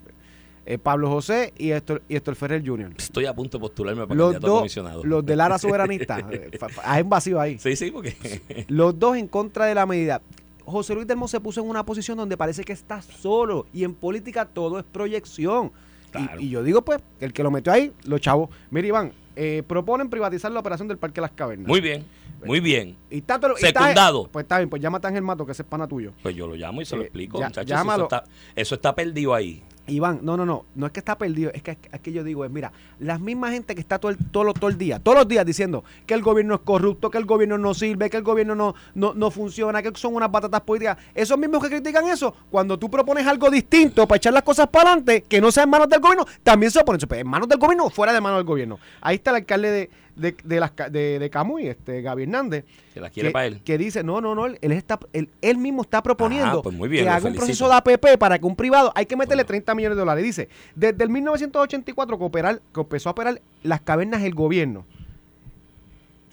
eh, 0.65 0.77
Pablo 0.77 1.09
José 1.09 1.53
y 1.57 1.71
Héctor, 1.71 2.01
y 2.09 2.15
Héctor 2.15 2.35
Ferrer 2.35 2.65
Jr. 2.65 2.93
Estoy 2.97 3.25
a 3.25 3.33
punto 3.33 3.57
de 3.57 3.61
postularme 3.61 4.07
para 4.07 4.15
Los 4.17 4.33
candidato 4.33 4.55
a 4.55 4.59
comisionado. 4.59 5.03
los 5.03 5.25
del 5.25 5.37
Lara 5.37 5.57
Soberanista. 5.57 6.19
eh, 6.31 6.49
Hay 6.83 7.03
un 7.03 7.09
vacío 7.09 7.39
ahí. 7.39 7.57
Sí, 7.59 7.75
sí, 7.75 7.91
porque 7.91 8.65
Los 8.69 8.97
dos 8.97 9.15
en 9.17 9.27
contra 9.27 9.65
de 9.65 9.75
la 9.75 9.85
medida. 9.85 10.21
José 10.65 10.95
Luis 10.95 11.05
Delmo 11.05 11.27
se 11.27 11.39
puso 11.39 11.61
en 11.61 11.69
una 11.69 11.85
posición 11.85 12.17
donde 12.17 12.37
parece 12.37 12.63
que 12.63 12.73
está 12.73 13.01
solo. 13.01 13.67
Y 13.71 13.83
en 13.83 13.93
política 13.93 14.45
todo 14.45 14.79
es 14.79 14.85
proyección. 14.85 15.67
Y- 15.67 15.85
Claro. 16.15 16.39
Y, 16.39 16.47
yo 16.49 16.63
digo, 16.63 16.81
pues, 16.81 17.01
el 17.19 17.33
que 17.33 17.43
lo 17.43 17.51
metió 17.51 17.73
ahí, 17.73 17.91
los 18.05 18.21
chavos. 18.21 18.49
Mira, 18.71 18.87
Iván, 18.87 19.11
eh, 19.35 19.63
proponen 19.67 20.09
privatizar 20.09 20.49
la 20.49 20.61
operación 20.61 20.87
del 20.87 20.97
Parque 20.97 21.19
Las 21.19 21.31
Cavernas. 21.31 21.67
muy 21.67 21.81
bien. 21.81 22.05
Muy 22.45 22.61
bien. 22.61 22.95
Y 23.09 23.17
está 23.17 23.37
todo- 23.37 23.51
y 23.61 23.65
está- 23.65 23.81
Secundado. 23.81 24.29
pues 24.31 24.43
está 24.45 24.57
bien, 24.59 24.69
pues 24.69 24.81
llámate 24.81 25.07
a 25.07 25.09
Ángel 25.09 25.23
Mato, 25.23 25.45
que 25.45 25.51
ese 25.51 25.63
es 25.63 25.67
pana 25.67 25.87
tuyo. 25.87 26.13
Pues 26.23 26.33
yo 26.35 26.47
lo 26.47 26.55
llamo 26.55 26.81
y 26.81 26.85
se 26.85 26.95
lo 26.95 27.01
Eh, 27.01 27.05
explico, 27.05 27.37
ya- 27.39 27.47
muchachos. 27.47 27.69
llámalo. 27.69 28.05
Eso 28.05 28.15
está, 28.15 28.29
eso 28.55 28.75
está 28.75 28.95
perdido 28.95 29.33
ahí. 29.33 29.61
Iván, 29.87 30.19
no, 30.23 30.35
no, 30.35 30.45
no, 30.45 30.65
no 30.75 30.85
es 30.85 30.91
que 30.91 30.99
está 30.99 31.17
perdido, 31.17 31.51
es 31.53 31.61
que, 31.61 31.77
que 31.77 32.11
yo 32.11 32.23
digo, 32.23 32.43
es 32.43 32.51
mira, 32.51 32.71
la 32.99 33.19
misma 33.19 33.51
gente 33.51 33.75
que 33.75 33.81
está 33.81 33.99
todo 33.99 34.11
el, 34.11 34.17
todo, 34.17 34.53
todo 34.53 34.69
el 34.69 34.77
día, 34.77 34.99
todos 34.99 35.17
los 35.17 35.27
días 35.27 35.45
diciendo 35.45 35.83
que 36.05 36.13
el 36.13 36.21
gobierno 36.21 36.55
es 36.55 36.61
corrupto, 36.61 37.11
que 37.11 37.17
el 37.17 37.25
gobierno 37.25 37.57
no 37.57 37.73
sirve, 37.73 38.09
que 38.09 38.17
el 38.17 38.23
gobierno 38.23 38.55
no, 38.55 38.73
no, 38.95 39.13
no 39.13 39.31
funciona, 39.31 39.81
que 39.81 39.91
son 39.95 40.15
unas 40.15 40.29
patatas 40.29 40.61
políticas, 40.61 40.97
esos 41.13 41.37
mismos 41.37 41.61
que 41.63 41.69
critican 41.69 42.07
eso, 42.07 42.33
cuando 42.49 42.79
tú 42.79 42.89
propones 42.89 43.27
algo 43.27 43.49
distinto 43.49 44.07
para 44.07 44.17
echar 44.17 44.33
las 44.33 44.43
cosas 44.43 44.67
para 44.67 44.89
adelante, 44.89 45.23
que 45.23 45.39
no 45.39 45.51
sea 45.51 45.63
en 45.63 45.69
manos 45.69 45.89
del 45.89 45.99
gobierno, 45.99 46.25
también 46.43 46.71
se 46.71 46.79
oponen, 46.79 46.99
Pues, 47.07 47.21
en 47.21 47.27
manos 47.27 47.47
del 47.47 47.59
gobierno 47.59 47.85
o 47.85 47.89
fuera 47.89 48.13
de 48.13 48.21
manos 48.21 48.39
del 48.39 48.45
gobierno. 48.45 48.79
Ahí 49.01 49.15
está 49.15 49.31
el 49.31 49.37
alcalde 49.37 49.71
de, 49.71 49.89
de, 50.15 50.35
de, 50.43 50.59
las, 50.59 50.71
de, 50.91 51.19
de 51.19 51.29
Camuy, 51.29 51.67
este, 51.67 52.01
Gaby 52.01 52.23
Hernández, 52.23 52.65
Que 52.93 52.99
la 53.01 53.09
quiere 53.09 53.29
que, 53.29 53.33
para 53.33 53.45
él. 53.47 53.61
que 53.63 53.77
dice, 53.77 54.03
no, 54.03 54.21
no, 54.21 54.35
no, 54.35 54.45
él, 54.45 54.57
está, 54.71 54.99
él, 55.13 55.29
él 55.41 55.57
mismo 55.57 55.81
está 55.81 56.01
proponiendo 56.01 56.59
Ah, 56.59 56.63
pues 56.63 56.75
muy 56.75 56.87
bien, 56.89 57.03
que 57.05 57.09
haga 57.09 57.27
un 57.27 57.35
proceso 57.35 57.67
de 57.67 57.75
APP 57.75 58.17
para 58.17 58.39
que 58.39 58.45
un 58.45 58.55
privado, 58.55 58.91
hay 58.95 59.05
que 59.05 59.15
meterle 59.15 59.43
30 59.43 59.75
millones 59.75 59.95
de 59.95 59.99
dólares. 59.99 60.23
Dice, 60.23 60.49
desde 60.75 61.03
el 61.03 61.09
1984 61.09 62.17
que, 62.17 62.23
operar, 62.23 62.61
que 62.73 62.79
empezó 62.81 63.09
a 63.09 63.11
operar 63.11 63.41
las 63.63 63.81
cavernas 63.81 64.23
el 64.23 64.33
gobierno, 64.33 64.85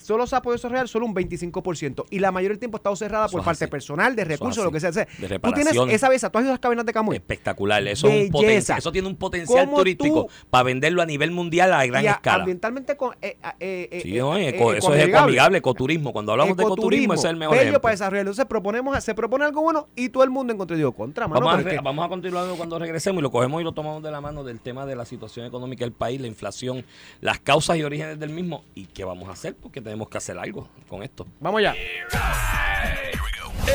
solo 0.02 0.26
se 0.26 0.36
ha 0.36 0.42
podido 0.42 0.56
desarrollar 0.56 0.88
solo 0.88 1.06
un 1.06 1.14
25%. 1.14 2.04
Y 2.10 2.18
la 2.18 2.30
mayoría 2.32 2.50
del 2.54 2.58
tiempo 2.58 2.76
ha 2.76 2.80
estado 2.80 2.96
cerrada 2.96 3.26
Eso 3.26 3.32
por 3.36 3.44
parte 3.44 3.64
así. 3.64 3.70
personal, 3.70 4.14
de 4.16 4.24
recursos, 4.24 4.64
lo 4.64 4.70
que 4.70 4.80
sea. 4.80 4.90
O 4.90 4.92
sea, 4.92 5.06
De 5.18 5.38
tú 5.38 5.52
tienes 5.52 5.74
esa 5.90 6.08
vez, 6.08 6.20
tú 6.20 6.26
has 6.38 6.42
ido 6.42 6.50
a 6.50 6.54
las 6.54 6.58
cavernas 6.60 6.86
de 6.86 6.92
Camuy. 6.92 7.16
Espectacular. 7.16 7.86
Eso 7.86 8.06
es 8.08 8.12
un 8.12 8.18
Belleza. 8.18 8.32
potencial. 8.32 8.78
Eso 8.78 8.92
tiene 8.92 9.08
un 9.08 9.16
potencial 9.16 9.64
¿Cómo 9.66 9.78
turístico 9.78 10.24
tú- 10.26 10.30
para 10.50 10.64
venderlo 10.64 11.02
a 11.02 11.06
nivel 11.06 11.30
mundial 11.30 11.72
a 11.72 11.84
gran 11.86 12.04
y 12.04 12.06
a- 12.08 12.12
escala. 12.12 12.42
ambientalmente 12.42 12.96
con, 12.96 13.14
eh, 13.22 13.36
eh, 13.60 13.88
eh, 13.90 14.00
Sí, 14.02 14.12
no, 14.14 14.36
eco- 14.36 14.72
eso 14.74 14.94
es 14.94 15.08
ecoamigable. 15.08 15.58
ecoturismo. 15.58 16.12
Cuando 16.12 16.32
hablamos 16.32 16.56
de 16.56 16.62
ecoturismo, 16.64 17.14
ese 17.14 17.26
es 17.26 17.30
el 17.30 17.36
mejor 17.36 17.54
bello 17.56 17.62
ejemplo. 17.62 17.80
para 17.80 17.92
desarrollarlo. 17.92 18.30
Entonces 18.30 18.46
proponemos, 18.46 19.02
se 19.02 19.14
propone 19.14 19.44
algo 19.44 19.62
bueno 19.62 19.88
y 19.96 20.08
todo 20.08 20.24
el 20.24 20.30
mundo 20.30 20.52
encontró. 20.52 20.76
Digo, 20.76 20.92
contra, 20.92 21.28
mano, 21.28 21.44
Vamos 21.46 21.64
a, 21.64 21.68
re- 21.68 21.80
vamos 21.82 22.04
a 22.04 22.08
continuar 22.08 22.48
cuando 22.56 22.78
regresemos 22.78 23.20
y 23.20 23.22
lo 23.22 23.30
cogemos 23.30 23.60
y 23.60 23.64
lo 23.64 23.72
tomamos 23.72 24.02
de 24.02 24.10
la 24.10 24.20
mano 24.20 24.42
del 24.44 24.60
tema 24.60 24.86
de 24.86 24.96
la 24.96 25.04
situación 25.04 25.46
económica 25.46 25.84
del 25.84 25.92
país, 25.92 26.20
la 26.20 26.26
inflación, 26.26 26.84
las 27.20 27.38
causas 27.40 27.76
y 27.76 27.82
orígenes 27.82 28.18
del 28.18 28.30
mismo 28.30 28.64
y 28.74 28.86
qué 28.86 29.04
vamos 29.04 29.28
a 29.28 29.32
hacer 29.32 29.54
porque 29.54 29.80
tenemos 29.80 29.91
que 30.08 30.18
hacer 30.18 30.38
algo 30.38 30.68
con 30.88 31.02
esto. 31.02 31.26
Vamos 31.40 31.60
allá. 31.60 31.74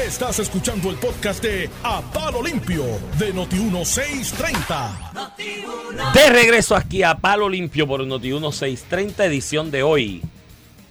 Estás 0.05 0.39
escuchando 0.39 0.89
el 0.89 0.97
podcast 0.97 1.41
de 1.41 1.69
A 1.83 2.01
Palo 2.01 2.43
Limpio 2.43 2.83
de 3.17 3.33
Noti1630. 3.33 6.13
De 6.13 6.29
regreso 6.29 6.75
aquí 6.75 7.03
a 7.03 7.15
Palo 7.15 7.47
Limpio 7.47 7.87
por 7.87 8.05
Noti 8.05 8.27
1630 8.29 9.25
edición 9.25 9.71
de 9.71 9.83
hoy. 9.83 10.21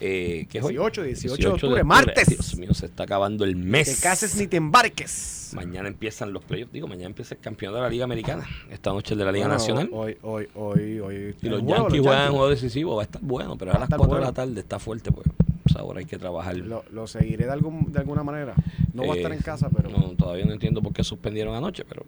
Eh, 0.01 0.47
¿Qué 0.51 0.59
es 0.59 0.65
hoy? 0.65 0.75
18, 0.75 1.03
18 1.03 1.37
de 1.37 1.55
octubre, 1.55 1.85
martes. 1.85 2.29
Dios 2.29 2.57
mío, 2.57 2.75
se 2.75 2.87
está 2.87 3.05
acabando 3.05 3.45
el 3.45 3.57
mes. 3.57 3.97
Te 3.97 4.03
cases 4.03 4.37
ni 4.37 4.47
te 4.47 4.57
embarques. 4.59 5.53
Mañana 5.55 5.89
empiezan 5.89 6.33
los 6.33 6.45
playoffs. 6.45 6.73
Digo, 6.73 6.87
mañana 6.87 7.07
empieza 7.07 7.35
el 7.35 7.41
campeón 7.41 7.73
de 7.75 7.81
la 7.81 7.89
Liga 7.89 8.05
Americana. 8.05 8.47
Esta 8.71 8.91
noche 8.93 9.15
el 9.15 9.19
de 9.19 9.25
la 9.25 9.33
Liga 9.33 9.47
Bueno, 9.47 9.59
Nacional. 9.59 9.89
Hoy, 9.93 10.19
hoy, 10.23 10.49
hoy, 10.55 10.99
hoy. 11.01 11.35
Y 11.41 11.49
los 11.49 11.61
juego, 11.63 11.77
Yankees 11.77 11.97
los 11.99 12.07
juegan 12.07 12.25
un 12.27 12.31
juego 12.33 12.51
decisivo. 12.51 12.97
Va 12.97 13.03
a 13.03 13.05
estar 13.05 13.23
bueno, 13.23 13.57
pero 13.57 13.71
a 13.71 13.75
Va 13.75 13.77
a 13.79 13.81
las 13.81 13.87
estar 13.87 13.99
4 13.99 14.17
de 14.17 14.23
la 14.25 14.33
tarde 14.33 14.61
está 14.61 14.79
fuerte. 14.79 15.13
Pues, 15.13 15.27
pues 15.63 15.77
ahora 15.77 16.01
hay 16.01 16.07
que 16.07 16.19
trabajar. 16.19 16.57
Lo, 16.57 16.85
lo 16.91 17.07
seguiré 17.07 17.47
de, 17.47 17.53
algún, 17.53 17.91
de 17.91 17.99
alguna 18.01 18.23
manera. 18.23 18.55
No 18.93 19.03
voy 19.05 19.13
a 19.13 19.15
estar 19.21 19.33
Eh, 19.33 19.37
en 19.37 19.43
casa, 19.43 19.71
pero 19.75 19.89
No, 19.89 20.11
todavía 20.11 20.45
no 20.45 20.53
entiendo 20.53 20.83
por 20.83 20.93
qué 20.93 21.05
suspendieron 21.05 21.55
anoche, 21.55 21.85
pero. 21.89 22.05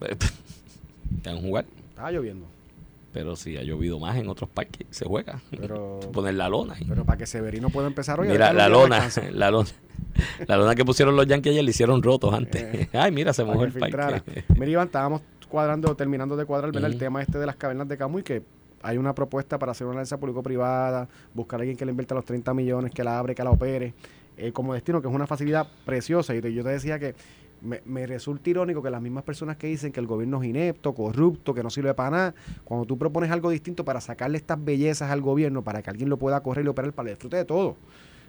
A 1.26 1.34
jugar. 1.34 1.64
estaba 1.90 2.12
lloviendo. 2.12 2.46
Pero 3.16 3.34
si 3.34 3.56
ha 3.56 3.62
llovido 3.62 3.98
más 3.98 4.14
en 4.18 4.28
otros 4.28 4.50
parques, 4.50 4.86
se 4.90 5.06
juega. 5.06 5.40
Pero, 5.50 6.00
Poner 6.12 6.34
la 6.34 6.50
lona. 6.50 6.74
ahí. 6.74 6.84
pero 6.86 7.02
para 7.06 7.16
que 7.16 7.24
Severino 7.26 7.70
pueda 7.70 7.86
empezar 7.86 8.20
hoy. 8.20 8.28
Mira, 8.28 8.52
déjalo 8.52 8.58
la 8.58 8.68
lona, 8.68 9.08
la 9.32 9.50
lona. 9.50 9.68
La 10.46 10.56
lona 10.58 10.74
que 10.74 10.84
pusieron 10.84 11.16
los 11.16 11.26
Yankees 11.26 11.52
ayer 11.52 11.64
le 11.64 11.70
hicieron 11.70 12.02
rotos 12.02 12.34
antes. 12.34 12.62
Eh, 12.62 12.88
Ay, 12.92 13.12
mira, 13.12 13.32
se 13.32 13.42
mojó 13.42 13.64
el 13.64 13.72
filtrara. 13.72 14.22
parque. 14.22 14.44
Mira, 14.54 14.70
Iván, 14.72 14.86
estábamos 14.88 15.22
cuadrando, 15.48 15.94
terminando 15.96 16.36
de 16.36 16.44
cuadrar 16.44 16.72
¿verdad? 16.72 16.90
el 16.90 16.98
tema 16.98 17.22
este 17.22 17.38
de 17.38 17.46
las 17.46 17.56
cavernas 17.56 17.88
de 17.88 17.96
Camuy, 17.96 18.22
que 18.22 18.42
hay 18.82 18.98
una 18.98 19.14
propuesta 19.14 19.58
para 19.58 19.72
hacer 19.72 19.86
una 19.86 19.94
alianza 19.94 20.18
público-privada, 20.18 21.08
buscar 21.32 21.58
a 21.58 21.62
alguien 21.62 21.78
que 21.78 21.86
le 21.86 21.92
invierta 21.92 22.14
los 22.14 22.24
30 22.26 22.52
millones, 22.52 22.92
que 22.92 23.02
la 23.02 23.18
abre, 23.18 23.34
que 23.34 23.42
la 23.42 23.50
opere, 23.50 23.94
eh, 24.36 24.52
como 24.52 24.74
destino, 24.74 25.00
que 25.00 25.08
es 25.08 25.14
una 25.14 25.26
facilidad 25.26 25.66
preciosa. 25.86 26.34
Y 26.34 26.42
te- 26.42 26.52
yo 26.52 26.62
te 26.62 26.68
decía 26.68 26.98
que 26.98 27.14
me, 27.62 27.80
me 27.84 28.06
resulta 28.06 28.50
irónico 28.50 28.82
que 28.82 28.90
las 28.90 29.00
mismas 29.02 29.24
personas 29.24 29.56
que 29.56 29.66
dicen 29.66 29.92
que 29.92 30.00
el 30.00 30.06
gobierno 30.06 30.42
es 30.42 30.48
inepto, 30.48 30.94
corrupto, 30.94 31.54
que 31.54 31.62
no 31.62 31.70
sirve 31.70 31.94
para 31.94 32.10
nada, 32.10 32.34
cuando 32.64 32.86
tú 32.86 32.96
propones 32.98 33.30
algo 33.30 33.50
distinto 33.50 33.84
para 33.84 34.00
sacarle 34.00 34.36
estas 34.38 34.62
bellezas 34.62 35.10
al 35.10 35.20
gobierno, 35.22 35.62
para 35.62 35.82
que 35.82 35.90
alguien 35.90 36.08
lo 36.08 36.16
pueda 36.18 36.40
correr 36.42 36.64
y 36.64 36.68
operar 36.68 36.92
para 36.92 37.08
el 37.10 37.14
disfrute 37.16 37.36
de 37.36 37.44
todo, 37.44 37.76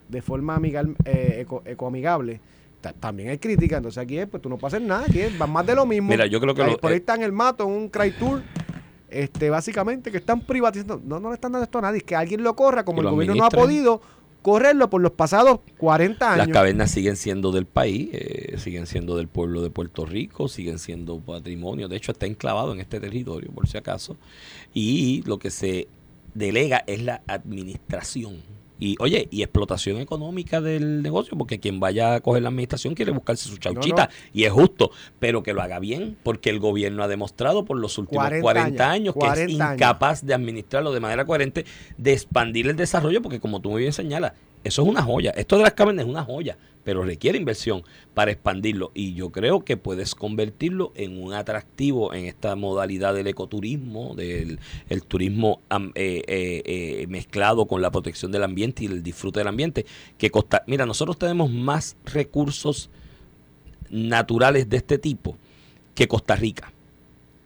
de 0.07 0.21
forma 0.21 0.55
amigal, 0.55 0.95
eh, 1.05 1.39
eco- 1.45 1.61
ecoamigable, 1.65 2.39
ta- 2.81 2.93
también 2.93 3.29
hay 3.29 3.37
crítica. 3.37 3.77
Entonces 3.77 4.01
aquí 4.01 4.17
es, 4.17 4.27
pues 4.27 4.41
tú 4.41 4.49
no 4.49 4.57
puedes 4.57 4.75
hacer 4.75 4.87
nada, 4.87 5.05
aquí 5.07 5.19
es 5.21 5.39
va 5.41 5.45
más 5.47 5.65
de 5.65 5.75
lo 5.75 5.85
mismo. 5.85 6.09
Mira, 6.09 6.25
yo 6.27 6.39
creo 6.39 6.55
que 6.55 6.63
Ahí- 6.63 6.71
lo- 6.71 6.77
por 6.77 6.89
ahí 6.91 6.95
eh, 6.95 6.99
está 6.99 7.15
en 7.15 7.23
el 7.23 7.31
mato, 7.33 7.65
en 7.65 7.71
un 7.71 7.89
cry 7.89 8.11
tour. 8.11 8.41
Este, 9.09 9.49
básicamente 9.49 10.11
que 10.11 10.17
están 10.17 10.41
privatizando, 10.41 11.01
no, 11.01 11.17
no 11.21 11.29
le 11.29 11.35
están 11.35 11.53
dando 11.53 11.63
esto 11.63 11.77
a 11.79 11.81
nadie, 11.81 11.99
es 11.99 12.03
que 12.03 12.13
alguien 12.15 12.43
lo 12.43 12.55
corra, 12.57 12.83
como 12.83 12.99
el 13.01 13.07
gobierno 13.15 13.35
no 13.35 13.45
ha 13.45 13.49
podido 13.63 14.01
correrlo 14.47 14.89
por 14.89 15.01
los 15.01 15.11
pasados 15.11 15.59
40 15.77 16.37
Las 16.37 16.45
años. 16.45 16.53
cavernas 16.53 16.89
siguen 16.89 17.17
siendo 17.17 17.51
del 17.51 17.65
país, 17.65 18.07
eh, 18.13 18.55
siguen 18.57 18.87
siendo 18.87 19.17
del 19.17 19.27
pueblo 19.27 19.61
de 19.61 19.69
Puerto 19.69 20.05
Rico, 20.05 20.47
siguen 20.47 20.79
siendo 20.79 21.19
patrimonio. 21.19 21.89
De 21.89 21.97
hecho, 21.97 22.13
está 22.13 22.27
enclavado 22.27 22.71
en 22.71 22.79
este 22.79 23.01
territorio, 23.01 23.51
por 23.51 23.67
si 23.67 23.77
acaso. 23.77 24.15
Y 24.73 25.21
lo 25.25 25.37
que 25.37 25.51
se 25.51 25.89
delega 26.33 26.81
es 26.87 27.01
la 27.01 27.23
administración. 27.27 28.37
Y 28.79 28.95
oye, 28.99 29.27
y 29.31 29.41
explotación 29.41 29.97
económica 29.97 30.61
del 30.61 31.01
negocio, 31.01 31.37
porque 31.37 31.59
quien 31.59 31.79
vaya 31.79 32.15
a 32.15 32.19
coger 32.21 32.43
la 32.43 32.49
administración 32.49 32.95
quiere 32.95 33.11
buscarse 33.11 33.49
su 33.49 33.57
chauchita, 33.57 34.05
no. 34.05 34.11
y 34.33 34.43
es 34.43 34.51
justo, 34.51 34.91
pero 35.19 35.43
que 35.43 35.53
lo 35.53 35.61
haga 35.61 35.79
bien, 35.79 36.17
porque 36.23 36.49
el 36.49 36.59
gobierno 36.59 37.03
ha 37.03 37.07
demostrado 37.07 37.65
por 37.65 37.77
los 37.77 37.97
últimos 37.97 38.23
40, 38.23 38.41
40 38.41 38.89
años, 38.89 39.13
que 39.13 39.19
es 39.19 39.33
40 39.33 39.63
años. 39.65 39.75
incapaz 39.75 40.25
de 40.25 40.33
administrarlo 40.33 40.91
de 40.91 40.99
manera 40.99 41.25
coherente, 41.25 41.65
de 41.97 42.13
expandir 42.13 42.67
el 42.67 42.75
desarrollo, 42.75 43.21
porque 43.21 43.39
como 43.39 43.61
tú 43.61 43.71
muy 43.71 43.81
bien 43.81 43.93
señalas, 43.93 44.33
eso 44.63 44.81
es 44.81 44.87
una 44.87 45.01
joya. 45.01 45.31
Esto 45.31 45.57
de 45.57 45.63
las 45.63 45.73
cavernas 45.73 46.05
es 46.05 46.09
una 46.09 46.23
joya, 46.23 46.57
pero 46.87 47.03
requiere 47.03 47.37
inversión 47.37 47.83
para 48.13 48.31
expandirlo. 48.31 48.91
Y 48.93 49.13
yo 49.13 49.29
creo 49.29 49.59
que 49.59 49.75
puedes 49.75 50.15
convertirlo 50.15 50.93
en 50.95 51.21
un 51.21 51.33
atractivo 51.33 52.13
en 52.13 52.23
esta 52.23 52.55
modalidad 52.55 53.13
del 53.13 53.27
ecoturismo, 53.27 54.15
del 54.15 54.61
el 54.87 55.03
turismo 55.03 55.59
eh, 55.69 56.23
eh, 56.25 56.61
eh, 56.63 57.07
mezclado 57.09 57.65
con 57.65 57.81
la 57.81 57.91
protección 57.91 58.31
del 58.31 58.45
ambiente 58.45 58.85
y 58.85 58.87
el 58.87 59.03
disfrute 59.03 59.41
del 59.41 59.49
ambiente. 59.49 59.85
Que 60.17 60.31
Costa, 60.31 60.63
mira, 60.65 60.85
nosotros 60.85 61.19
tenemos 61.19 61.51
más 61.51 61.97
recursos 62.05 62.89
naturales 63.89 64.69
de 64.69 64.77
este 64.77 64.97
tipo 64.97 65.37
que 65.93 66.07
Costa 66.07 66.37
Rica. 66.37 66.71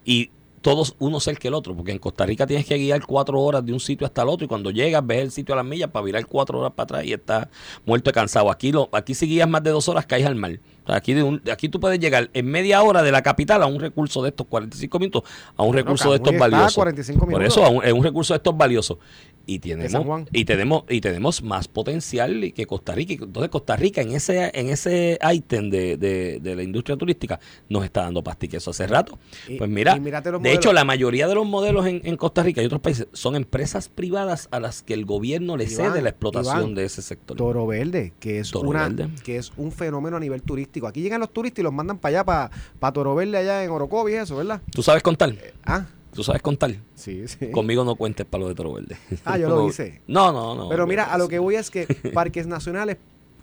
Y 0.05 0.29
todos 0.61 0.95
uno 0.99 1.19
que 1.39 1.47
el 1.47 1.53
otro, 1.53 1.75
porque 1.75 1.91
en 1.91 1.97
Costa 1.99 2.25
Rica 2.25 2.45
tienes 2.45 2.65
que 2.65 2.77
guiar 2.77 3.05
cuatro 3.05 3.39
horas 3.41 3.65
de 3.65 3.73
un 3.73 3.79
sitio 3.79 4.05
hasta 4.05 4.21
el 4.21 4.29
otro 4.29 4.45
y 4.45 4.47
cuando 4.47 4.69
llegas 4.71 5.05
ves 5.05 5.19
el 5.21 5.31
sitio 5.31 5.53
a 5.53 5.57
las 5.57 5.65
millas 5.65 5.89
para 5.89 6.05
virar 6.05 6.25
cuatro 6.25 6.59
horas 6.59 6.73
para 6.75 6.83
atrás 6.85 7.05
y 7.05 7.13
estás 7.13 7.47
muerto 7.85 8.09
y 8.09 8.13
cansado. 8.13 8.51
Aquí 8.51 8.71
lo, 8.71 8.89
aquí 8.91 9.13
si 9.15 9.25
guías 9.27 9.49
más 9.49 9.63
de 9.63 9.71
dos 9.71 9.89
horas 9.89 10.05
caes 10.05 10.25
al 10.25 10.35
mar. 10.35 10.59
O 10.83 10.87
sea, 10.87 10.95
aquí, 10.95 11.13
de 11.13 11.21
un- 11.23 11.41
aquí 11.51 11.69
tú 11.69 11.79
puedes 11.79 11.99
llegar 11.99 12.29
en 12.33 12.45
media 12.47 12.81
hora 12.81 13.03
de 13.03 13.11
la 13.11 13.21
capital 13.21 13.61
a 13.61 13.67
un 13.67 13.79
recurso 13.79 14.23
de 14.23 14.29
estos 14.29 14.47
45 14.47 14.97
minutos, 14.99 15.23
a 15.55 15.63
un 15.63 15.73
recurso 15.75 16.09
de 16.09 16.15
estos 16.17 16.35
valiosos. 16.37 16.73
45 16.75 17.19
Por 17.19 17.27
minutos. 17.29 17.53
eso 17.55 17.63
a 17.65 17.69
un- 17.69 17.83
es 17.83 17.93
un 17.93 18.03
recurso 18.03 18.33
de 18.33 18.37
estos 18.37 18.57
valiosos. 18.57 18.97
Y 19.45 19.59
tenemos, 19.59 20.27
y 20.31 20.45
tenemos, 20.45 20.83
y 20.89 21.01
tenemos 21.01 21.43
más 21.43 21.67
potencial 21.67 22.53
que 22.55 22.65
Costa 22.65 22.93
Rica. 22.93 23.13
Entonces 23.23 23.49
Costa 23.49 23.75
Rica 23.75 24.01
en 24.01 24.11
ese, 24.11 24.51
en 24.53 24.69
ese 24.69 25.19
ítem 25.33 25.69
de, 25.69 25.97
de- 25.97 26.39
de 26.39 26.55
la 26.55 26.63
industria 26.63 26.95
turística 26.97 27.39
nos 27.69 27.83
está 27.83 28.03
dando 28.03 28.23
pastiqueso 28.23 28.71
hace 28.71 28.87
rato. 28.87 29.17
Y- 29.47 29.57
pues 29.57 29.69
mira, 29.69 29.95
de 29.95 29.99
modelos. 29.99 30.45
hecho 30.47 30.73
la 30.73 30.83
mayoría 30.85 31.27
de 31.27 31.35
los 31.35 31.45
modelos 31.45 31.85
en, 31.87 32.01
en 32.03 32.17
Costa 32.17 32.43
Rica 32.43 32.61
y 32.61 32.65
otros 32.65 32.81
países 32.81 33.07
son 33.13 33.35
empresas 33.35 33.89
privadas 33.89 34.47
a 34.51 34.59
las 34.59 34.83
que 34.83 34.93
el 34.93 35.05
gobierno 35.05 35.57
le 35.57 35.65
Iván, 35.65 35.91
cede 35.93 36.01
la 36.01 36.09
explotación 36.09 36.57
Iván, 36.59 36.75
de 36.75 36.85
ese 36.85 37.01
sector. 37.01 37.35
Toro 37.37 37.65
Verde, 37.67 38.13
que 38.19 38.39
es 38.39 38.51
Toro 38.51 38.69
una 38.69 38.87
Verde. 38.87 39.09
que 39.23 39.37
es 39.37 39.51
un 39.57 39.71
fenómeno 39.71 40.17
a 40.17 40.19
nivel 40.19 40.41
turístico. 40.41 40.87
Aquí 40.87 41.01
llegan 41.01 41.19
los 41.19 41.31
turistas 41.33 41.59
y 41.59 41.63
los 41.63 41.73
mandan 41.73 41.97
para 41.97 42.19
allá, 42.19 42.25
para, 42.25 42.51
para 42.79 42.93
Toro 42.93 43.15
Verde 43.15 43.37
allá 43.37 43.63
en 43.63 43.71
Orocovi, 43.71 44.13
eso, 44.13 44.35
¿verdad? 44.37 44.61
¿Tú 44.71 44.83
sabes 44.83 45.01
contar? 45.03 45.33
Ah, 45.65 45.85
¿Tú 46.13 46.23
sabes 46.23 46.41
contar? 46.41 46.75
sí, 46.95 47.27
sí. 47.27 47.51
Conmigo 47.51 47.83
no 47.83 47.95
cuentes 47.95 48.25
para 48.25 48.43
lo 48.43 48.49
de 48.49 48.55
Toro 48.55 48.73
Verde. 48.73 48.97
Ah, 49.25 49.37
yo 49.37 49.49
lo 49.49 49.67
hice. 49.69 50.01
No, 50.07 50.31
no, 50.31 50.55
no. 50.55 50.69
Pero 50.69 50.85
mira, 50.87 51.05
a 51.05 51.17
lo 51.17 51.27
que 51.27 51.39
voy 51.39 51.55
es 51.55 51.71
que 51.71 51.85
parques 52.13 52.47
nacionales 52.47 52.97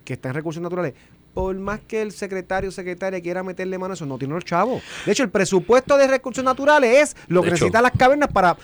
que 0.04 0.14
están 0.14 0.30
en 0.30 0.36
recursos 0.36 0.62
naturales, 0.62 0.94
por 1.34 1.54
más 1.56 1.80
que 1.80 2.00
el 2.02 2.12
secretario 2.12 2.70
o 2.70 2.72
secretaria 2.72 3.20
quiera 3.20 3.42
meterle 3.42 3.78
mano 3.78 3.92
a 3.92 3.94
eso, 3.94 4.06
no 4.06 4.18
tiene 4.18 4.34
los 4.34 4.44
chavos. 4.44 4.82
De 5.04 5.12
hecho, 5.12 5.22
el 5.22 5.30
presupuesto 5.30 5.96
de 5.96 6.06
recursos 6.08 6.42
naturales 6.42 6.96
es 6.96 7.16
lo 7.28 7.42
que 7.42 7.48
hecho, 7.48 7.54
necesitan 7.54 7.82
las 7.82 7.92
cavernas 7.92 8.30
para, 8.32 8.56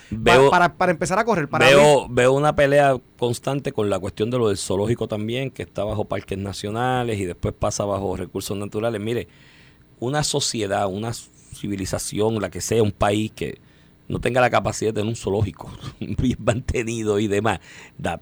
para, 0.50 0.74
para 0.74 0.90
empezar 0.90 1.18
a 1.18 1.24
correr. 1.24 1.48
Para 1.48 1.66
veo, 1.66 2.08
veo 2.08 2.32
una 2.32 2.56
pelea 2.56 2.96
constante 3.18 3.72
con 3.72 3.90
la 3.90 3.98
cuestión 3.98 4.30
de 4.30 4.38
lo 4.38 4.48
del 4.48 4.56
zoológico 4.56 5.06
también, 5.06 5.50
que 5.50 5.62
está 5.62 5.84
bajo 5.84 6.06
parques 6.06 6.38
nacionales 6.38 7.18
y 7.20 7.26
después 7.26 7.54
pasa 7.56 7.84
bajo 7.84 8.16
recursos 8.16 8.56
naturales. 8.56 9.00
Mire, 9.00 9.28
una 10.00 10.24
sociedad, 10.24 10.88
una 10.88 11.12
civilización, 11.12 12.40
la 12.40 12.50
que 12.50 12.60
sea, 12.60 12.82
un 12.82 12.92
país 12.92 13.30
que 13.32 13.60
no 14.08 14.20
tenga 14.20 14.40
la 14.40 14.50
capacidad 14.50 14.90
de 14.90 15.00
tener 15.00 15.08
un 15.08 15.16
zoológico 15.16 15.70
bien 16.00 16.38
mantenido 16.38 17.18
y 17.18 17.26
demás, 17.26 17.60
da 17.98 18.20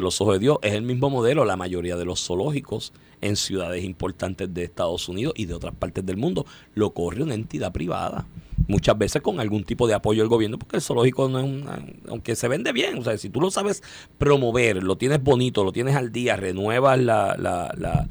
los 0.00 0.20
ojos 0.20 0.34
de 0.34 0.40
Dios. 0.40 0.58
Es 0.62 0.72
el 0.72 0.82
mismo 0.82 1.10
modelo, 1.10 1.44
la 1.44 1.56
mayoría 1.56 1.96
de 1.96 2.04
los 2.04 2.24
zoológicos 2.24 2.92
en 3.20 3.36
ciudades 3.36 3.84
importantes 3.84 4.52
de 4.52 4.64
Estados 4.64 5.08
Unidos 5.08 5.34
y 5.36 5.46
de 5.46 5.54
otras 5.54 5.74
partes 5.74 6.06
del 6.06 6.16
mundo 6.16 6.46
lo 6.74 6.90
corre 6.90 7.22
una 7.22 7.34
entidad 7.34 7.72
privada. 7.72 8.26
Muchas 8.66 8.98
veces 8.98 9.22
con 9.22 9.40
algún 9.40 9.64
tipo 9.64 9.86
de 9.86 9.94
apoyo 9.94 10.22
del 10.22 10.28
gobierno, 10.28 10.58
porque 10.58 10.76
el 10.76 10.82
zoológico 10.82 11.28
no 11.28 11.40
es 11.40 11.64
aunque 12.08 12.36
se 12.36 12.48
vende 12.48 12.72
bien, 12.72 12.98
o 12.98 13.04
sea, 13.04 13.16
si 13.16 13.30
tú 13.30 13.40
lo 13.40 13.50
sabes 13.50 13.82
promover, 14.18 14.82
lo 14.82 14.96
tienes 14.96 15.22
bonito, 15.22 15.64
lo 15.64 15.72
tienes 15.72 15.94
al 15.94 16.12
día, 16.12 16.36
renuevas 16.36 16.98
la, 16.98 17.36
la, 17.38 17.72
la 17.76 18.08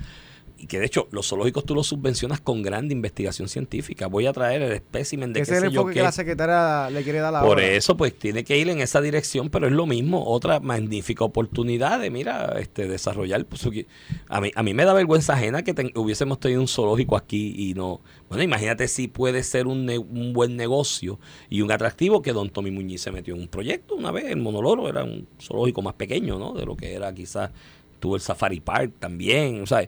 y 0.58 0.67
que 0.67 0.80
de 0.80 0.86
hecho 0.86 1.08
los 1.12 1.28
zoológicos 1.28 1.65
tú 1.65 1.76
los 1.76 1.88
subvencionas 1.88 2.41
con 2.41 2.62
grande 2.62 2.93
investigación 2.93 3.48
científica. 3.48 4.08
Voy 4.08 4.26
a 4.26 4.34
traer 4.34 4.62
el 4.62 4.72
espécimen 4.72 5.34
de 5.34 5.41
Ese 5.41 5.54
es 5.54 5.63
el 5.63 5.70
enfoque 5.70 5.93
que 5.93 6.02
la 6.02 6.12
secretaria 6.12 6.89
le 6.89 7.04
quiere 7.04 7.20
dar 7.20 7.36
a 7.36 7.41
Por 7.41 7.60
eso, 7.60 7.96
pues 7.96 8.17
tiene 8.17 8.43
que 8.43 8.58
ir 8.58 8.70
en 8.70 8.80
esa 8.80 9.02
dirección, 9.02 9.50
pero 9.50 9.67
es 9.67 9.74
lo 9.74 9.86
mismo, 9.86 10.26
otra 10.26 10.60
magnífica 10.60 11.24
oportunidad 11.24 12.00
de, 12.00 12.10
mira, 12.10 12.56
este 12.60 12.88
desarrollar. 12.88 13.46
Pues, 13.46 13.67
a, 14.28 14.41
mí, 14.41 14.52
a 14.56 14.63
mí 14.63 14.74
me 14.74 14.86
da 14.86 14.93
vergüenza 14.93 15.34
ajena 15.34 15.63
que 15.63 15.74
hubiésemos 15.96 16.39
tenido 16.39 16.62
un 16.62 16.67
zoológico 16.67 17.15
aquí 17.15 17.54
y 17.58 17.74
no. 17.74 18.02
Bueno, 18.30 18.43
imagínate 18.43 18.88
si 18.88 19.08
puede 19.08 19.43
ser 19.43 19.67
un, 19.67 19.89
un 19.89 20.34
buen 20.34 20.56
negocio 20.56 21.20
y 21.50 21.62
un 21.62 21.72
atractivo 21.72 22.22
que 22.22 22.34
don 22.34 22.50
Tommy 22.50 22.72
Muñiz 22.72 23.02
se 23.02 23.12
metió 23.12 23.36
en 23.36 23.41
un 23.41 23.48
proyecto 23.48 23.96
una 23.96 24.12
vez. 24.12 24.26
El 24.26 24.38
Monoloro 24.38 24.89
era 24.89 25.04
un 25.04 25.28
zoológico 25.39 25.82
más 25.82 25.93
pequeño, 25.93 26.38
¿no? 26.39 26.54
De 26.54 26.65
lo 26.65 26.76
que 26.76 26.93
era 26.93 27.13
quizás 27.13 27.52
tuvo 28.00 28.15
el 28.15 28.22
Safari 28.22 28.60
Park 28.60 28.93
también, 29.00 29.62
o 29.62 29.65
sea, 29.65 29.88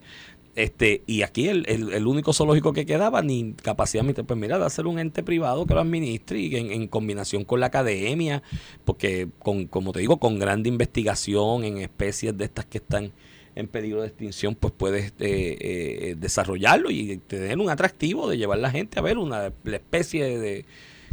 este, 0.59 1.03
y 1.07 1.21
aquí 1.21 1.47
el, 1.47 1.65
el, 1.67 2.05
único 2.05 2.33
zoológico 2.33 2.73
que 2.73 2.85
quedaba, 2.85 3.21
ni 3.21 3.53
capacidad, 3.53 4.03
pues 4.03 4.37
mira, 4.37 4.59
de 4.59 4.65
hacer 4.65 4.87
un 4.87 4.99
ente 4.99 5.23
privado 5.23 5.65
que 5.65 5.73
lo 5.73 5.79
administre 5.79 6.37
y 6.37 6.53
en, 6.53 6.87
combinación 6.89 7.45
con 7.45 7.61
la 7.61 7.67
academia, 7.67 8.43
porque 8.83 9.29
con, 9.39 9.67
como 9.67 9.93
te 9.93 10.01
digo, 10.01 10.17
con 10.17 10.37
grande 10.37 10.67
investigación 10.67 11.63
en 11.63 11.77
especies 11.77 12.37
de 12.37 12.43
estas 12.43 12.65
que 12.65 12.79
están 12.79 13.13
en 13.55 13.67
peligro 13.69 14.01
de 14.01 14.07
extinción, 14.07 14.53
pues 14.53 14.73
puedes 14.75 15.13
eh, 15.19 15.57
eh, 15.61 16.15
desarrollarlo 16.17 16.91
y 16.91 17.17
tener 17.19 17.57
un 17.57 17.69
atractivo 17.69 18.29
de 18.29 18.37
llevar 18.37 18.59
la 18.59 18.69
gente 18.69 18.99
a 18.99 19.01
ver 19.01 19.17
una 19.17 19.53
especie 19.63 20.37
de, 20.39 20.65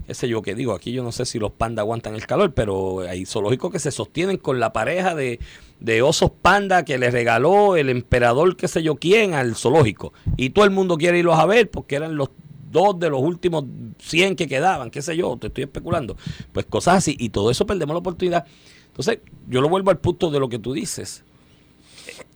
qué 0.08 0.14
sé 0.14 0.28
yo 0.28 0.42
qué 0.42 0.56
digo, 0.56 0.72
aquí 0.72 0.90
yo 0.90 1.04
no 1.04 1.12
sé 1.12 1.24
si 1.24 1.38
los 1.38 1.52
pandas 1.52 1.84
aguantan 1.84 2.16
el 2.16 2.26
calor, 2.26 2.52
pero 2.52 3.02
hay 3.02 3.26
zoológicos 3.26 3.70
que 3.70 3.78
se 3.78 3.92
sostienen 3.92 4.38
con 4.38 4.58
la 4.58 4.72
pareja 4.72 5.14
de, 5.14 5.38
osos 6.02 6.30
panda 6.42 6.84
que 6.84 6.98
le 6.98 7.10
regaló 7.10 7.76
el 7.76 7.88
emperador, 7.88 8.56
qué 8.56 8.68
sé 8.68 8.82
yo 8.82 8.96
quién, 8.96 9.34
al 9.34 9.54
zoológico. 9.54 10.12
Y 10.36 10.50
todo 10.50 10.64
el 10.64 10.70
mundo 10.70 10.96
quiere 10.96 11.18
irlos 11.18 11.38
a 11.38 11.46
ver 11.46 11.70
porque 11.70 11.96
eran 11.96 12.16
los 12.16 12.30
dos 12.70 12.98
de 12.98 13.10
los 13.10 13.20
últimos 13.20 13.64
100 13.98 14.36
que 14.36 14.48
quedaban, 14.48 14.90
qué 14.90 15.02
sé 15.02 15.16
yo, 15.16 15.36
te 15.36 15.48
estoy 15.48 15.64
especulando. 15.64 16.16
Pues 16.52 16.66
cosas 16.66 16.96
así, 16.96 17.16
y 17.18 17.30
todo 17.30 17.50
eso 17.50 17.66
perdemos 17.66 17.94
la 17.94 18.00
oportunidad. 18.00 18.46
Entonces, 18.88 19.18
yo 19.48 19.60
lo 19.60 19.68
vuelvo 19.68 19.90
al 19.90 19.98
punto 19.98 20.30
de 20.30 20.40
lo 20.40 20.48
que 20.48 20.58
tú 20.58 20.72
dices 20.72 21.24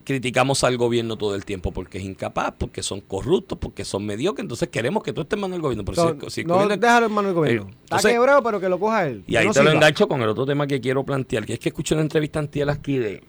criticamos 0.04 0.64
al 0.64 0.76
gobierno 0.76 1.16
todo 1.16 1.36
el 1.36 1.44
tiempo 1.44 1.70
porque 1.70 1.98
es 1.98 2.04
incapaz, 2.04 2.54
porque 2.58 2.82
son 2.82 3.00
corruptos, 3.00 3.58
porque 3.58 3.84
son 3.84 4.04
mediocres. 4.04 4.42
Entonces 4.42 4.68
queremos 4.68 5.04
que 5.04 5.12
tú 5.12 5.20
estés 5.20 5.36
en 5.36 5.42
manos 5.42 5.54
del 5.54 5.62
gobierno. 5.62 5.84
Pero 5.84 6.30
si, 6.30 6.44
no, 6.44 6.66
déjalo 6.66 7.06
en 7.06 7.12
manos 7.12 7.28
del 7.28 7.34
gobierno. 7.34 7.70
Eh, 7.70 7.96
Está 7.96 8.10
quebrado, 8.10 8.42
pero 8.42 8.60
que 8.60 8.68
lo 8.68 8.80
coja 8.80 9.06
él. 9.06 9.22
Y 9.28 9.36
ahí 9.36 9.48
te 9.50 9.62
lo 9.62 9.70
engancho 9.70 10.08
con 10.08 10.20
el 10.20 10.28
otro 10.28 10.46
tema 10.46 10.66
que 10.66 10.80
quiero 10.80 11.04
plantear, 11.04 11.46
que 11.46 11.52
es 11.52 11.58
que 11.60 11.68
escuché 11.68 11.94
una 11.94 12.02
entrevista 12.02 12.40
antiel 12.40 12.70
aquí 12.70 12.98
de 12.98 13.22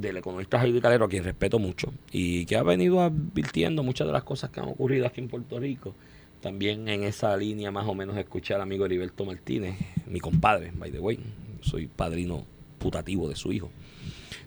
del 0.00 0.16
economista 0.16 0.58
Jaime 0.60 0.80
Calero, 0.80 1.04
a 1.04 1.08
quien 1.08 1.24
respeto 1.24 1.58
mucho, 1.58 1.92
y 2.12 2.46
que 2.46 2.56
ha 2.56 2.62
venido 2.62 3.00
advirtiendo 3.00 3.82
muchas 3.82 4.06
de 4.06 4.12
las 4.12 4.22
cosas 4.22 4.50
que 4.50 4.60
han 4.60 4.68
ocurrido 4.68 5.06
aquí 5.06 5.20
en 5.20 5.28
Puerto 5.28 5.58
Rico. 5.58 5.94
También 6.40 6.88
en 6.88 7.02
esa 7.02 7.36
línea 7.36 7.72
más 7.72 7.86
o 7.88 7.94
menos 7.94 8.16
escuché 8.16 8.54
al 8.54 8.60
amigo 8.60 8.86
Heriberto 8.86 9.24
Martínez, 9.24 9.74
mi 10.06 10.20
compadre, 10.20 10.72
by 10.72 10.92
the 10.92 11.00
way, 11.00 11.18
soy 11.62 11.88
padrino 11.88 12.44
putativo 12.78 13.28
de 13.28 13.34
su 13.34 13.52
hijo. 13.52 13.70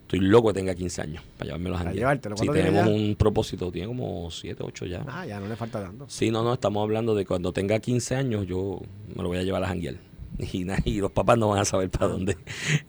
Estoy 0.02 0.20
loco 0.20 0.50
que 0.50 0.56
tenga 0.56 0.74
15 0.74 1.02
años 1.02 1.24
para 1.38 1.48
llevármelo 1.48 1.78
a 1.78 1.94
llevártelo. 1.94 2.38
Si 2.38 2.48
tenemos 2.48 2.88
un 2.88 3.16
propósito, 3.16 3.72
tiene 3.72 3.88
como 3.88 4.30
7, 4.32 4.64
8 4.64 4.86
ya. 4.86 5.06
Ah, 5.08 5.26
ya 5.26 5.40
no 5.40 5.48
le 5.48 5.56
falta 5.56 5.82
tanto. 5.82 6.06
Sí, 6.08 6.32
no, 6.32 6.44
no, 6.44 6.54
estamos 6.54 6.82
hablando 6.82 7.14
de 7.14 7.26
cuando 7.26 7.52
tenga 7.52 7.80
15 7.80 8.16
años 8.16 8.48
yo 8.48 8.82
me 9.16 9.24
lo 9.24 9.30
voy 9.30 9.38
a 9.38 9.44
llevar 9.44 9.64
a 9.64 9.68
janguear. 9.68 9.96
Y, 10.54 10.66
y 10.86 11.02
los 11.02 11.12
papás 11.12 11.38
no 11.38 11.50
van 11.50 11.60
a 11.60 11.66
saber 11.66 11.90
para 11.90 12.08
dónde. 12.08 12.38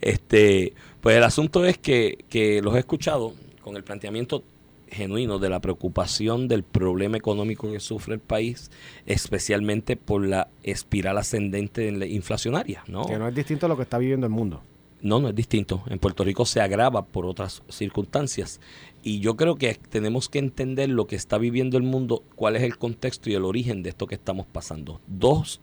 Este, 0.00 0.74
pues 1.00 1.16
el 1.16 1.24
asunto 1.24 1.64
es 1.64 1.78
que, 1.78 2.24
que 2.28 2.62
los 2.62 2.74
he 2.74 2.78
escuchado 2.78 3.34
con 3.62 3.76
el 3.76 3.84
planteamiento 3.84 4.44
genuino 4.92 5.38
de 5.38 5.48
la 5.48 5.60
preocupación 5.60 6.48
del 6.48 6.62
problema 6.62 7.16
económico 7.16 7.70
que 7.72 7.80
sufre 7.80 8.14
el 8.14 8.20
país, 8.20 8.70
especialmente 9.06 9.96
por 9.96 10.24
la 10.26 10.48
espiral 10.62 11.18
ascendente 11.18 11.88
inflacionaria, 12.08 12.84
¿no? 12.86 13.06
Que 13.06 13.18
no 13.18 13.26
es 13.26 13.34
distinto 13.34 13.66
a 13.66 13.68
lo 13.68 13.76
que 13.76 13.82
está 13.82 13.98
viviendo 13.98 14.26
el 14.26 14.32
mundo. 14.32 14.62
No, 15.00 15.18
no 15.18 15.28
es 15.28 15.34
distinto. 15.34 15.82
En 15.88 15.98
Puerto 15.98 16.22
Rico 16.22 16.46
se 16.46 16.60
agrava 16.60 17.06
por 17.06 17.26
otras 17.26 17.64
circunstancias. 17.68 18.60
Y 19.02 19.18
yo 19.18 19.36
creo 19.36 19.56
que 19.56 19.74
tenemos 19.74 20.28
que 20.28 20.38
entender 20.38 20.90
lo 20.90 21.08
que 21.08 21.16
está 21.16 21.38
viviendo 21.38 21.76
el 21.76 21.82
mundo, 21.82 22.22
cuál 22.36 22.54
es 22.54 22.62
el 22.62 22.78
contexto 22.78 23.28
y 23.28 23.34
el 23.34 23.44
origen 23.44 23.82
de 23.82 23.90
esto 23.90 24.06
que 24.06 24.14
estamos 24.14 24.46
pasando. 24.46 25.00
Dos 25.08 25.60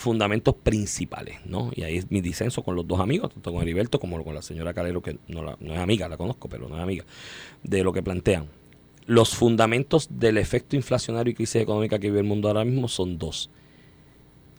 fundamentos 0.00 0.54
principales, 0.54 1.38
¿no? 1.44 1.70
Y 1.74 1.82
ahí 1.82 1.98
es 1.98 2.10
mi 2.10 2.20
disenso 2.20 2.62
con 2.62 2.74
los 2.74 2.88
dos 2.88 3.00
amigos, 3.00 3.32
tanto 3.32 3.52
con 3.52 3.62
Heriberto 3.62 4.00
como 4.00 4.22
con 4.24 4.34
la 4.34 4.42
señora 4.42 4.72
Calero, 4.72 5.02
que 5.02 5.18
no, 5.28 5.42
no 5.42 5.74
es 5.74 5.78
amiga, 5.78 6.08
la 6.08 6.16
conozco, 6.16 6.48
pero 6.48 6.68
no 6.68 6.76
es 6.76 6.82
amiga, 6.82 7.04
de 7.62 7.84
lo 7.84 7.92
que 7.92 8.02
plantean. 8.02 8.48
Los 9.06 9.34
fundamentos 9.34 10.08
del 10.10 10.38
efecto 10.38 10.76
inflacionario 10.76 11.32
y 11.32 11.34
crisis 11.34 11.62
económica 11.62 11.98
que 11.98 12.08
vive 12.08 12.20
el 12.20 12.26
mundo 12.26 12.48
ahora 12.48 12.64
mismo 12.64 12.88
son 12.88 13.18
dos. 13.18 13.50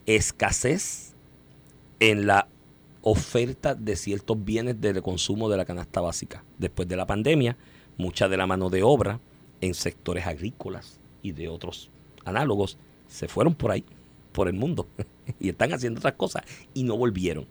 Escasez 0.06 1.16
en 2.00 2.28
la 2.28 2.48
oferta 3.02 3.74
de 3.74 3.96
ciertos 3.96 4.44
bienes 4.44 4.80
de 4.80 5.02
consumo 5.02 5.50
de 5.50 5.58
la 5.58 5.66
canasta 5.66 6.02
básica. 6.02 6.44
Después 6.60 6.88
de 6.88 6.96
la 6.96 7.08
pandemia, 7.08 7.58
mucha 7.98 8.30
de 8.30 8.38
la 8.38 8.46
mano 8.46 8.70
de 8.70 8.84
obra 8.84 9.20
en 9.62 9.74
sectores 9.74 10.28
agrícolas 10.28 11.00
y 11.24 11.32
de 11.32 11.48
otros 11.48 11.90
análogos 12.26 12.78
se 13.08 13.28
fueron 13.28 13.56
por 13.56 13.72
ahí, 13.72 13.84
por 14.32 14.48
el 14.48 14.54
mundo, 14.54 14.88
y 15.40 15.50
están 15.50 15.74
haciendo 15.74 16.00
otras 16.00 16.14
cosas 16.14 16.44
y 16.74 16.84
no 16.84 16.98
volvieron. 16.98 17.46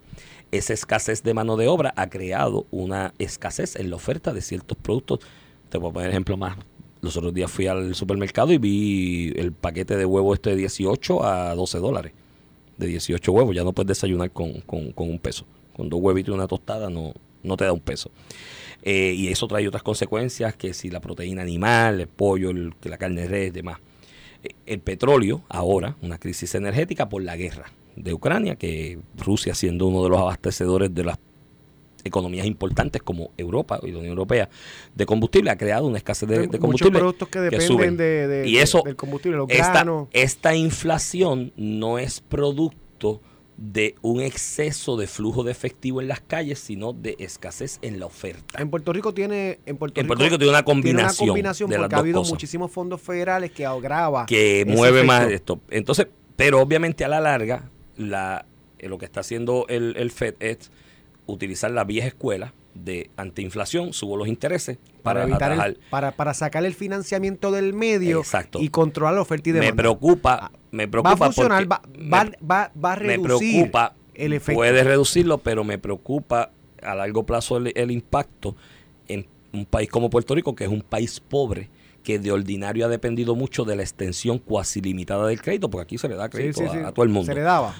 Esa 0.51 0.73
escasez 0.73 1.23
de 1.23 1.33
mano 1.33 1.55
de 1.57 1.67
obra 1.67 1.93
ha 1.95 2.09
creado 2.09 2.65
una 2.71 3.13
escasez 3.19 3.75
en 3.75 3.89
la 3.89 3.95
oferta 3.95 4.33
de 4.33 4.41
ciertos 4.41 4.77
productos. 4.77 5.19
Te 5.69 5.77
voy 5.77 5.91
a 5.91 5.93
poner 5.93 6.09
ejemplo 6.09 6.35
más. 6.37 6.57
Los 7.01 7.17
otros 7.17 7.33
días 7.33 7.49
fui 7.49 7.67
al 7.67 7.95
supermercado 7.95 8.51
y 8.53 8.57
vi 8.57 9.33
el 9.35 9.53
paquete 9.53 9.95
de 9.95 10.05
huevo 10.05 10.33
este 10.33 10.51
de 10.51 10.57
18 10.57 11.23
a 11.25 11.55
12 11.55 11.79
dólares 11.79 12.13
de 12.77 12.87
18 12.87 13.31
huevos. 13.31 13.55
Ya 13.55 13.63
no 13.63 13.71
puedes 13.71 13.87
desayunar 13.87 14.31
con, 14.31 14.63
un 14.67 15.19
peso. 15.19 15.45
Con 15.73 15.89
dos 15.89 16.01
huevitos 16.01 16.33
y 16.33 16.35
una 16.35 16.47
tostada 16.47 16.89
no, 16.89 17.13
no 17.43 17.57
te 17.57 17.63
da 17.65 17.71
un 17.71 17.79
peso. 17.79 18.11
Eh, 18.83 19.13
y 19.15 19.27
eso 19.29 19.47
trae 19.47 19.67
otras 19.67 19.83
consecuencias, 19.83 20.55
que 20.55 20.73
si 20.73 20.89
la 20.89 20.99
proteína 20.99 21.43
animal, 21.43 22.01
el 22.01 22.07
pollo, 22.07 22.49
el, 22.49 22.73
la 22.83 22.97
carne 22.97 23.21
de 23.21 23.27
res, 23.27 23.53
demás. 23.53 23.77
El 24.65 24.79
petróleo, 24.79 25.43
ahora, 25.49 25.95
una 26.01 26.17
crisis 26.17 26.55
energética 26.55 27.09
por 27.09 27.23
la 27.23 27.35
guerra 27.35 27.71
de 27.95 28.13
Ucrania, 28.13 28.55
que 28.55 28.99
Rusia 29.17 29.53
siendo 29.53 29.87
uno 29.87 30.03
de 30.03 30.09
los 30.09 30.19
abastecedores 30.19 30.93
de 30.93 31.03
las 31.03 31.19
economías 32.03 32.45
importantes 32.45 33.01
como 33.01 33.31
Europa 33.37 33.79
y 33.83 33.91
la 33.91 33.99
Unión 33.99 34.11
Europea 34.11 34.49
de 34.95 35.05
combustible 35.05 35.51
ha 35.51 35.57
creado 35.57 35.85
una 35.85 35.97
escasez 35.97 36.27
de, 36.27 36.47
combustible. 36.59 36.67
Muchos 36.67 36.91
productos 36.91 37.27
que 37.29 37.39
dependen 37.39 37.97
de, 37.97 38.43
y 38.47 38.57
eso, 38.57 38.81
del 38.83 38.95
combustible, 38.95 39.37
los 39.37 39.49
esta, 39.49 39.85
esta 40.11 40.55
inflación 40.55 41.53
no 41.55 41.99
es 41.99 42.21
producto 42.21 43.21
de 43.61 43.93
un 44.01 44.21
exceso 44.21 44.97
de 44.97 45.05
flujo 45.05 45.43
de 45.43 45.51
efectivo 45.51 46.01
en 46.01 46.07
las 46.07 46.19
calles, 46.19 46.57
sino 46.57 46.93
de 46.93 47.15
escasez 47.19 47.77
en 47.83 47.99
la 47.99 48.07
oferta. 48.07 48.59
En 48.59 48.71
Puerto 48.71 48.91
Rico 48.91 49.13
tiene 49.13 49.59
en 49.67 49.77
Puerto, 49.77 50.01
Rico, 50.01 50.39
tiene 50.39 50.49
una 50.49 50.63
combinación, 50.63 51.15
tiene 51.15 51.21
una 51.21 51.33
combinación 51.53 51.69
porque 51.69 51.95
ha 51.95 51.99
habido 51.99 52.23
muchísimos 52.23 52.71
fondos 52.71 52.99
federales 52.99 53.51
que 53.51 53.63
agrava 53.63 54.25
que 54.25 54.65
mueve 54.67 55.03
más 55.03 55.29
esto. 55.29 55.61
Entonces, 55.69 56.07
pero 56.35 56.59
obviamente 56.59 57.05
a 57.05 57.07
la 57.07 57.21
larga 57.21 57.69
la 57.97 58.45
eh, 58.79 58.89
lo 58.89 58.97
que 58.97 59.05
está 59.05 59.19
haciendo 59.19 59.67
el, 59.69 59.95
el 59.95 60.09
Fed 60.09 60.33
es 60.39 60.71
utilizar 61.27 61.69
la 61.69 61.83
vieja 61.83 62.07
escuela 62.07 62.55
de 62.73 63.09
antiinflación, 63.17 63.93
subo 63.93 64.17
los 64.17 64.27
intereses 64.27 64.77
para, 65.03 65.23
evitar 65.23 65.75
para, 65.89 66.11
para 66.11 66.33
sacar 66.33 66.65
el 66.65 66.73
financiamiento 66.73 67.51
del 67.51 67.73
medio 67.73 68.23
y 68.59 68.69
controlar 68.69 69.15
la 69.15 69.21
oferta 69.21 69.49
y 69.49 69.53
demanda. 69.53 69.73
Me 69.73 69.77
preocupa, 69.77 70.39
ah, 70.43 70.51
me 70.71 70.87
preocupa 70.87 71.15
va 71.15 71.25
a 71.25 71.31
funcionar, 71.31 71.71
va, 71.71 71.81
va, 72.41 72.71
va, 72.75 72.91
a 72.93 72.95
reducir 72.95 73.71
preocupa, 73.71 73.95
el 74.15 74.33
efecto. 74.33 74.57
Puede 74.57 74.83
reducirlo, 74.83 75.37
pero 75.39 75.63
me 75.63 75.77
preocupa 75.77 76.51
a 76.81 76.95
largo 76.95 77.25
plazo 77.25 77.57
el, 77.57 77.71
el 77.75 77.91
impacto 77.91 78.55
en 79.07 79.27
un 79.53 79.65
país 79.65 79.89
como 79.89 80.09
Puerto 80.09 80.33
Rico, 80.35 80.55
que 80.55 80.63
es 80.63 80.69
un 80.69 80.81
país 80.81 81.19
pobre 81.19 81.69
que 82.03 82.19
de 82.19 82.31
ordinario 82.31 82.85
ha 82.85 82.89
dependido 82.89 83.35
mucho 83.35 83.63
de 83.63 83.75
la 83.75 83.83
extensión 83.83 84.39
cuasi 84.39 84.81
limitada 84.81 85.27
del 85.27 85.41
crédito, 85.41 85.69
porque 85.69 85.83
aquí 85.83 85.97
se 85.97 86.09
le 86.09 86.15
da 86.15 86.29
crédito 86.29 86.63
A, 86.71 86.91
todo 86.91 87.03
el 87.03 87.09
mundo. 87.09 87.27
Se 87.27 87.35
le 87.35 87.41
daba. 87.41 87.75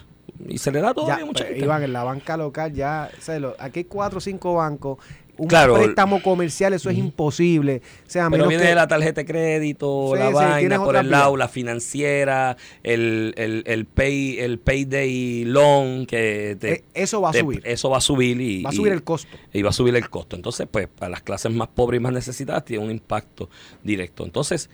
Y 0.47 0.57
se 0.57 0.71
le 0.71 0.81
da 0.81 0.93
todavía 0.93 1.19
Ya, 1.19 1.25
mucha 1.25 1.43
pues, 1.43 1.49
gente. 1.49 1.65
Iván, 1.65 1.84
en 1.84 1.93
la 1.93 2.03
banca 2.03 2.36
local 2.38 2.73
ya, 2.73 3.10
o 3.17 3.21
sea, 3.21 3.39
lo- 3.39 3.55
aquí 3.60 3.79
hay 3.79 3.86
cuatro 3.86 4.17
o 4.17 4.21
cinco 4.21 4.53
bancos. 4.55 4.97
Un 5.42 5.48
Claro. 5.48 5.73
préstamo 5.73 6.21
comercial, 6.21 6.71
eso 6.73 6.92
es 6.92 6.98
imposible. 7.00 7.81
O 8.06 8.10
sea, 8.12 8.27
a 8.27 8.29
Pero 8.29 8.48
viene 8.48 8.63
que- 8.63 8.75
la 8.75 8.87
tarjeta 8.87 9.21
de 9.21 9.25
crédito, 9.25 10.12
Sí, 10.13 10.19
la 10.19 10.27
sí, 10.27 10.33
vaina 10.33 10.77
por 10.83 10.96
el 10.96 11.10
lado, 11.10 11.35
la 11.35 11.48
financiera, 11.48 12.58
el, 12.83 13.33
el, 13.37 13.63
el, 13.65 13.85
pay, 13.85 14.37
el 14.39 14.60
payday 14.60 15.46
loan, 15.46 16.06
que 16.06 16.58
te- 16.60 16.71
Eh, 16.73 16.83
eso 16.94 17.21
va 17.21 17.29
a 17.29 17.31
te- 17.31 17.39
subir. 17.39 17.62
Eso 17.65 17.89
va 17.89 17.98
a 17.98 18.02
subir 18.02 18.39
y 18.39 18.62
Va 18.62 18.69
a 18.69 18.73
y- 18.73 18.75
subir 18.75 18.92
el 18.94 19.04
costo. 19.04 19.35
y 19.52 19.62
va 19.63 19.69
a 19.69 19.73
subir 19.73 19.96
el 19.96 20.08
costo. 20.12 20.35
Entonces, 20.35 20.67
pues, 20.69 20.87
para 20.87 21.10
las 21.10 21.23
clases 21.23 21.52
más 21.52 21.69
pobres 21.69 21.98
y 21.98 22.02
más 22.04 22.13
necesitadas 22.13 22.63
tiene 22.63 22.83
un 22.85 22.92
impacto 22.92 23.50
directo. 23.83 24.23
Entonces, 24.23 24.69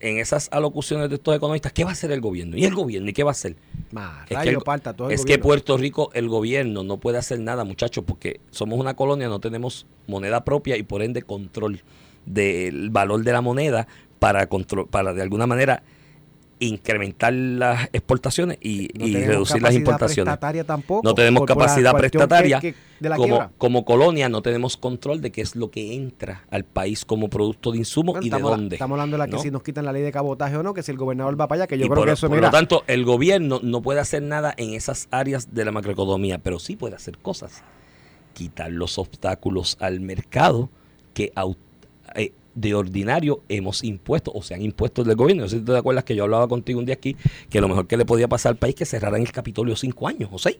en 0.00 0.18
esas 0.18 0.48
alocuciones 0.52 1.08
de 1.08 1.14
estos 1.16 1.34
economistas, 1.34 1.72
¿qué 1.72 1.82
va 1.82 1.90
a 1.90 1.92
hacer 1.94 2.12
el 2.12 2.20
gobierno? 2.20 2.58
¿Y 2.58 2.64
el 2.66 2.74
gobierno? 2.74 3.08
¿Y 3.08 3.12
qué 3.14 3.24
va 3.24 3.30
a 3.30 3.32
hacer? 3.32 3.56
Es, 4.28 4.38
que, 4.38 4.48
el- 4.50 4.58
parta 4.58 4.92
todo 4.94 5.08
el 5.08 5.14
es 5.14 5.24
que. 5.24 5.38
Puerto 5.38 5.76
Rico, 5.78 6.10
el 6.14 6.28
gobierno 6.28 6.84
no 6.84 6.98
puede 6.98 7.18
hacer 7.18 7.40
nada, 7.40 7.64
muchachos, 7.64 8.04
porque 8.06 8.40
somos 8.50 8.78
una 8.78 8.94
colonia, 8.94 9.28
no 9.28 9.40
tenemos 9.40 9.86
moneda 10.12 10.44
propia 10.44 10.76
y 10.76 10.84
por 10.84 11.02
ende 11.02 11.22
control 11.22 11.80
del 12.26 12.90
valor 12.90 13.24
de 13.24 13.32
la 13.32 13.40
moneda 13.40 13.88
para 14.20 14.46
control, 14.46 14.86
para 14.88 15.12
de 15.12 15.22
alguna 15.22 15.48
manera 15.48 15.82
incrementar 16.60 17.32
las 17.32 17.88
exportaciones 17.92 18.56
y, 18.60 18.88
No 18.96 19.04
y 19.06 19.12
tenemos 19.14 19.26
reducir 19.34 19.62
las 19.62 19.74
importaciones. 19.74 20.38
tampoco, 20.64 21.00
No 21.02 21.12
tenemos 21.12 21.40
por- 21.40 21.48
capacidad 21.48 21.92
prestataria. 21.96 22.60
que- 22.60 22.72
que- 22.74 22.78
de 23.00 23.08
la 23.08 23.16
como, 23.58 23.84
colonia 23.84 24.28
no 24.28 24.42
tenemos 24.42 24.76
control 24.76 25.20
de 25.20 25.32
qué 25.32 25.40
es 25.40 25.56
lo 25.56 25.72
que 25.72 25.94
entra 25.96 26.44
al 26.52 26.62
país 26.64 27.04
como 27.04 27.28
producto 27.28 27.72
de 27.72 27.78
insumo 27.78 28.12
Bueno, 28.12 28.24
y 28.24 28.30
de 28.30 28.38
dónde. 28.38 28.76
estamos 28.76 28.94
hablando 28.94 29.14
de 29.14 29.18
la 29.18 29.26
que 29.26 29.32
¿no? 29.32 29.38
si 29.42 29.50
nos 29.50 29.64
quitan 29.64 29.84
la 29.84 29.92
ley 29.92 30.02
de 30.02 30.12
cabotaje 30.12 30.56
o 30.56 30.62
no, 30.62 30.72
que 30.72 30.84
si 30.84 30.92
el 30.92 30.98
gobernador 30.98 31.34
va 31.40 31.48
para 31.48 31.62
allá, 31.62 31.66
que 31.66 31.78
yo 31.78 31.86
y 31.86 31.88
creo 31.88 31.96
por, 31.96 32.06
que 32.06 32.12
eso, 32.12 32.28
por 32.28 32.36
mira, 32.36 32.46
lo 32.46 32.52
tanto, 32.52 32.84
el 32.86 33.04
gobierno 33.04 33.58
no 33.64 33.82
puede 33.82 33.98
hacer 33.98 34.22
nada 34.22 34.54
en 34.56 34.72
esas 34.74 35.08
áreas 35.10 35.52
de 35.52 35.64
la 35.64 35.72
macroeconomía, 35.72 36.38
pero 36.38 36.60
sí 36.60 36.76
puede 36.76 36.94
hacer 36.94 37.18
cosas. 37.18 37.64
Quitar 38.32 38.70
los 38.72 38.98
obstáculos 38.98 39.76
al 39.80 40.00
mercado 40.00 40.70
que 41.14 41.32
eh, 42.14 42.32
de 42.54 42.74
ordinario 42.74 43.42
hemos 43.48 43.82
impuesto 43.84 44.30
o 44.34 44.42
se 44.42 44.54
han 44.54 44.62
impuesto 44.62 45.04
del 45.04 45.16
gobierno. 45.16 45.44
No 45.44 45.48
sé 45.48 45.58
si 45.60 45.64
te 45.64 45.76
acuerdas 45.76 46.04
que 46.04 46.14
yo 46.14 46.24
hablaba 46.24 46.48
contigo 46.48 46.78
un 46.78 46.86
día 46.86 46.94
aquí 46.94 47.16
que 47.48 47.60
lo 47.60 47.68
mejor 47.68 47.86
que 47.86 47.96
le 47.96 48.04
podía 48.04 48.28
pasar 48.28 48.50
al 48.50 48.56
país 48.56 48.74
es 48.74 48.78
que 48.80 48.84
cerraran 48.86 49.22
el 49.22 49.32
Capitolio 49.32 49.76
cinco 49.76 50.08
años 50.08 50.28
o 50.32 50.38
seis, 50.38 50.58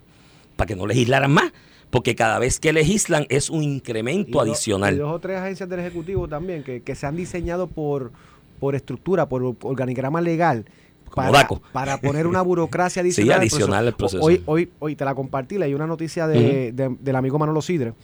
para 0.56 0.66
que 0.68 0.76
no 0.76 0.86
legislaran 0.86 1.30
más. 1.32 1.52
Porque 1.90 2.14
cada 2.14 2.38
vez 2.38 2.58
que 2.58 2.72
legislan 2.72 3.26
es 3.28 3.50
un 3.50 3.62
y 3.62 3.66
incremento 3.66 4.38
dos- 4.38 4.48
adicional. 4.48 4.94
y 4.94 4.98
dos 4.98 5.12
o 5.14 5.18
tres 5.18 5.36
agencias 5.38 5.68
del 5.68 5.80
Ejecutivo 5.80 6.26
también, 6.28 6.62
que, 6.62 6.80
que 6.82 6.94
se 6.94 7.06
han 7.06 7.16
diseñado 7.16 7.66
por, 7.66 8.12
por 8.58 8.74
estructura, 8.74 9.28
por 9.28 9.56
organigrama 9.62 10.22
legal. 10.22 10.64
Para, 11.14 11.46
para 11.72 12.00
poner 12.00 12.26
una 12.26 12.42
burocracia 12.42 13.00
adicional. 13.02 13.32
al 13.34 13.40
adicional 13.40 13.86
al 13.86 13.94
proceso. 13.94 14.22
Hoy, 14.22 14.42
hoy, 14.46 14.70
hoy 14.78 14.96
te 14.96 15.04
la 15.04 15.14
compartí, 15.14 15.58
leí 15.58 15.74
una 15.74 15.86
noticia 15.86 16.26
de, 16.26 16.72
de- 16.72 16.96
del 16.98 17.16
amigo 17.16 17.38
Manolo 17.38 17.60
Sidre 17.62 17.94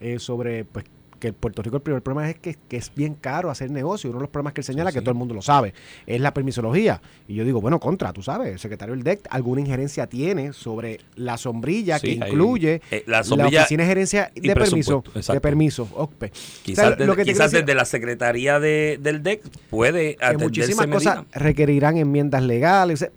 eh, 0.00 0.18
sobre 0.18 0.64
pues, 0.64 0.84
que 1.18 1.28
en 1.28 1.34
Puerto 1.34 1.62
Rico 1.62 1.76
el 1.76 1.82
primer 1.82 2.02
problema 2.02 2.28
es 2.30 2.36
que, 2.38 2.56
que 2.68 2.76
es 2.76 2.92
bien 2.94 3.14
caro 3.14 3.50
hacer 3.50 3.70
negocio. 3.70 4.10
Uno 4.10 4.18
de 4.18 4.22
los 4.24 4.30
problemas 4.30 4.52
que 4.52 4.60
él 4.60 4.64
señala, 4.64 4.90
Sí, 4.90 4.94
que 4.98 5.00
todo 5.00 5.10
el 5.12 5.16
mundo 5.16 5.34
lo 5.34 5.42
sabe, 5.42 5.74
es 6.06 6.20
la 6.20 6.34
permisología. 6.34 7.00
Y 7.28 7.34
yo 7.34 7.44
digo, 7.44 7.60
bueno, 7.60 7.80
contra, 7.80 8.12
tú 8.12 8.22
sabes, 8.22 8.52
el 8.52 8.58
secretario 8.58 8.94
del 8.94 9.04
DEC, 9.04 9.20
¿alguna 9.30 9.60
injerencia 9.60 10.06
tiene 10.06 10.52
sobre 10.52 11.00
la 11.16 11.36
sombrilla 11.38 11.98
Sí, 11.98 12.18
que 12.18 12.24
hay- 12.24 12.30
incluye 12.30 12.80
eh, 12.90 13.04
la 13.06 13.24
sombrilla 13.24 13.60
oficina 13.62 13.82
de 13.84 13.88
gerencia 13.88 14.32
de 14.34 14.54
permiso? 14.54 15.02
De 15.32 15.40
permiso, 15.40 15.88
OCPE. 15.94 16.30
Quizás, 16.62 16.84
O 16.84 16.88
sea, 16.88 16.90
desde, 16.90 17.06
lo 17.06 17.16
que 17.16 17.24
te 17.24 17.32
quizás 17.32 17.50
quiero 17.50 17.50
decir- 17.50 17.66
desde 17.66 17.74
la 17.76 17.84
Secretaría 17.84 18.60
de, 18.60 18.98
del 19.02 19.22
DEC 19.22 19.42
puede 19.70 20.16
que 20.16 20.24
atenderse 20.24 20.44
muchísimas 20.44 20.86
medida. 20.88 21.14
cosas 21.16 21.24
requerirán 21.42 21.96
enmiendas 21.96 22.42
legales. 22.42 23.02
o 23.02 23.04
sea, 23.06 23.10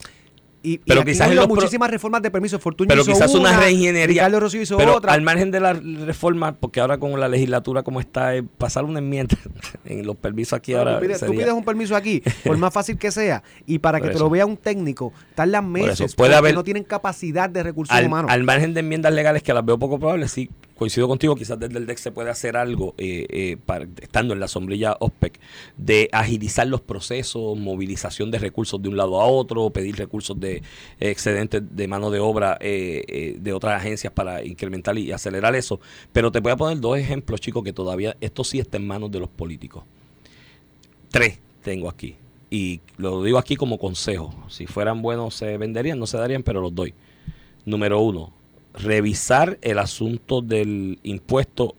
Y, 0.64 0.80
Pero 0.80 1.02
y 1.02 1.06
quizás 1.06 1.30
pro- 1.30 1.48
muchísimas 1.48 1.90
reformas 1.92 2.22
de 2.22 2.32
permiso. 2.32 2.58
Fortuño 2.60 2.88
pero 2.90 3.02
hizo 3.04 3.12
quizás 3.14 3.34
una, 3.36 3.58
reingeniería. 3.60 4.06
Ricardo 4.08 4.40
Rocío 4.40 4.62
hizo 4.62 4.76
pero 4.76 4.96
otra. 4.98 5.14
al 5.14 5.22
margen 5.22 5.52
de 5.52 5.60
la 5.60 5.74
reforma, 5.74 6.54
porque 6.56 6.80
ahora 6.82 6.98
con 6.98 7.18
la 7.20 7.28
legislatura 7.30 7.84
como 7.84 8.00
está, 8.00 8.36
eh, 8.36 8.44
pasar 8.58 8.84
una 8.84 9.00
enmienda 9.00 9.38
en 9.86 10.06
los 10.06 10.16
permisos 10.16 10.54
aquí 10.58 10.74
ahora 10.74 10.96
tú, 10.96 11.06
pides, 11.06 11.20
tú 11.20 11.26
sería- 11.28 11.42
pides 11.42 11.54
un 11.54 11.64
permiso 11.64 11.96
aquí, 11.96 12.22
por 12.44 12.58
más 12.58 12.74
fácil 12.74 12.98
que 12.98 13.12
sea, 13.12 13.44
y 13.66 13.80
para 13.80 14.00
Por 14.00 14.08
que 14.10 14.14
te 14.16 14.20
lo 14.20 14.30
vea 14.30 14.46
un 14.46 14.58
técnico, 14.58 15.14
tardan 15.36 15.72
meses, 15.72 16.16
puede 16.16 16.36
haber- 16.36 16.56
no 16.56 16.64
tienen 16.64 16.84
capacidad 16.84 17.50
de 17.50 17.64
recursos 17.64 17.96
al, 17.96 18.08
humanos. 18.08 18.32
al 18.32 18.44
margen 18.44 18.74
de 18.74 18.80
enmiendas 18.82 19.14
legales 19.14 19.44
que 19.44 19.54
las 19.54 19.64
veo 19.64 19.78
poco 19.78 20.00
probables, 20.00 20.32
sí, 20.32 20.50
coincido 20.78 21.08
contigo, 21.08 21.36
quizás 21.36 21.60
desde 21.60 21.78
el 21.78 21.86
DEC 21.86 21.98
se 21.98 22.12
puede 22.12 22.30
hacer 22.30 22.56
algo, 22.56 22.94
eh, 22.98 23.26
eh, 23.30 23.58
estando 24.02 24.34
en 24.34 24.40
la 24.40 24.48
sombrilla 24.48 24.96
OPEC, 25.00 25.40
de 25.76 26.10
agilizar 26.12 26.68
los 26.68 26.82
procesos, 26.82 27.58
movilización 27.58 28.32
de 28.32 28.40
recursos 28.40 28.82
de 28.82 28.88
un 28.88 28.96
lado 28.96 29.20
a 29.20 29.26
otro, 29.26 29.70
pedir 29.72 29.96
recursos 29.96 30.40
de 30.40 30.62
excedentes 31.00 31.64
de 31.76 31.88
mano 31.88 32.12
de 32.12 32.20
obra 32.20 32.58
eh, 32.62 33.36
de 33.40 33.54
otras 33.54 33.82
agencias 33.82 34.14
para 34.14 34.44
incrementar 34.44 34.98
y 34.98 35.12
acelerar 35.12 35.56
eso. 35.56 35.80
Pero 36.14 36.32
te 36.32 36.40
voy 36.40 36.54
a 36.54 36.58
poner 36.58 36.80
dos 36.80 36.98
ejemplos, 36.98 37.42
chicos, 37.42 37.64
que 37.64 37.74
todavía 37.74 38.16
esto 38.22 38.44
sí 38.44 38.60
está 38.60 38.78
en 38.78 38.88
manos 38.88 39.12
de 39.12 39.20
los 39.20 39.30
políticos. 39.30 39.84
Tres 41.10 41.40
tengo 41.64 41.90
aquí. 41.90 42.16
Y 42.50 42.80
lo 42.98 43.24
digo 43.24 43.38
aquí 43.38 43.56
como 43.56 43.78
consejo. 43.78 44.34
Si 44.48 44.68
fueran 44.68 45.02
buenos 45.02 45.36
se 45.36 45.58
venderían, 45.58 46.00
no 46.00 46.08
se 46.08 46.18
darían, 46.18 46.44
pero 46.44 46.62
los 46.62 46.74
doy. 46.74 46.94
Número 47.66 48.00
uno, 48.00 48.32
revisar 48.78 49.58
el 49.62 49.80
asunto 49.80 50.42
del 50.42 51.00
impuesto 51.04 51.76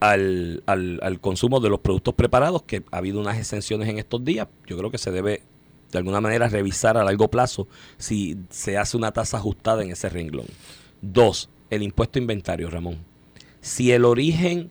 al, 0.00 0.62
al, 0.66 1.00
al 1.02 1.20
consumo 1.20 1.60
de 1.60 1.70
los 1.70 1.80
productos 1.80 2.14
preparados, 2.14 2.62
que 2.62 2.82
ha 2.90 2.98
habido 2.98 3.20
unas 3.20 3.38
exenciones 3.38 3.88
en 3.88 3.98
estos 3.98 4.24
días. 4.24 4.48
Yo 4.66 4.76
creo 4.76 4.90
que 4.90 4.98
se 4.98 5.10
debe 5.10 5.42
de 5.90 5.98
alguna 5.98 6.20
manera 6.20 6.48
revisar 6.48 6.96
a 6.96 7.04
largo 7.04 7.28
plazo 7.28 7.68
si 7.98 8.36
se 8.50 8.78
hace 8.78 8.96
una 8.96 9.12
tasa 9.12 9.36
ajustada 9.36 9.82
en 9.82 9.90
ese 9.90 10.08
renglón. 10.08 10.46
Dos, 11.00 11.48
el 11.70 11.82
impuesto 11.82 12.18
inventario, 12.18 12.70
Ramón. 12.70 12.98
Si 13.60 13.92
el 13.92 14.04
origen 14.04 14.70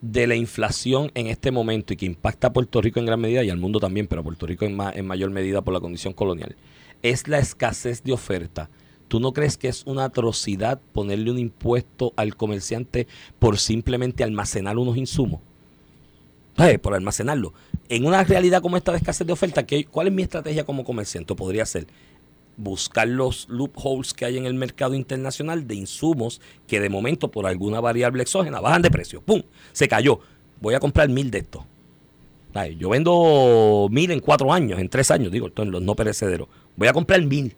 de 0.00 0.26
la 0.26 0.34
inflación 0.34 1.10
en 1.14 1.26
este 1.26 1.50
momento 1.50 1.92
y 1.92 1.96
que 1.96 2.06
impacta 2.06 2.48
a 2.48 2.52
Puerto 2.52 2.80
Rico 2.80 2.98
en 2.98 3.06
gran 3.06 3.20
medida 3.20 3.44
y 3.44 3.50
al 3.50 3.58
mundo 3.58 3.78
también, 3.78 4.06
pero 4.06 4.22
a 4.22 4.24
Puerto 4.24 4.46
Rico 4.46 4.64
en, 4.64 4.78
en 4.94 5.06
mayor 5.06 5.30
medida 5.30 5.62
por 5.62 5.74
la 5.74 5.80
condición 5.80 6.12
colonial, 6.12 6.56
es 7.02 7.28
la 7.28 7.38
escasez 7.38 8.02
de 8.02 8.12
oferta. 8.12 8.70
¿Tú 9.12 9.20
no 9.20 9.34
crees 9.34 9.58
que 9.58 9.68
es 9.68 9.82
una 9.84 10.04
atrocidad 10.04 10.80
ponerle 10.94 11.30
un 11.30 11.38
impuesto 11.38 12.14
al 12.16 12.34
comerciante 12.34 13.06
por 13.38 13.58
simplemente 13.58 14.24
almacenar 14.24 14.78
unos 14.78 14.96
insumos? 14.96 15.42
¿Sabes? 16.56 16.78
Por 16.78 16.94
almacenarlo. 16.94 17.52
En 17.90 18.06
una 18.06 18.24
realidad 18.24 18.62
como 18.62 18.78
esta 18.78 18.90
de 18.90 18.96
escasez 18.96 19.26
de 19.26 19.34
oferta, 19.34 19.66
¿qué- 19.66 19.84
¿cuál 19.84 20.06
es 20.06 20.14
mi 20.14 20.22
estrategia 20.22 20.64
como 20.64 20.82
comerciante? 20.82 21.34
Podría 21.34 21.66
ser 21.66 21.88
buscar 22.56 23.06
los 23.06 23.46
loopholes 23.50 24.14
que 24.14 24.24
hay 24.24 24.38
en 24.38 24.46
el 24.46 24.54
mercado 24.54 24.94
internacional 24.94 25.66
de 25.66 25.74
insumos 25.74 26.40
que 26.66 26.80
de 26.80 26.88
momento 26.88 27.30
por 27.30 27.44
alguna 27.44 27.80
variable 27.80 28.22
exógena 28.22 28.60
bajan 28.60 28.80
de 28.80 28.90
precio. 28.90 29.20
¡Pum! 29.20 29.42
Se 29.72 29.88
cayó. 29.88 30.20
Voy 30.58 30.72
a 30.72 30.80
comprar 30.80 31.10
mil 31.10 31.30
de 31.30 31.40
estos. 31.40 31.64
Yo 32.78 32.88
vendo 32.88 33.88
mil 33.90 34.10
en 34.10 34.20
cuatro 34.20 34.54
años, 34.54 34.80
en 34.80 34.88
tres 34.88 35.10
años, 35.10 35.30
digo, 35.30 35.50
en 35.54 35.70
los 35.70 35.82
no 35.82 35.94
perecederos. 35.94 36.48
Voy 36.76 36.88
a 36.88 36.94
comprar 36.94 37.20
mil 37.20 37.54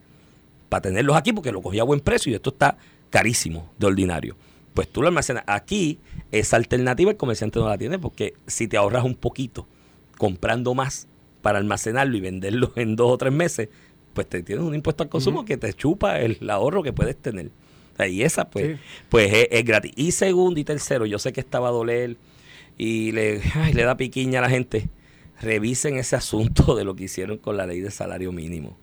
para 0.75 0.83
tenerlos 0.83 1.15
aquí 1.17 1.33
porque 1.33 1.53
lo 1.53 1.63
cogí 1.63 1.79
a 1.79 1.85
buen 1.85 2.01
precio 2.01 2.33
y 2.33 2.35
esto 2.35 2.51
está 2.51 2.77
carísimo 3.09 3.71
de 3.79 3.87
ordinario. 3.87 4.35
Pues 4.75 4.89
tú 4.89 5.03
lo 5.03 5.07
almacenas. 5.07 5.45
Aquí, 5.47 6.01
esa 6.33 6.57
alternativa 6.57 7.13
el 7.13 7.17
comerciante 7.17 7.61
no 7.61 7.69
la 7.69 7.79
tiene 7.79 7.97
porque 8.01 8.35
si 8.49 8.67
te 8.67 8.77
ahorras 8.77 9.05
un 9.05 9.15
poquito 9.15 9.69
comprando 10.19 10.75
más 10.75 11.07
para 11.43 11.59
almacenarlo 11.59 12.17
y 12.17 12.21
venderlo 12.21 12.73
en 12.77 12.97
dos 12.97 13.09
o 13.13 13.17
tres 13.19 13.33
meses, 13.33 13.69
pues 14.15 14.29
te 14.29 14.43
tienes 14.43 14.65
un 14.65 14.75
impuesto 14.75 15.05
al 15.05 15.09
consumo 15.09 15.45
que 15.45 15.57
te 15.57 15.73
chupa 15.75 16.19
el 16.19 16.51
ahorro 16.51 16.83
que 16.83 16.93
puedes 16.93 17.17
tener. 17.17 17.53
O 17.93 17.97
sea, 17.97 18.09
Y 18.09 18.25
esa, 18.25 18.51
pues, 18.51 18.77
Sí. 18.77 18.83
pues 19.11 19.33
es, 19.33 19.47
es 19.53 19.65
gratis. 19.65 19.93
Y 19.95 20.11
segundo 20.11 20.59
y 20.59 20.65
tercero, 20.65 21.07
yo 21.07 21.21
sé 21.21 21.33
que 21.33 21.39
estaba 21.41 21.69
a 21.69 21.71
doler 21.71 22.17
y 22.77 23.13
le, 23.13 23.43
ay, 23.55 23.75
le 23.75 23.85
da 23.85 23.97
piquiña 23.97 24.41
a 24.41 24.43
la 24.43 24.51
gente. 24.51 24.89
Revisen 25.41 25.99
ese 25.99 26.17
asunto 26.17 26.75
de 26.75 26.83
lo 26.83 26.97
que 26.97 27.05
hicieron 27.05 27.39
con 27.39 27.57
la 27.57 27.65
ley 27.65 27.79
de 27.81 27.93
salario 27.93 28.33
mínimo. 28.33 28.77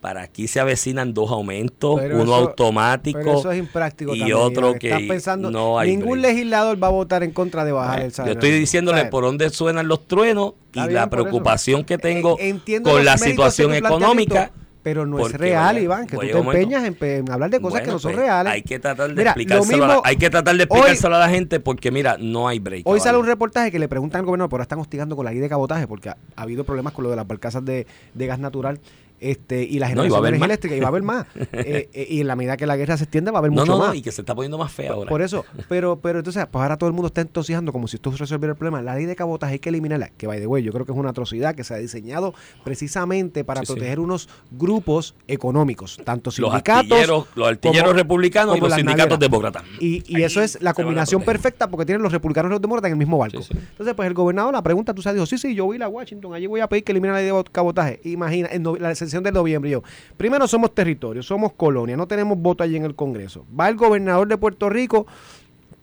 Para 0.00 0.22
aquí 0.22 0.46
se 0.46 0.60
avecinan 0.60 1.12
dos 1.12 1.30
aumentos, 1.32 1.98
Pero 1.98 2.16
uno 2.22 2.24
eso- 2.24 2.34
automático 2.50 3.18
Pero 3.18 3.38
eso 3.40 3.50
es 3.50 3.58
impráctico 3.58 4.14
y 4.14 4.20
también, 4.20 4.38
otro 4.38 4.74
que 4.74 4.88
Estás 4.90 5.02
pensando, 5.08 5.50
no 5.50 5.76
hay 5.78 5.90
ningún 5.96 6.20
break. 6.20 6.34
legislador 6.34 6.80
va 6.80 6.86
a 6.86 6.90
votar 6.90 7.24
en 7.24 7.32
contra 7.32 7.64
de 7.64 7.72
bajar 7.72 8.00
el 8.02 8.10
Yo 8.10 8.14
salario. 8.14 8.34
estoy 8.34 8.50
diciéndole 8.52 9.06
por 9.06 9.24
dónde 9.24 9.50
suenan 9.50 9.88
los 9.88 10.06
truenos 10.06 10.52
y 10.72 10.80
bien, 10.82 10.94
la 10.94 11.10
preocupación 11.10 11.82
que 11.84 11.98
tengo 11.98 12.38
Eh, 12.38 12.48
entiendo 12.48 12.90
con 12.92 13.04
la 13.04 13.18
situación 13.18 13.74
económica. 13.74 14.52
Pero 14.80 15.04
no 15.04 15.18
es 15.18 15.32
real, 15.32 15.76
Iván, 15.78 16.06
que 16.06 16.12
tú 16.16 16.18
vaya 16.18 16.32
te 16.32 16.38
empeñas 16.38 16.84
en, 16.84 17.30
hablar 17.30 17.50
de 17.50 17.60
cosas 17.60 17.80
que 17.82 17.88
no 17.88 17.98
son 17.98 18.12
pues, 18.12 18.24
reales. 18.24 18.52
Hay 18.52 18.62
que 18.62 18.78
tratar 18.78 19.08
de 19.08 19.14
Mira, 19.16 19.24
lo 19.24 19.30
explicárselo, 19.42 19.84
a 19.84 19.86
la, 19.88 19.94
mismo- 19.94 20.02
hay 20.06 20.16
que 20.16 20.30
tratar 20.30 20.54
de 20.56 20.62
hoy- 20.62 20.64
explicárselo 20.78 21.16
a 21.16 21.18
la 21.18 21.28
gente 21.28 21.60
porque 21.60 21.90
mira, 21.90 22.16
no 22.18 22.48
hay 22.48 22.58
break. 22.60 22.86
Hoy 22.86 23.00
sale 23.00 23.18
un 23.18 23.26
reportaje 23.26 23.70
que 23.72 23.78
le 23.80 23.88
preguntan 23.88 24.20
al 24.20 24.26
gobernador, 24.26 24.48
pero 24.48 24.56
ahora 24.58 24.62
están 24.62 24.78
hostigando 24.78 25.16
con 25.16 25.24
la 25.26 25.32
ley 25.32 25.40
de 25.40 25.48
cabotaje 25.48 25.86
porque 25.88 26.08
ha, 26.10 26.16
ha 26.36 26.42
habido 26.42 26.64
problemas 26.64 26.92
con 26.94 27.02
lo 27.02 27.10
de 27.10 27.16
las 27.16 27.26
barcazas 27.26 27.62
de, 27.64 27.86
de 28.14 28.26
gas 28.26 28.38
natural 28.38 28.78
este 29.20 29.62
y 29.64 29.78
la 29.78 29.86
No, 29.86 30.02
generación 30.02 30.12
de 30.12 30.16
haber 30.18 30.28
energía 30.34 30.40
más. 30.40 30.48
eléctrica 30.48 30.76
y 30.76 30.80
va 30.80 30.86
a 30.86 30.88
haber 30.88 31.02
más. 31.02 31.26
Eh, 31.52 31.88
eh, 31.92 32.06
y 32.10 32.20
en 32.20 32.26
la 32.26 32.36
medida 32.36 32.56
que 32.56 32.66
la 32.66 32.76
guerra 32.76 32.96
se 32.96 33.04
extienda 33.04 33.30
va 33.32 33.38
a 33.38 33.40
haber 33.40 33.50
No, 33.52 33.62
mucho 33.62 33.72
no, 33.72 33.78
más. 33.78 33.88
no, 33.88 33.94
y 33.94 34.02
que 34.02 34.12
se 34.12 34.22
está 34.22 34.34
poniendo 34.34 34.58
más 34.58 34.70
fea 34.72 34.92
ahora. 34.92 35.08
Por 35.08 35.22
eso, 35.22 35.44
pero, 35.68 35.98
pero 36.00 36.18
entonces, 36.20 36.46
pues 36.50 36.62
ahora 36.62 36.76
todo 36.76 36.88
el 36.88 36.94
mundo 36.94 37.08
está 37.08 37.20
entusiasmando 37.20 37.72
como 37.72 37.88
si 37.88 37.96
esto 37.96 38.10
resolviera 38.10 38.52
el 38.52 38.56
problema. 38.58 38.80
La 38.82 38.94
ley 38.94 39.06
de 39.06 39.16
cabotaje 39.16 39.54
hay 39.54 39.58
que 39.58 39.68
eliminarla, 39.70 40.10
que 40.16 40.26
by 40.26 40.38
the 40.40 40.46
way, 40.46 40.62
yo 40.62 40.72
creo 40.72 40.86
que 40.86 40.92
es 40.92 40.98
una 40.98 41.10
atrocidad 41.10 41.54
que 41.54 41.64
se 41.64 41.74
ha 41.74 41.78
diseñado 41.78 42.34
precisamente 42.64 43.44
para 43.44 43.60
Sí, 43.60 43.66
sí. 43.66 43.72
proteger 43.72 43.98
unos 44.00 44.28
grupos 44.52 45.14
económicos, 45.26 45.98
tanto 46.04 46.28
los 46.28 46.34
sindicatos. 46.36 46.92
artilleros, 46.92 47.26
los 47.34 47.48
artilleros 47.48 47.82
como- 47.88 47.92
republicanos 47.98 48.56
y 48.56 48.60
como 48.60 48.68
los 48.68 48.76
sindicatos 48.76 49.18
demócratas. 49.18 49.62
Y, 49.80 50.04
y 50.06 50.22
eso 50.22 50.40
es 50.42 50.60
la 50.62 50.74
combinación 50.74 51.22
perfecta 51.22 51.68
porque 51.68 51.86
tienen 51.86 52.02
los 52.02 52.12
republicanos 52.12 52.50
y 52.50 52.52
los 52.52 52.60
demócratas 52.60 52.88
en 52.88 52.92
el 52.92 52.98
mismo 52.98 53.18
barco. 53.18 53.42
Sí. 53.42 53.54
Entonces, 53.70 53.94
pues 53.94 54.06
el 54.06 54.14
gobernador, 54.14 54.52
la 54.52 54.62
pregunta, 54.62 54.94
tú 54.94 55.02
sabes, 55.02 55.16
dijo, 55.16 55.26
sí, 55.26 55.38
sí, 55.38 55.54
yo 55.54 55.64
voy 55.64 55.80
a 55.82 55.88
Washington, 55.88 56.34
allí 56.34 56.46
voy 56.46 56.60
a 56.60 56.68
pedir 56.68 56.84
que 56.84 56.92
eliminen 56.92 57.14
la 57.14 57.20
ley 57.22 57.30
de 57.30 57.44
cabotaje. 57.50 58.00
Imagina, 58.04 58.48
en 58.52 58.62
no- 58.62 58.76
la 58.76 58.88
de 59.08 59.32
noviembre, 59.32 59.70
yo, 59.70 59.82
primero 60.16 60.46
somos 60.46 60.74
territorio, 60.74 61.22
somos 61.22 61.52
colonia, 61.52 61.96
no 61.96 62.06
tenemos 62.06 62.38
voto 62.38 62.62
allí 62.62 62.76
en 62.76 62.84
el 62.84 62.94
Congreso. 62.94 63.46
Va 63.58 63.68
el 63.68 63.76
gobernador 63.76 64.28
de 64.28 64.36
Puerto 64.36 64.68
Rico 64.68 65.06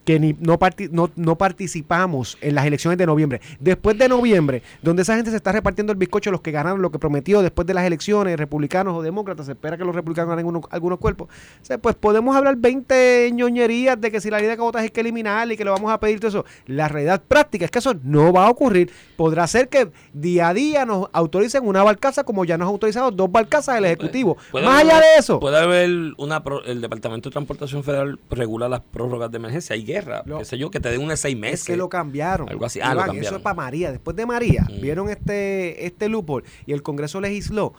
que 0.06 0.18
ni, 0.20 0.34
no, 0.40 0.58
parti- 0.58 0.88
no, 0.90 1.10
no 1.16 1.36
participamos 1.36 2.38
en 2.40 2.54
las 2.54 2.64
elecciones 2.64 2.96
de 2.96 3.06
noviembre. 3.06 3.40
Después 3.60 3.98
de 3.98 4.08
noviembre, 4.08 4.62
donde 4.80 5.02
esa 5.02 5.16
gente 5.16 5.30
se 5.30 5.36
está 5.36 5.50
repartiendo 5.52 5.92
el 5.92 5.98
bizcocho, 5.98 6.30
los 6.30 6.40
que 6.40 6.52
ganaron 6.52 6.80
lo 6.80 6.90
que 6.90 6.98
prometió 6.98 7.42
después 7.42 7.66
de 7.66 7.74
las 7.74 7.84
elecciones, 7.84 8.38
republicanos 8.38 8.96
o 8.96 9.02
demócratas, 9.02 9.46
se 9.46 9.52
espera 9.52 9.76
que 9.76 9.84
los 9.84 9.94
republicanos 9.94 10.30
ganen 10.30 10.46
uno- 10.46 10.60
algunos 10.70 10.98
cuerpos. 11.00 11.28
O 11.60 11.64
sea, 11.64 11.78
pues 11.78 11.96
podemos 11.96 12.34
hablar 12.36 12.56
20 12.56 13.30
ñoñerías 13.34 14.00
de 14.00 14.10
que 14.12 14.20
si 14.20 14.30
la 14.30 14.38
ley 14.38 14.46
de 14.46 14.56
cabotaje 14.56 14.84
hay 14.84 14.90
que 14.90 15.00
eliminarla 15.00 15.52
y 15.54 15.56
que 15.56 15.64
lo 15.64 15.72
vamos 15.72 15.92
a 15.92 15.98
pedir 15.98 16.20
todo 16.20 16.28
eso. 16.28 16.44
La 16.66 16.86
realidad 16.88 17.20
práctica 17.26 17.64
es 17.64 17.70
que 17.72 17.80
eso 17.80 17.94
no 18.04 18.32
va 18.32 18.46
a 18.46 18.50
ocurrir. 18.50 18.90
Podrá 19.16 19.46
ser 19.48 19.68
que 19.68 19.90
día 20.12 20.48
a 20.48 20.54
día 20.54 20.86
nos 20.86 21.08
autoricen 21.12 21.66
una 21.66 21.82
barcaza 21.82 22.22
como 22.24 22.44
ya 22.44 22.56
nos 22.56 22.66
ha 22.66 22.70
autorizado 22.70 23.10
dos 23.10 23.30
barcazas 23.30 23.78
el 23.78 23.86
Ejecutivo. 23.86 24.36
Puede 24.52 24.66
Más 24.66 24.82
allá 24.84 25.00
de 25.00 25.06
eso. 25.18 25.40
Puede 25.40 25.58
haber 25.58 25.90
una. 26.18 26.44
pro- 26.44 26.64
el 26.64 26.80
Departamento 26.80 27.28
de 27.28 27.32
Transportación 27.32 27.82
Federal 27.82 28.20
regula 28.30 28.68
las 28.68 28.80
prórrogas 28.80 29.30
de 29.32 29.38
emergencia. 29.38 29.74
Hay 29.74 29.82
Lo- 30.26 30.38
qué 30.38 30.44
sé 30.44 30.58
yo, 30.58 30.70
que 30.70 30.80
te 30.80 30.90
den 30.90 31.00
unos 31.02 31.18
seis 31.20 31.36
meses. 31.36 31.60
Es 31.60 31.66
que 31.66 31.76
lo 31.76 31.88
cambiaron. 31.88 32.48
Algo 32.48 32.64
así. 32.66 32.80
Ah, 32.80 32.88
lo 32.88 32.94
Iván, 32.94 33.06
cambiaron. 33.06 33.26
Eso 33.28 33.36
es 33.36 33.42
para 33.42 33.54
María. 33.54 33.90
Después 33.92 34.16
de 34.16 34.26
María, 34.26 34.66
Mm. 34.70 34.80
vieron 34.80 35.08
este, 35.08 35.86
este 35.86 36.08
loophole 36.08 36.44
y 36.66 36.72
el 36.72 36.82
Congreso 36.82 37.20
legisló. 37.20 37.72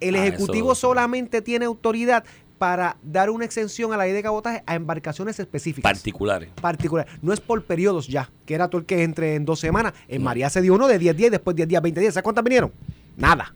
El 0.00 0.14
Ah, 0.16 0.26
Ejecutivo 0.26 0.72
eso- 0.72 0.80
solamente 0.88 1.42
tiene 1.42 1.64
autoridad 1.64 2.24
para 2.58 2.96
dar 3.04 3.30
una 3.30 3.44
exención 3.44 3.92
a 3.92 3.96
la 3.96 4.04
ley 4.04 4.12
de 4.12 4.22
cabotaje 4.22 4.64
a 4.66 4.74
embarcaciones 4.74 5.38
específicas. 5.38 5.92
particulares. 5.92 6.48
particular. 6.60 7.06
No 7.22 7.32
es 7.32 7.38
por 7.40 7.64
periodos 7.64 8.08
ya, 8.08 8.30
que 8.46 8.54
era 8.54 8.68
todo 8.68 8.80
el 8.80 8.86
que 8.86 9.04
entre 9.04 9.36
en 9.36 9.44
dos 9.44 9.60
semanas. 9.60 9.92
En 10.08 10.22
No. 10.22 10.24
María 10.24 10.50
se 10.50 10.60
dio 10.60 10.74
uno 10.74 10.88
de 10.88 10.98
10 10.98 11.16
días, 11.16 11.30
después 11.30 11.54
10 11.54 11.68
días, 11.68 11.80
20 11.80 12.00
días. 12.00 12.14
¿Sabes 12.14 12.24
cuántas 12.24 12.42
vinieron? 12.42 12.72
Nada. 13.16 13.54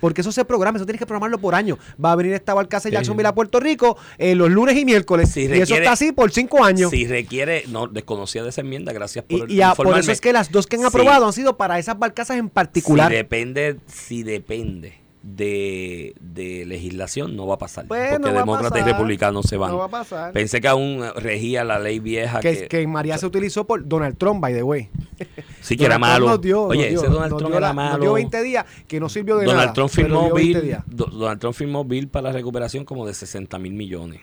Porque 0.00 0.20
eso 0.20 0.32
se 0.32 0.44
programa, 0.44 0.76
eso 0.78 0.86
tienes 0.86 0.98
que 0.98 1.06
programarlo 1.06 1.38
por 1.38 1.54
año. 1.54 1.78
Va 2.02 2.12
a 2.12 2.16
venir 2.16 2.32
esta 2.34 2.54
barcaza 2.54 2.88
de. 2.88 2.94
Jacksonville 2.94 3.28
a 3.28 3.34
Puerto 3.34 3.60
Rico 3.60 3.96
eh, 4.18 4.34
los 4.34 4.50
lunes 4.50 4.76
y 4.76 4.84
miércoles. 4.84 5.30
Si 5.30 5.42
y 5.42 5.52
eso 5.52 5.74
está 5.74 5.92
así 5.92 6.12
por 6.12 6.30
cinco 6.30 6.64
años. 6.64 6.90
Si 6.90 7.06
requiere. 7.06 7.64
No, 7.68 7.86
desconocía 7.86 8.42
de 8.42 8.50
esa 8.50 8.60
enmienda, 8.60 8.92
gracias 8.92 9.24
por 9.24 9.50
Y, 9.50 9.54
y 9.56 9.62
a- 9.62 9.74
por 9.74 9.96
eso 9.98 10.10
es 10.12 10.20
que 10.20 10.32
las 10.32 10.50
dos 10.50 10.66
que 10.66 10.76
han 10.76 10.82
Sí. 10.82 10.88
aprobado 10.88 11.26
han 11.26 11.32
sido 11.32 11.56
para 11.56 11.78
esas 11.78 11.98
barcazas 11.98 12.36
en 12.38 12.48
particular. 12.48 13.10
Si 13.10 13.16
depende, 13.16 13.76
si 13.86 14.22
depende 14.22 14.94
de, 15.22 16.14
de 16.20 16.64
legislación, 16.66 17.36
no 17.36 17.46
va 17.46 17.54
a 17.56 17.58
pasar. 17.58 17.86
Pues, 17.86 18.10
porque 18.12 18.32
no 18.32 18.38
demócratas 18.38 18.80
y 18.80 18.84
republicanos 18.84 19.46
se 19.46 19.56
van. 19.56 19.70
No 19.70 19.78
va 19.78 19.84
a 19.86 19.90
pasar. 19.90 20.32
Pensé 20.32 20.60
que 20.60 20.68
aún 20.68 21.02
regía 21.16 21.64
la 21.64 21.78
ley 21.78 21.98
vieja. 21.98 22.40
que, 22.40 22.68
que, 22.68 22.86
María 22.86 23.18
se 23.18 23.26
utilizó 23.26 23.66
por 23.66 23.86
Donald 23.86 24.16
Trump, 24.16 24.40
by 24.40 24.54
the 24.54 24.62
way. 24.62 24.88
sí 25.60 25.76
que 25.76 25.84
era 25.86 25.98
malo. 25.98 26.26
nos 26.26 26.40
dio- 26.40 26.64
Oye, 26.64 26.82
nos 26.82 26.88
dio- 26.90 27.00
ese 27.02 27.10
Donald 27.10 27.36
Trump 27.36 27.50
era 27.52 27.60
la- 27.60 27.72
malo. 27.72 27.92
Nos 27.92 28.00
dio 28.00 28.12
20 28.14 28.42
días 28.42 28.64
que 28.86 29.00
no 29.00 29.08
sirvió 29.08 29.36
de 29.36 29.46
nada. 29.46 29.56
Donald 29.58 29.74
Trump 29.74 29.90
firmó 29.90 30.24
dio 30.24 30.34
20 30.34 30.60
bill, 30.60 30.76
Donald 30.86 31.40
Trump 31.40 31.54
firmó 31.56 31.84
bill 31.84 32.08
para 32.08 32.28
la 32.28 32.32
recuperación 32.32 32.84
como 32.84 33.06
de 33.06 33.14
60 33.14 33.58
mil 33.58 33.72
millones. 33.74 34.20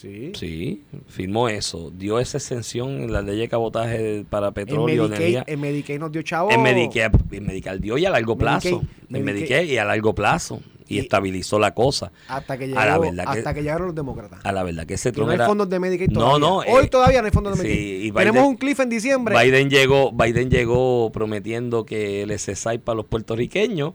Sí. 0.00 0.30
Sí, 0.36 0.82
firmó 1.08 1.48
eso. 1.48 1.90
Dio 1.96 2.20
esa 2.20 2.38
exención 2.38 3.02
en 3.02 3.12
la 3.12 3.20
ley 3.20 3.36
de 3.38 3.48
cabotaje 3.48 4.24
para 4.30 4.48
En 4.48 4.54
petróleo, 4.54 5.08
Medicaid, 5.08 5.20
energía. 5.34 5.44
en 5.46 5.60
Medicaid 5.60 5.98
nos 5.98 6.12
dio 6.12 6.22
chavo. 6.22 6.50
En 6.52 6.62
Medicare, 6.62 7.10
en 7.32 7.46
Medicare 7.46 7.78
dio 7.80 7.98
y 7.98 8.06
a 8.06 8.10
largo 8.10 8.36
plazo. 8.38 8.68
Medicaid, 8.68 9.16
en 9.16 9.24
Medicaid. 9.24 9.34
Medicare 9.40 9.64
y 9.64 9.76
a 9.78 9.84
largo 9.84 10.14
plazo. 10.14 10.60
Y, 10.86 10.96
Y- 10.96 10.98
estabilizó 11.00 11.58
la 11.58 11.74
cosa. 11.74 12.12
Hasta 12.28 12.56
que, 12.56 12.64
A 12.76 12.86
la 12.86 12.98
verdad 12.98 13.24
que- 13.32 13.38
hasta 13.40 13.52
que 13.52 13.60
llegaron 13.62 13.88
los 13.88 13.94
demócratas. 13.96 14.38
A 14.44 14.52
la 14.52 14.62
verdad 14.62 14.86
que 14.86 14.94
ese 14.94 15.10
Que 15.12 15.20
no 15.20 15.28
hay 15.30 15.38
fondos 15.38 15.68
de 15.68 15.78
Medicaid 15.80 16.10
No, 16.10 16.20
todavía. 16.20 16.38
no, 16.48 16.56
Hoy 16.58 16.84
eh, 16.84 16.88
todavía 16.88 17.20
no 17.20 17.26
hay 17.26 17.32
fondos 17.32 17.58
de 17.58 17.62
sí, 17.64 17.68
Medicaid. 17.68 18.04
y 18.04 18.12
Tenemos 18.12 18.42
Biden- 18.42 18.48
un 18.48 18.56
cliff 18.56 18.80
en 18.80 18.88
diciembre. 18.88 19.34
Biden 19.44 19.68
llegó, 19.68 20.12
Biden 20.12 20.48
llegó 20.48 21.10
prometiendo 21.12 21.84
que 21.84 22.22
el 22.22 22.30
SSI 22.30 22.78
para 22.78 22.94
los 22.96 23.04
puertorriqueños 23.06 23.92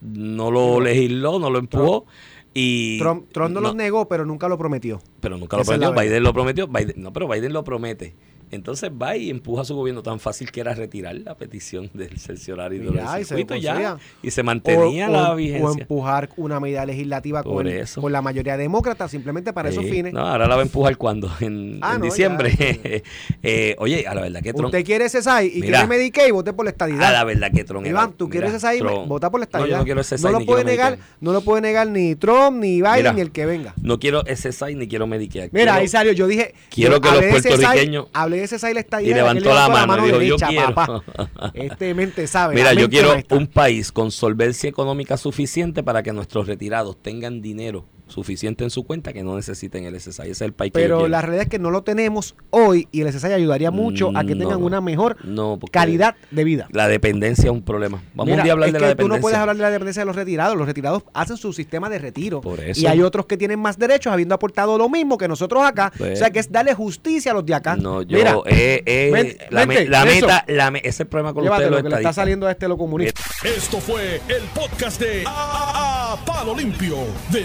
no 0.00 0.50
lo 0.50 0.80
legisló, 0.80 1.38
no 1.38 1.50
lo 1.50 1.58
empujó 1.58 2.06
y 2.58 2.98
Trump, 2.98 3.26
Trump 3.32 3.54
no, 3.54 3.60
los 3.60 3.74
negó, 3.74 4.08
pero 4.08 4.24
nunca 4.24 4.48
lo 4.48 4.56
prometió. 4.56 5.00
pero 5.20 5.36
nunca 5.36 5.56
lo 5.56 5.62
Esa 5.62 5.76
prometió. 5.76 6.02
Biden 6.02 6.22
lo 6.22 6.32
prometió, 6.32 6.66
Biden- 6.68 6.96
no, 6.96 7.12
pero 7.12 7.28
Biden 7.28 7.52
lo 7.52 7.62
promete. 7.64 8.14
Entonces 8.50 8.90
va 8.90 9.16
y 9.16 9.30
empuja 9.30 9.62
a 9.62 9.64
su 9.64 9.74
gobierno 9.74 10.02
tan 10.02 10.20
fácil 10.20 10.50
que 10.52 10.60
era 10.60 10.72
retirar 10.74 11.14
la 11.16 11.34
petición 11.34 11.90
del 11.94 12.18
cerciorario 12.18 12.92
del 12.92 13.00
y 13.04 13.18
se 13.18 13.24
circuito 13.24 13.56
y 13.56 13.60
ya 13.60 13.96
y 14.22 14.30
se 14.30 14.42
mantenía 14.42 15.08
o, 15.08 15.12
la 15.12 15.32
o- 15.32 15.36
vigencia. 15.36 15.66
o 15.68 15.72
empujar 15.78 16.28
una 16.36 16.60
medida 16.60 16.86
legislativa 16.86 17.42
con, 17.42 17.66
eso. 17.66 18.00
con 18.00 18.12
la 18.12 18.22
mayoría 18.22 18.56
demócrata, 18.56 19.08
simplemente 19.08 19.52
para 19.52 19.68
esos 19.70 19.84
Sí, 19.84 19.90
fines. 19.90 20.12
No, 20.12 20.20
ahora 20.20 20.46
la 20.46 20.54
va 20.56 20.62
a 20.62 20.64
empujar 20.64 20.96
cuando 20.96 21.30
en, 21.40 21.78
Ah, 21.82 21.94
en 21.94 22.00
no, 22.00 22.04
diciembre. 22.04 22.52
ya. 22.56 23.02
Eh, 23.42 23.76
oye, 23.78 24.06
a 24.06 24.14
la 24.14 24.22
verdad 24.22 24.42
que 24.42 24.52
Trump 24.52 24.66
Usted 24.66 24.84
quiere 24.84 25.04
ese 25.04 25.22
SAI 25.22 25.46
y 25.54 25.60
Mira. 25.60 25.80
quiere 25.80 25.86
Medicaid, 25.98 26.32
vote 26.32 26.52
por 26.52 26.64
la 26.64 26.70
estadidad. 26.70 27.02
a 27.04 27.12
la 27.12 27.24
verdad 27.24 27.50
que 27.52 27.64
Trump 27.64 27.86
Iván, 27.86 28.12
tú 28.14 28.28
quieres 28.28 28.48
mira, 28.50 28.56
ese 28.58 28.66
SAI, 28.66 28.78
Trump- 28.80 29.06
vota 29.08 29.30
por 29.30 29.40
la 29.40 29.44
No, 29.44 29.48
estadidad. 29.48 29.68
yo 29.70 29.78
no 29.78 29.84
quiero 29.84 30.00
ese 30.00 30.18
No 30.18 30.30
lo 30.30 30.40
puede 30.44 30.64
negar, 30.64 30.98
no 31.20 31.32
lo 31.32 31.40
puede 31.42 31.62
negar 31.62 31.86
ni 31.88 32.14
Trump, 32.16 32.58
ni 32.60 32.80
Biden, 32.80 32.96
Mira. 32.96 33.12
ni 33.12 33.20
el 33.20 33.30
que 33.30 33.46
venga. 33.46 33.74
No 33.82 33.98
quiero 33.98 34.22
SSI 34.26 34.74
ni 34.74 34.88
quiero 34.88 35.06
Medicare. 35.06 35.50
Mira, 35.52 35.64
Quiero- 35.64 35.72
ahí 35.74 35.88
salió, 35.88 36.12
yo 36.12 36.26
dije, 36.26 36.54
quiero 36.70 37.00
que 37.00 37.08
los 37.10 37.24
puertorriqueños- 37.24 38.08
hablé 38.12 38.35
la 38.74 39.02
Y 39.02 39.14
levantó 39.14 39.54
la 39.54 39.68
mano 39.68 40.06
y 40.06 40.10
dijo, 40.10 40.22
yo 40.22 40.36
quiero. 40.36 40.74
papá. 40.74 41.02
Este 41.54 41.94
mente 41.94 42.26
sabe. 42.26 42.54
Mira, 42.54 42.74
la 42.74 42.80
yo 42.80 42.88
quiero 42.88 43.14
un 43.30 43.46
país 43.46 43.92
con 43.92 44.10
solvencia 44.10 44.68
económica 44.68 45.16
suficiente 45.16 45.82
para 45.82 46.02
que 46.02 46.12
nuestros 46.12 46.46
retirados 46.46 47.00
tengan 47.02 47.40
dinero 47.40 47.84
suficiente 48.08 48.64
en 48.64 48.70
su 48.70 48.84
cuenta 48.84 49.12
que 49.12 49.22
no 49.22 49.34
necesiten 49.36 49.84
el 49.84 49.98
SSI. 50.00 50.22
Ese 50.22 50.30
es 50.30 50.40
el 50.42 50.52
país 50.52 50.72
que 50.72 50.78
Pero 50.80 50.98
quiero. 50.98 51.08
la 51.08 51.22
realidad 51.22 51.42
es 51.44 51.48
que 51.48 51.58
no 51.58 51.70
lo 51.70 51.82
tenemos 51.82 52.34
hoy 52.50 52.88
y 52.92 53.00
el 53.00 53.12
SSI 53.12 53.32
ayudaría 53.32 53.70
mucho 53.70 54.12
a 54.14 54.22
que 54.24 54.34
tengan 54.36 54.60
no. 54.60 54.66
una 54.66 54.80
mejor 54.80 55.16
No, 55.24 55.58
calidad 55.72 56.14
de 56.30 56.44
vida. 56.44 56.68
La 56.70 56.86
dependencia 56.88 57.46
es 57.46 57.50
un 57.50 57.62
problema. 57.62 58.02
Vamos 58.14 58.26
Mira, 58.26 58.38
un 58.38 58.44
día 58.44 58.52
a 58.52 58.54
hablar 58.54 58.68
es 58.68 58.72
de 58.74 58.78
que 58.78 58.84
la 58.84 58.88
tú 58.90 58.96
dependencia. 58.96 59.18
no 59.18 59.22
puedes 59.22 59.38
hablar 59.38 59.56
de 59.56 59.62
la 59.62 59.70
dependencia 59.70 60.02
de 60.02 60.06
los 60.06 60.16
retirados. 60.16 60.56
Los 60.56 60.66
retirados 60.66 61.02
hacen 61.14 61.36
su 61.36 61.52
sistema 61.52 61.88
de 61.90 61.98
retiro. 61.98 62.40
Por 62.40 62.60
eso. 62.60 62.80
Y 62.80 62.86
hay 62.86 63.02
otros 63.02 63.26
que 63.26 63.36
tienen 63.36 63.58
más 63.58 63.78
derechos 63.78 64.12
habiendo 64.12 64.34
aportado 64.34 64.78
lo 64.78 64.88
mismo 64.88 65.18
que 65.18 65.26
nosotros 65.28 65.64
acá. 65.64 65.92
Pues- 65.98 66.12
o 66.12 66.16
sea, 66.16 66.30
que 66.30 66.38
es 66.38 66.50
darle 66.52 66.74
justicia 66.74 67.32
a 67.32 67.34
los 67.34 67.44
de 67.44 67.54
acá. 67.54 67.76
No, 67.76 68.02
yo, 68.02 68.18
Mira, 68.18 68.36
eh, 68.46 68.82
eh, 68.86 69.10
ven- 69.12 69.36
la, 69.50 69.66
me- 69.66 69.74
meta, 69.74 70.44
la 70.46 70.70
me- 70.70 70.78
ese 70.78 70.88
es 70.88 71.00
el 71.00 71.06
problema 71.08 71.34
con 71.34 71.42
llévate 71.42 71.64
ustedes 71.64 71.76
lo 71.78 71.82
que 71.82 71.88
le 71.90 71.96
está 71.96 72.12
saliendo 72.12 72.46
a 72.46 72.52
este 72.52 72.68
lo 72.68 72.78
comunista. 72.78 73.20
Esto 73.44 73.78
fue 73.78 74.20
el 74.28 74.42
podcast 74.54 75.00
de 75.00 75.24
A, 75.26 76.12
A- 76.12 76.24
Palo 76.24 76.54
Limpio 76.56 76.96
de 77.32 77.44